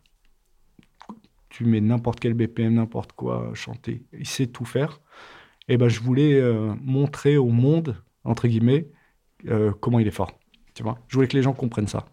[1.48, 5.00] tu mets n'importe quel BPM, n'importe quoi, chanter, il sait tout faire.
[5.68, 8.88] Et ben, je voulais euh, montrer au monde, entre guillemets,
[9.48, 10.38] euh, comment il est fort.
[10.74, 12.06] Tu vois je voulais que les gens comprennent ça.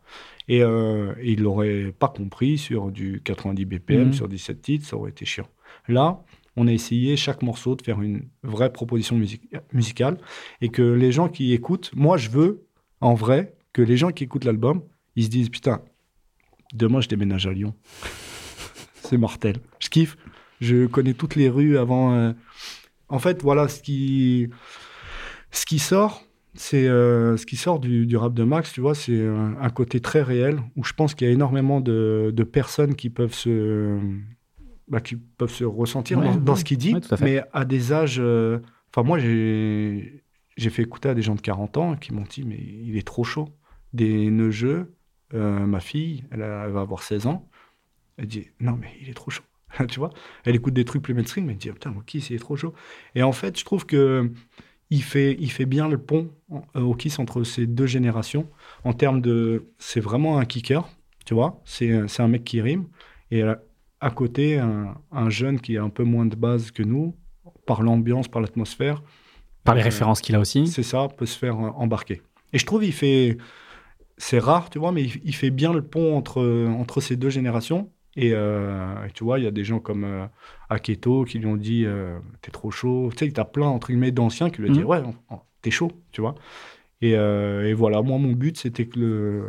[0.50, 4.14] Et, et ils l'auraient pas compris sur du 90 BPM, Mhm.
[4.14, 5.48] sur 17 titres, ça aurait été chiant.
[5.88, 6.24] Là,
[6.56, 10.18] on a essayé chaque morceau de faire une vraie proposition music- musicale
[10.62, 12.66] et que les gens qui écoutent, moi je veux
[13.02, 14.84] en vrai que les gens qui écoutent l'album,
[15.16, 15.82] ils se disent putain,
[16.74, 17.74] demain je déménage à Lyon.
[19.04, 19.58] C'est mortel.
[19.80, 20.16] Je kiffe.
[20.62, 22.14] Je connais toutes les rues avant.
[22.14, 22.34] euh,
[23.10, 24.50] En fait, voilà ce qui,
[25.80, 26.24] sort.
[26.56, 29.70] C'est euh, ce qui sort du, du rap de Max, tu vois, c'est un, un
[29.72, 34.00] côté très réel où je pense qu'il y a énormément de personnes qui peuvent se,
[34.88, 36.60] bah, qui peuvent se ressentir Ouais, dans, dans ouais.
[36.60, 38.18] ce qu'il dit, Ouais, à mais à des âges.
[38.20, 38.60] euh,
[38.96, 40.22] Enfin, moi, j'ai
[40.70, 43.24] fait écouter à des gens de 40 ans qui m'ont dit, mais il est trop
[43.24, 43.50] chaud.
[43.94, 44.94] Des neugeux,
[45.34, 47.50] euh, ma fille, elle, a- elle va avoir 16 ans,
[48.18, 49.44] elle dit, non, mais il est trop chaud.
[49.90, 50.12] tu vois?
[50.46, 52.74] Elle écoute des trucs plus mainstream, mais elle dit, putain, Okis, il est trop chaud.
[53.16, 54.32] Et en fait, je trouve que
[54.90, 56.32] il fait, il fait bien le pont
[56.76, 58.50] euh, Okis entre ces deux générations.
[58.84, 59.68] En termes de.
[59.80, 60.88] C'est vraiment un kicker,
[61.26, 61.62] tu vois?
[61.66, 62.88] C'est c'est un mec qui rime.
[63.32, 63.44] Et
[64.08, 67.16] à, côté, un, un jeune qui a un peu moins de base que nous,
[67.66, 69.02] par l'ambiance, par l'atmosphère.
[69.64, 70.68] Par les Euh, références qu'il a aussi.
[70.68, 72.22] C'est ça, peut se faire euh, embarquer.
[72.52, 73.38] Et je trouve il fait,
[74.18, 76.42] c'est rare, tu vois, mais il, il fait bien le pont entre
[76.82, 77.90] entre ces deux générations.
[78.16, 80.26] Et, euh, et tu vois, il y a des gens comme euh,
[80.70, 83.10] Aketo qui lui ont dit euh, t'es trop chaud.
[83.18, 84.86] Tu sais, t'as plein entre guillemets d'anciens qui lui ont dit Mhm.
[84.86, 85.02] ouais,
[85.64, 86.36] t'es chaud, tu vois.
[87.02, 89.44] Et, euh, et voilà, moi mon but c'était que le,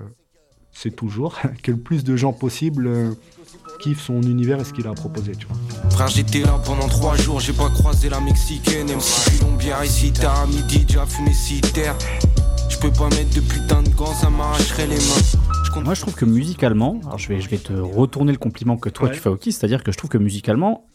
[0.74, 3.12] c'est toujours que le plus de gens possible euh,
[3.80, 5.90] kiffent son univers et ce qu'il a à proposer, tu vois.
[5.90, 8.88] Frère, j'étais là pendant trois jours, j'ai pas croisé la mexicaine.
[8.88, 11.96] MC Colombière ici, tard à midi, déjà fumé si terre.
[12.68, 15.80] Je peux pas mettre de putain de gants, ça m'arracherait les mains.
[15.82, 18.88] Moi, je trouve que musicalement, alors je vais, je vais te retourner le compliment que
[18.88, 19.14] toi Ouais.
[19.14, 20.86] tu fais au Kiss, c'est-à-dire que je trouve que musicalement,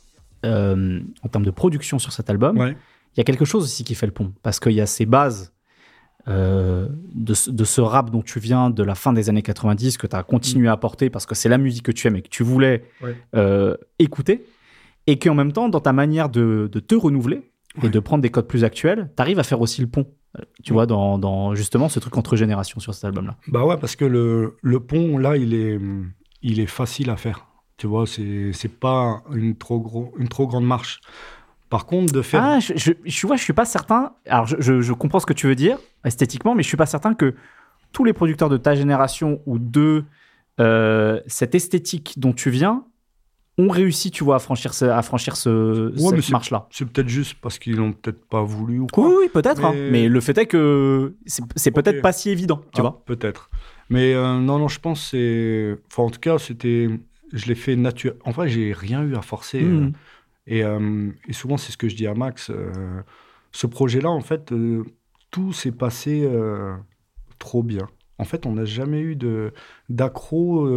[0.46, 2.78] euh, en termes de production sur cet album, il Ouais.
[3.18, 4.32] y a quelque chose aussi qui fait le pont.
[4.42, 5.52] Parce qu'il y a ces bases
[6.30, 9.98] euh, de, ce- de ce rap dont tu viens de la fin des années 90,
[9.98, 12.22] que tu as continué à apporter parce que c'est la musique que tu aimes et
[12.22, 13.16] que tu voulais Ouais.
[13.36, 14.46] euh, écouter.
[15.08, 17.90] Et qu'en même temps, dans ta manière de, de te renouveler et Ouais.
[17.90, 20.06] de prendre des codes plus actuels, tu arrives à faire aussi le pont.
[20.38, 23.36] euh, Tu vois, dans, dans justement ce truc entre générations sur cet album-là.
[23.48, 25.80] Bah ouais, parce que le, le pont, là, il est,
[26.44, 27.48] il est facile à faire.
[27.78, 31.00] Tu vois, c'est c'est pas une trop, gros, une trop grande marche.
[31.70, 32.42] Par contre, de faire.
[32.44, 34.14] Ah, je, je, je vois, je suis pas certain.
[34.28, 37.14] Alors, je, je- comprends ce que tu veux dire esthétiquement, mais je suis pas certain
[37.14, 37.36] que
[37.92, 40.04] tous les producteurs de ta génération ou de
[40.60, 42.84] euh, cette esthétique dont tu viens
[43.58, 46.68] ont réussi, tu vois, à franchir, ce, à franchir ce, Ouais, cette marche-là.
[46.72, 49.08] C'est peut-être juste parce qu'ils l'ont peut-être pas voulu ou Oui, quoi.
[49.10, 49.64] oui, peut-être.
[49.66, 49.74] hein.
[49.92, 51.16] Mais- le fait est que
[51.56, 53.04] c'est peut-être pas si évident, tu Ah, vois.
[53.06, 53.50] Peut-être.
[53.90, 55.82] Mais euh, non, non, je pense que c'est.
[55.92, 56.90] Enfin, en tout cas, c'était.
[57.34, 58.18] Je l'ai fait naturel.
[58.24, 59.62] En vrai, j'ai rien eu à forcer.
[59.62, 59.84] Mhm.
[59.88, 59.90] euh,
[60.50, 62.50] Et, euh, et souvent, c'est ce que je dis à Max.
[62.50, 63.04] euh,
[63.52, 64.84] ce projet-là, en fait, euh,
[65.32, 66.28] tout s'est passé
[67.38, 67.88] trop bien.
[68.18, 69.18] En fait, on n'a jamais eu
[69.88, 70.68] d'accro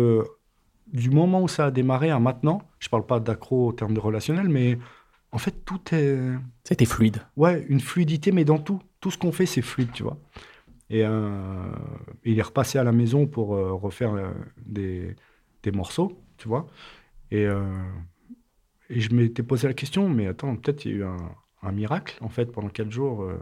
[0.93, 2.63] du moment où ça a démarré à maintenant.
[2.79, 4.79] Je parle pas d'accro en termes de relationnel, mais
[5.33, 6.19] en fait, tout est.
[6.65, 7.23] C'était fluide.
[7.37, 8.81] Ouais, une fluidité, mais dans tout.
[9.01, 10.19] Tout ce qu'on fait, c'est fluide, tu vois.
[10.91, 14.35] Et il est repassé à la maison pour refaire
[14.67, 15.17] des,
[15.63, 16.67] des morceaux, tu vois.
[17.31, 17.47] Et,
[18.93, 21.17] et je m'étais posé la question, mais attends, peut-être il y a eu un,
[21.63, 23.23] un miracle, en fait, pendant quatre jours.
[23.25, 23.39] euh,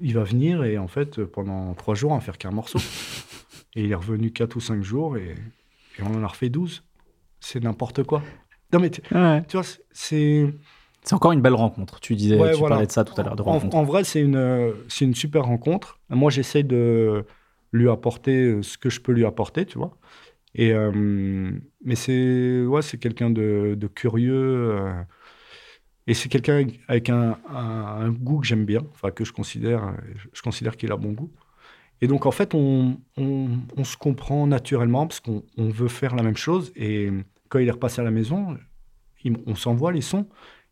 [0.00, 2.78] il va venir et en fait, pendant trois jours, on va faire qu'un morceau.
[3.74, 5.34] Et il est revenu 4 ou 5 jours et,
[5.98, 6.82] et on en a refait 12.
[7.40, 8.22] C'est n'importe quoi.
[8.72, 9.42] Non, mais tu, Ouais.
[9.46, 10.52] tu vois, c'est.
[11.02, 12.00] C'est encore une belle rencontre.
[12.00, 12.74] Tu disais, Ouais, tu voilà.
[12.76, 13.76] parlais de ça tout à l'heure, de En, rencontre.
[13.76, 15.98] en vrai, c'est une, c'est une super rencontre.
[16.10, 17.24] Moi, j'essaie de
[17.72, 19.96] lui apporter euh, ce que je peux lui apporter, tu vois.
[20.54, 20.72] Et,
[21.84, 24.72] mais c'est ouais, c'est quelqu'un de, de curieux.
[24.72, 25.02] euh,
[26.06, 29.84] et c'est quelqu'un avec- un, un- un goût que j'aime bien, enfin que je considère,
[29.88, 29.92] euh,
[30.32, 31.30] je- considère qu'il a bon goût.
[32.00, 36.14] Et donc en fait, on, on, on se comprend naturellement parce qu'on on veut faire
[36.16, 36.72] la même chose.
[36.76, 37.10] Et
[37.50, 38.56] quand il est repassé à la maison,
[39.24, 40.26] il- on s'envoie les sons.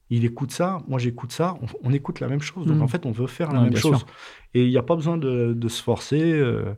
[0.08, 2.66] Il écoute ça, moi j'écoute ça, on, on écoute la même chose.
[2.66, 2.82] Donc Mhm.
[2.82, 3.98] en fait, on veut faire la Ouais, même chose.
[3.98, 4.06] sûr.
[4.54, 6.72] Et il n'y a pas besoin de, de se forcer, euh,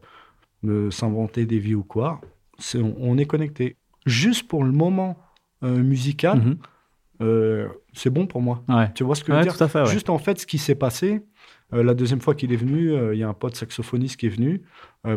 [0.64, 2.20] de s'inventer des vies ou quoi.
[2.74, 3.76] On, est connecté.
[4.06, 5.16] Juste pour le moment
[5.62, 6.58] euh, musical, Mhm.
[7.22, 8.62] euh, c'est bon pour moi.
[8.68, 8.92] Ouais.
[8.94, 9.86] Tu vois ce que Ouais, je veux dire fait, ouais.
[9.90, 11.22] Juste en fait, ce qui s'est passé,
[11.72, 14.30] euh, la deuxième fois qu'il est venu, il y a un pote saxophoniste qui est
[14.30, 14.62] venu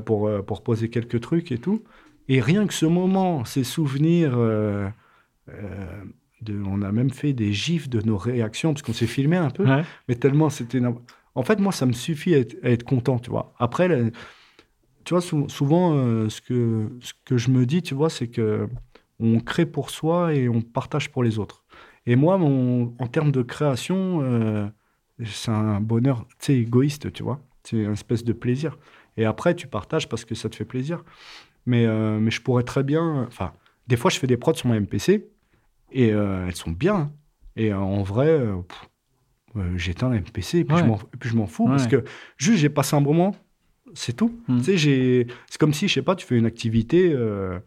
[0.06, 1.84] pour, pour poser quelques trucs et tout.
[2.28, 4.38] Et rien que ce moment, ces souvenirs,
[6.42, 9.50] de, on a même fait des gifs de nos réactions, parce qu'on s'est filmé un
[9.52, 9.66] peu,
[10.08, 10.80] mais tellement c'était...
[11.34, 13.54] En fait, moi, ça me suffit à être, à être content, tu vois.
[13.58, 14.10] Après, la-
[15.04, 18.28] tu vois, sou- souvent, euh, ce, que, ce que je me dis, tu vois, c'est
[18.28, 18.68] que
[19.20, 21.64] on crée pour soi et on partage pour les autres.
[22.08, 24.68] Et moi, mon, en termes de création, euh,
[25.26, 27.40] c'est un bonheur, tu sais, égoïste, tu vois.
[27.64, 28.78] C'est une espèce de plaisir.
[29.18, 31.04] Et après, tu partages parce que ça te fait plaisir.
[31.68, 33.26] Mais, euh, mais je pourrais très bien...
[33.28, 33.54] Enfin,
[33.88, 35.30] des fois, je fais des prods sur mon MPC
[35.92, 36.96] et elles sont bien.
[36.96, 37.12] hein.
[37.56, 38.90] Et en vrai, pff,
[39.76, 40.88] j'éteins la MPC et puis je Ouais.
[40.88, 42.04] m'en- je fous parce que
[42.38, 43.36] juste, j'ai passé un moment,
[43.94, 44.40] c'est tout.
[44.48, 44.58] Mm.
[44.60, 45.28] Tu sais, j'ai...
[45.50, 47.60] c'est comme si, je sais pas, tu fais une activité, euh,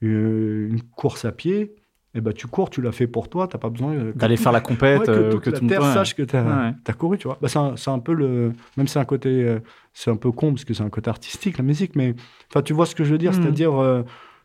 [0.00, 1.74] une course à pied,
[2.14, 4.36] et ben tu cours, tu l'as fait pour toi, t'as pas besoin euh, que D'aller
[4.38, 5.94] faire la compète, Ouais, euh, que que la terre monde- ouais.
[5.94, 6.42] sache que tu as,
[6.86, 6.94] Ouais.
[6.96, 7.38] couru, tu vois.
[7.42, 8.52] Bah, c'est, un, c'est un peu le.
[8.76, 9.28] Même si c'est un côté.
[9.44, 9.60] euh,
[9.92, 12.14] c'est un peu con parce que c'est un côté artistique, la musique, mais.
[12.50, 13.42] Enfin, tu vois ce que je veux dire, Mhm.
[13.42, 14.04] c'est-à-dire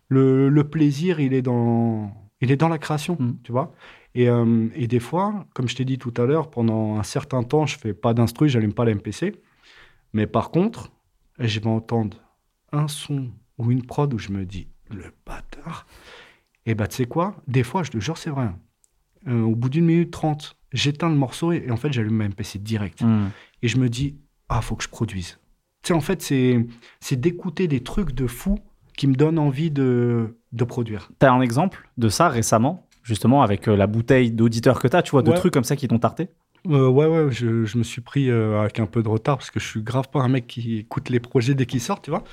[0.09, 2.11] le, le plaisir, il est dans.
[2.41, 3.37] Il est dans la création, Mhm.
[3.43, 3.73] tu vois.
[4.15, 4.27] Et,
[4.75, 7.77] et des fois, comme je t'ai dit tout à l'heure, pendant un certain temps, je
[7.77, 9.35] fais pas d'instru, j'allume pas la MPC.
[10.13, 10.91] Mais par contre,
[11.47, 12.18] je vais entendre
[12.72, 15.85] un son ou une prod où je me dis, le bâtard.
[16.65, 17.35] Et bah, tu sais quoi?
[17.47, 18.43] Des fois, je te jure, c'est vrai.
[18.45, 18.59] hein.
[19.27, 22.27] Euh, au bout d'une minute trente, j'éteins le morceau et, et en fait, j'allume ma
[22.27, 23.01] MPC direct.
[23.01, 23.27] Mm.
[23.61, 24.18] Et je me dis,
[24.49, 25.38] ah, faut que je produise.
[25.84, 26.65] Tu sais, en fait, c'est,
[26.99, 28.57] c'est d'écouter des trucs de fou
[28.97, 31.11] qui me donnent envie de, de produire.
[31.19, 35.11] T'as un exemple de ça récemment, justement, avec euh, la bouteille d'auditeurs que t'as, tu
[35.11, 36.30] vois, de trucs comme ça qui t'ont tarté?
[36.69, 39.49] Euh, ouais, ouais, je, je me suis pris euh, avec un peu de retard parce
[39.49, 42.11] que je suis grave pas un mec qui écoute les projets dès qu'ils sortent, tu
[42.11, 42.23] vois.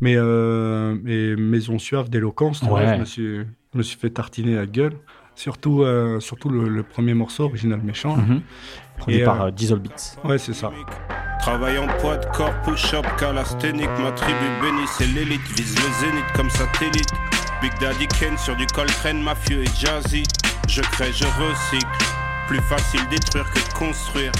[0.00, 2.94] Mais euh, et Maison Suave d'éloquence, tu vois, Ouais.
[2.96, 3.36] je me, suis,
[3.72, 4.94] je me suis fait tartiner la gueule.
[5.36, 8.16] Surtout, euh, surtout le, le premier morceau, Original Méchant.
[8.98, 10.16] Produit Et, par Diesel Beats.
[10.24, 10.72] Ouais, c'est ça.
[11.40, 16.24] Travail en poids de corps, push-up, calasthénique, ma tribu bénie, c'est l'élite, vise le zénith
[16.34, 17.12] comme satellite.
[17.60, 20.22] Big Daddy Kane sur du Coltrane, mafieux et jazzy.
[20.68, 21.86] Je crée, je recycle.
[22.46, 24.30] Plus facile détruire que construire.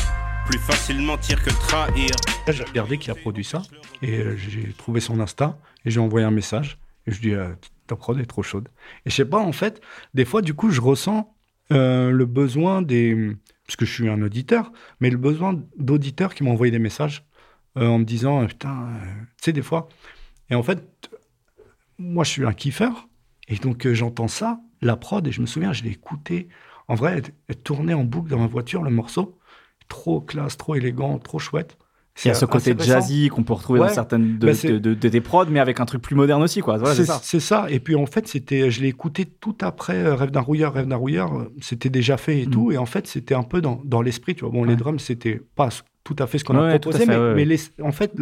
[0.47, 2.11] Plus facile mentir que trahir.
[2.47, 3.63] J'ai regardé qui a produit ça
[4.01, 6.79] et euh, j'ai trouvé son Insta et j'ai envoyé un message
[7.09, 8.69] et je lui ai dit ta prod est trop chaude.
[9.05, 9.81] Et je sais pas en fait,
[10.15, 11.35] des fois du coup je ressens
[11.73, 14.71] euh, le besoin des parce que je suis un auditeur,
[15.01, 17.25] mais le besoin d'auditeurs qui m'ont envoyé des messages
[17.77, 18.89] euh, en me disant putain,
[19.39, 19.89] tu sais des fois.
[20.49, 21.11] Et en fait,
[21.99, 23.09] moi je suis un kiffeur
[23.49, 26.49] et donc j'entends ça, la prod et je me souviens je l'ai écouté.
[26.89, 29.39] En vrai, elle, tournait en boucle dans ma voiture le morceau,
[29.89, 31.77] trop classe, trop élégant, trop chouette.
[32.25, 34.69] Il y a ce assez côté jazzy qu'on peut retrouver dans certaines de, Bah, c'est-
[34.73, 36.79] de, de- de tes prods, mais avec un truc plus moderne aussi, quoi.
[36.79, 37.21] Voilà, c'est c'est ça.
[37.23, 37.67] c'est ça.
[37.69, 40.87] Et puis en fait, c'était, je l'ai écouté tout après euh, Rêve d'un rouilleur, Rêve
[40.87, 41.37] d'un rouilleur.
[41.37, 42.51] euh, C'était déjà fait et Mm.
[42.51, 42.73] tout.
[42.73, 44.35] Et en fait, c'était un peu dans, dans l'esprit.
[44.35, 45.69] Tu vois, bon, les drums, c'était pas
[46.05, 48.15] tout à fait ce qu'on Ouais, a proposé, fait, mais, les- en fait,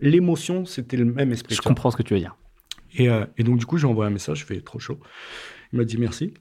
[0.00, 1.54] l'émotion, c'était le même esprit.
[1.54, 2.36] Je comprends ce que tu veux dire.
[2.94, 4.98] Et, euh, et donc, du coup, j'ai envoyé un message, je fais trop chaud.
[5.72, 6.34] Il m'a dit merci.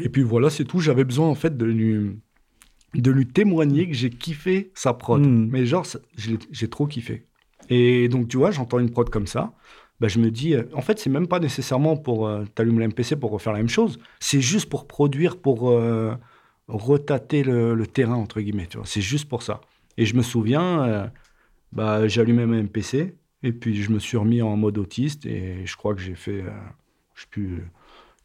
[0.00, 0.80] Et puis voilà, c'est tout.
[0.80, 2.18] J'avais besoin, en fait, de lui,
[2.94, 5.24] de lui témoigner que j'ai kiffé sa prod.
[5.26, 5.48] Mm.
[5.50, 5.86] Mais genre,
[6.16, 7.26] j'ai trop kiffé.
[7.68, 9.52] Et donc, tu vois, j'entends une prod comme ça.
[9.98, 12.88] Bah, je me dis, euh, en fait, c'est même pas nécessairement pour euh, t'allumer la
[12.88, 13.98] MPC pour refaire la même chose.
[14.20, 16.14] C'est juste pour produire, pour euh,
[16.68, 18.66] retâter le, le terrain, entre guillemets.
[18.66, 19.62] Tu vois, c'est juste pour ça.
[19.96, 21.06] Et je me souviens, euh,
[21.72, 25.76] bah, allumé ma MPC et puis je me suis remis en mode autiste et je
[25.76, 26.50] crois que j'ai fait, euh,
[27.14, 27.64] je sais plus,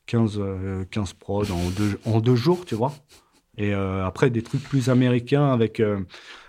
[0.08, 2.94] 15, euh, 15 prods en deux, en deux jours, tu vois.
[3.58, 6.00] Et euh, après, des trucs plus américains avec, euh,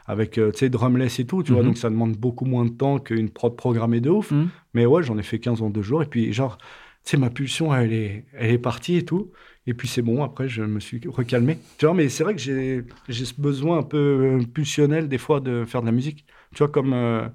[0.06, 1.62] avec euh, tu sais, drumless et tout, tu vois.
[1.62, 1.68] Mhm.
[1.68, 4.30] Donc, ça demande beaucoup moins de temps qu'une prod programmée de ouf.
[4.30, 4.48] Mhm.
[4.74, 6.02] Mais ouais, j'en ai fait 15 en deux jours.
[6.02, 9.32] Et puis, genre, tu sais, ma pulsion, elle est, elle est partie et tout.
[9.66, 10.22] Et puis, c'est bon.
[10.22, 11.58] Après, je me suis recalmé.
[11.78, 15.64] Tu vois, mais c'est vrai que j'ai ce besoin un peu pulsionnel, des fois, de
[15.64, 16.24] faire de la musique.
[16.54, 17.28] Tu vois, comme euh,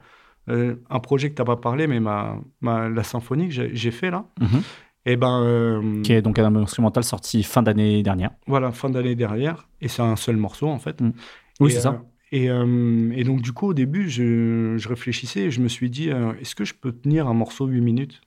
[0.49, 3.91] un projet que tu n'as pas parlé, mais ma, ma- la symphonie que j'ai j'ai
[3.91, 4.61] fait là, Mhm.
[5.07, 8.31] Et ben, euh, Qui est donc un instrumental sorti fin d'année dernière.
[8.45, 10.99] voilà, fin d'année dernière, et c'est un seul morceau en fait.
[11.01, 11.13] Mm.
[11.61, 11.93] Oui, c'est ça.
[11.93, 11.99] euh,
[12.31, 15.89] et, euh, et donc, du coup, au début, je, je réfléchissais et je me suis
[15.89, 16.09] dit,
[16.41, 18.21] est-ce que je peux tenir un morceau 8 minutes?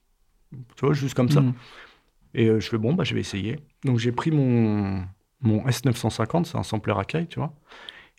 [0.76, 1.42] Tu vois, juste comme ça.
[1.42, 1.52] Mhm.
[2.34, 3.58] Et je fais, bon, bah, je vais essayer.
[3.84, 5.04] Donc, j'ai pris mon,
[5.42, 7.54] mon S950, c'est un sampler Akai, tu vois.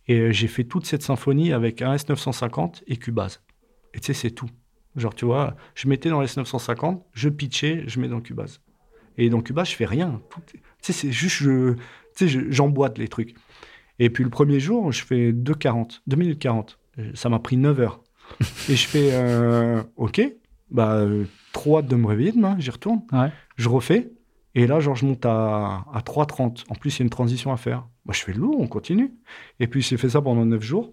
[0.08, 3.42] Et j'ai fait toute cette symphonie avec un S950 et Cubase.
[3.94, 4.50] Et tu sais, c'est tout.
[4.96, 8.60] Genre, tu vois, je mettais dans le S950, je pitchais, je mets dans Cubase.
[9.18, 10.22] Et dans Cubase, je fais rien.
[10.48, 11.80] Tu sais, c'est juste, je, tu
[12.16, 13.36] sais, je- j'emboîte les trucs.
[14.00, 16.80] Et puis le premier jour, je fais 2,40, 2 minutes 40.
[17.00, 18.02] Euh, Ça m'a pris 9 heures.
[18.70, 20.22] Et je fais, euh, OK,
[20.72, 23.02] bah, euh, trop hâte de me réveiller demain, j'y retourne.
[23.12, 23.32] Ouais.
[23.58, 24.12] Je refais.
[24.56, 26.66] Et là, genre, je monte à, à 3,30.
[26.70, 27.88] En plus, il y a une transition à faire.
[28.06, 29.14] Bah, je fais lourd, on continue.
[29.62, 30.92] Et puis, j'ai fait ça pendant 9 jours.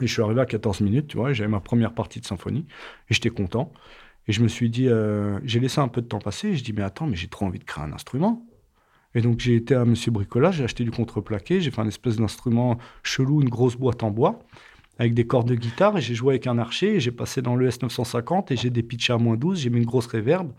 [0.00, 2.66] Et je suis arrivé à 14 minutes, tu vois, j'avais ma première partie de symphonie.
[3.10, 3.72] Et j'étais content.
[4.28, 6.48] Et je me suis dit, euh, j'ai laissé un peu de temps passer.
[6.48, 8.46] Et je dis, mais attends, mais j'ai trop envie de créer un instrument.
[9.14, 12.16] Et donc, j'ai été à Monsieur Bricolage, j'ai acheté du contreplaqué, j'ai fait un espèce
[12.16, 14.40] d'instrument chelou, une grosse boîte en bois,
[14.98, 17.56] avec des cordes de guitare, et j'ai joué avec un archer, et j'ai passé dans
[17.56, 20.52] le S950, et j'ai des pitchs à moins 12, j'ai mis une grosse réverb,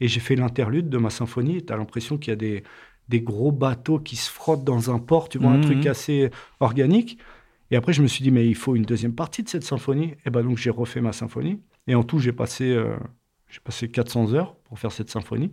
[0.00, 2.64] et j'ai fait l'interlude de ma symphonie, et t'as l'impression qu'il y a des,
[3.08, 5.60] des gros bateaux qui se frottent dans un port, tu vois, un Mhm.
[5.60, 7.18] truc assez organique.
[7.72, 10.14] Et après, je me suis dit, mais il faut une deuxième partie de cette symphonie.
[10.26, 11.58] Et ben donc, j'ai refait ma symphonie.
[11.86, 12.96] Et en tout, j'ai passé, euh,
[13.48, 15.52] j'ai passé 400 heures pour faire cette symphonie.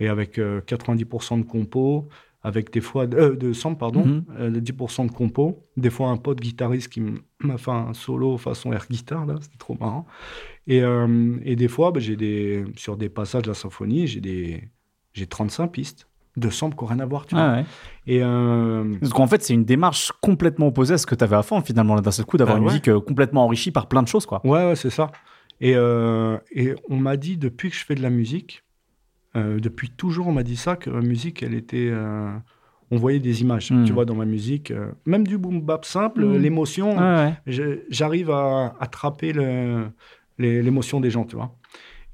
[0.00, 2.08] Et avec euh, 90% de compos,
[2.42, 4.24] avec des fois, euh, de sample, pardon, Mhm.
[4.38, 5.62] euh, de 10% de compos.
[5.76, 7.02] Des fois, un pote guitariste qui
[7.44, 10.06] m'a fait un solo façon air guitare, là, c'était trop marrant.
[10.66, 14.20] Et, euh, et des fois, bah, j'ai des, sur des passages de la symphonie, j'ai
[14.22, 14.70] des,
[15.12, 17.44] j'ai 35 pistes de samples qui n'ont rien à voir, tu vois.
[17.44, 17.64] Ah ouais.
[18.06, 21.36] Et euh, Parce qu'en fait, c'est une démarche complètement opposée à ce que tu avais
[21.36, 22.72] à fond, finalement, d'un seul coup, d'avoir Bah une ouais.
[22.72, 24.40] musique euh, complètement enrichie par plein de choses, quoi.
[24.44, 25.10] Ouais, ouais, c'est ça.
[25.60, 28.64] Et, euh, et on m'a dit, depuis que je fais de la musique,
[29.36, 31.92] euh, depuis toujours, on m'a dit ça, que la musique, elle était.
[32.90, 33.84] on voyait des images, Mm.
[33.84, 34.70] tu vois, dans ma musique.
[35.06, 36.36] même du boom bap simple, Mm.
[36.38, 37.32] l'émotion, ouais.
[37.90, 39.32] j'arrive à attraper
[40.38, 41.54] l'émotion des gens, tu vois.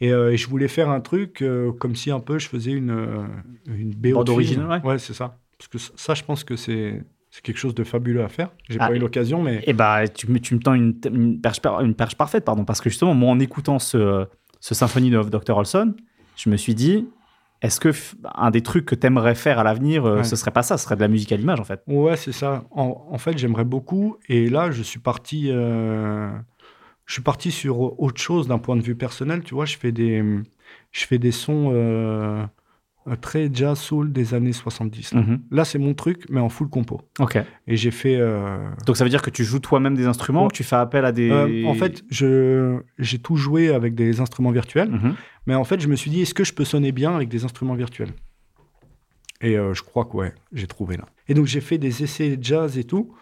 [0.01, 2.70] Et, euh, et je voulais faire un truc euh, comme si un peu je faisais
[2.73, 3.27] une, euh,
[3.66, 4.16] une BO.
[4.31, 4.91] Originale, ouais.
[4.93, 5.39] Ouais, c'est ça.
[5.59, 8.51] Parce que ça, je pense que c'est c'est quelque chose de fabuleux à faire.
[8.70, 9.62] J'ai Ah, pas eu l'occasion, mais.
[9.66, 12.81] Et bah, tu, me- tu me tends une, une, perche, une perche parfaite, pardon, parce
[12.81, 14.27] que justement, moi, en écoutant ce,
[14.61, 15.57] ce symphonie de Dr.
[15.57, 15.95] Olson,
[16.37, 17.07] je me suis dit,
[17.61, 17.91] est-ce que
[18.35, 20.25] un des trucs que tu aimerais faire à l'avenir, euh, Ouais.
[20.25, 22.33] ce serait pas ça, ce serait de la musique à l'image, en fait Ouais, c'est
[22.33, 22.65] ça.
[22.70, 24.16] En, en fait, j'aimerais beaucoup.
[24.29, 25.49] Et là, je suis parti.
[25.51, 26.31] euh,
[27.09, 29.43] je suis parti sur autre chose d'un point de vue personnel.
[29.43, 30.23] Tu vois, je fais des,
[30.93, 32.45] je fais des sons euh,
[33.23, 35.15] très jazz soul des années 70.
[35.15, 35.41] Là, Mhm.
[35.51, 37.01] Là, c'est mon truc, mais en full compo.
[37.19, 37.39] Ok.
[37.67, 38.17] Et j'ai fait.
[38.17, 40.49] euh, Donc ça veut dire que tu joues toi-même des instruments, Ouais.
[40.51, 41.31] que tu fais appel à des.
[41.31, 44.91] euh, en fait, je, j'ai tout joué avec des instruments virtuels.
[44.91, 45.15] Mhm.
[45.47, 47.43] Mais en fait, je me suis dit, est-ce que je peux sonner bien avec des
[47.47, 48.13] instruments virtuels?
[49.41, 51.05] Et je crois que ouais, j'ai trouvé là.
[51.29, 53.15] Et donc, j'ai fait des essais jazz et tout,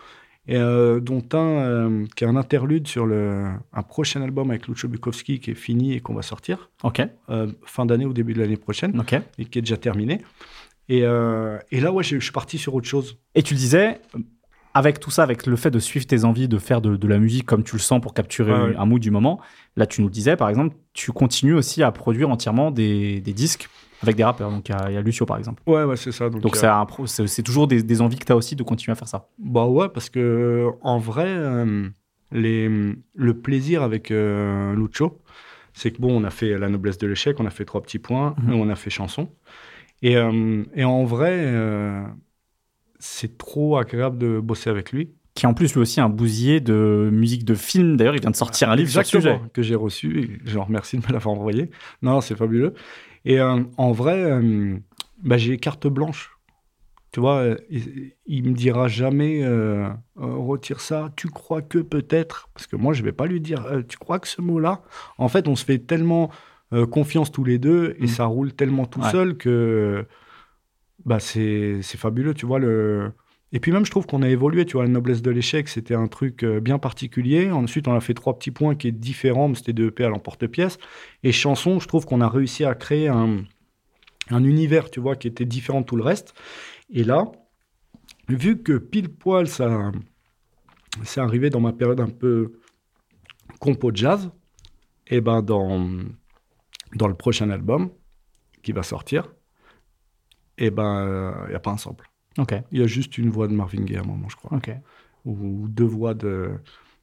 [0.48, 4.68] et, euh, dont un euh, qui est un interlude sur le, un prochain album avec
[4.68, 7.02] Lucho Bukowski qui est fini et qu'on va sortir Ok.
[7.31, 9.14] euh, fin d'année ou début de l'année prochaine, Ok.
[9.39, 10.20] et qui est déjà terminé.
[10.89, 13.18] Et, et là, ouais, je je suis parti sur autre chose.
[13.35, 14.01] Et tu le disais,
[14.73, 17.18] avec tout ça, avec le fait de suivre tes envies, de faire de, de la
[17.18, 18.77] musique comme tu le sens pour capturer ouais.
[18.77, 19.40] un mood du moment,
[19.77, 23.32] là tu nous le disais par exemple, tu continues aussi à produire entièrement des, des
[23.32, 23.68] disques
[24.02, 24.51] avec des rappeurs.
[24.51, 25.62] Donc il y a- il y, a Lucio par exemple.
[25.66, 26.28] Ouais, ouais, c'est ça.
[26.31, 28.97] Donc, Donc euh, c'est toujours des, des envies que tu as aussi de continuer à
[28.97, 29.28] faire ça.
[29.39, 31.89] Bah ouais, parce que en vrai, euh,
[32.32, 32.68] les,
[33.14, 35.20] le plaisir avec euh, Lucho,
[35.74, 37.98] c'est que bon, on a fait la noblesse de l'échec, on a fait trois petits
[37.98, 38.55] points, Mhm.
[38.55, 39.28] on a fait chanson.
[40.02, 42.02] Et, euh, et en vrai, euh,
[42.98, 45.10] c'est trop agréable de bosser avec lui.
[45.35, 47.98] Qui est en plus lui aussi un bousier de musique de film.
[47.98, 49.18] D'ailleurs, il vient de sortir un livre sur le sujet.
[49.28, 51.70] Exactement, que j'ai reçu, et je le remercie de me l'avoir envoyé.
[52.01, 52.73] Non, c'est fabuleux.
[53.27, 54.78] Et euh, en vrai, euh,
[55.23, 56.31] bah, j'ai carte blanche.
[57.12, 61.12] Tu vois, euh, il, il me dira jamais euh, retire ça.
[61.16, 62.48] Tu crois que peut-être?
[62.55, 63.66] Parce que moi, je vais pas lui dire.
[63.89, 64.82] tu crois que ce mot-là?
[65.19, 66.31] En fait, on se fait tellement
[66.90, 68.09] confiance tous les deux et Mm.
[68.09, 69.11] ça roule tellement tout Ouais.
[69.11, 70.05] seul que
[71.05, 72.35] bah c'est c'est fabuleux.
[72.35, 73.12] Tu vois le.
[73.52, 74.66] Et puis même, je trouve qu'on a évolué.
[74.66, 77.51] Tu vois, la noblesse de l'échec, c'était un truc euh, bien particulier.
[77.51, 80.78] Ensuite, on a fait trois petits points qui est différent, c'était deux EP à l'emporte-pièce.
[81.23, 83.44] Et chanson, je trouve qu'on a réussi à créer un,
[84.31, 86.35] un univers, tu vois, qui était différent de tout le reste.
[86.90, 87.31] Et là,
[88.28, 89.93] vu que pile poil, ça,
[91.05, 92.60] c'est arrivé dans ma période un peu
[93.60, 94.31] compo jazz,
[95.06, 95.89] et ben dans,
[96.94, 97.90] dans le prochain album
[98.62, 99.32] qui va sortir,
[100.59, 102.10] et ben il n'y a pas un sample.
[102.39, 102.55] Ok.
[102.73, 104.57] Il y a juste une voix de Marvin Gaye à un moment, je crois.
[104.57, 104.71] Ok.
[105.25, 106.51] Ou deux voix de,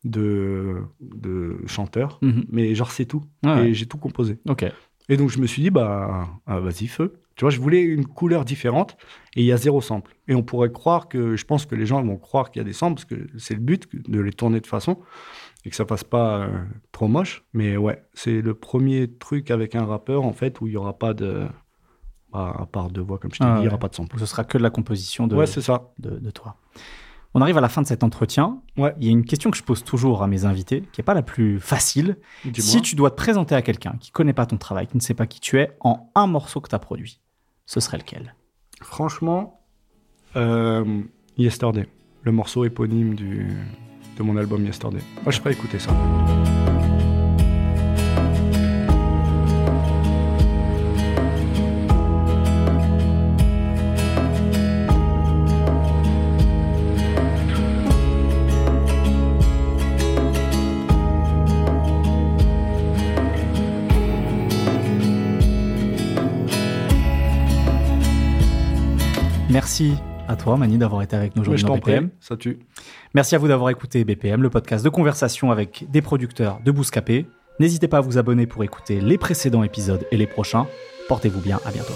[0.04, 2.46] de, de chanteur, Mhm.
[2.50, 3.24] mais genre c'est tout.
[3.44, 4.40] Ouais, et j'ai tout composé.
[4.48, 4.66] Ok.
[5.10, 7.14] Et donc je me suis dit, bah ah, vas-y, feu.
[7.36, 8.96] Tu vois, je voulais une couleur différente
[9.36, 10.16] et il y a zéro sample.
[10.28, 12.64] Et on pourrait croire que, je pense que les gens vont croire qu'il y a
[12.66, 15.00] des samples parce que c'est le but de les tourner de façon
[15.66, 16.48] et que ça fasse pas euh,
[16.92, 17.44] trop moche.
[17.54, 20.94] Mais ouais, c'est le premier truc avec un rappeur en fait où il y aura
[20.98, 21.48] pas de.
[22.34, 24.18] À part deux voix, comme je t'ai Ah dit, il y aura pas de sample.
[24.20, 25.92] Ce sera que de la composition de, Ouais, c'est ça.
[26.00, 26.56] de, de toi.
[27.36, 28.62] On arrive à la fin de cet entretien.
[28.78, 28.94] Ouais.
[29.00, 31.16] Il y a une question que je pose toujours à mes invités, qui n'est pas
[31.16, 32.18] la plus facile.
[32.56, 35.16] Si tu dois te présenter à quelqu'un qui connaît pas ton travail, qui ne sait
[35.16, 37.20] pas qui tu es, en un morceau que tu as produit,
[37.66, 38.36] ce serait lequel?
[38.82, 39.62] Franchement,
[40.36, 41.02] euh,
[41.38, 41.88] Yesterday,
[42.22, 43.48] le morceau éponyme du,
[44.18, 45.00] de mon album Yesterday.
[45.24, 45.92] Moi, je ferais écouter ça.
[69.74, 69.96] Merci
[70.28, 72.10] à toi, Mani, d'avoir été avec nous aujourd'hui dans prie, BPM.
[72.20, 72.60] ça tue.
[73.16, 77.26] Merci à vous d'avoir écouté BPM, le podcast de conversation avec des producteurs de Bouscapé.
[77.60, 80.68] N'hésitez pas à vous abonner pour écouter les précédents épisodes et les prochains.
[81.08, 81.96] Portez-vous bien, à bientôt.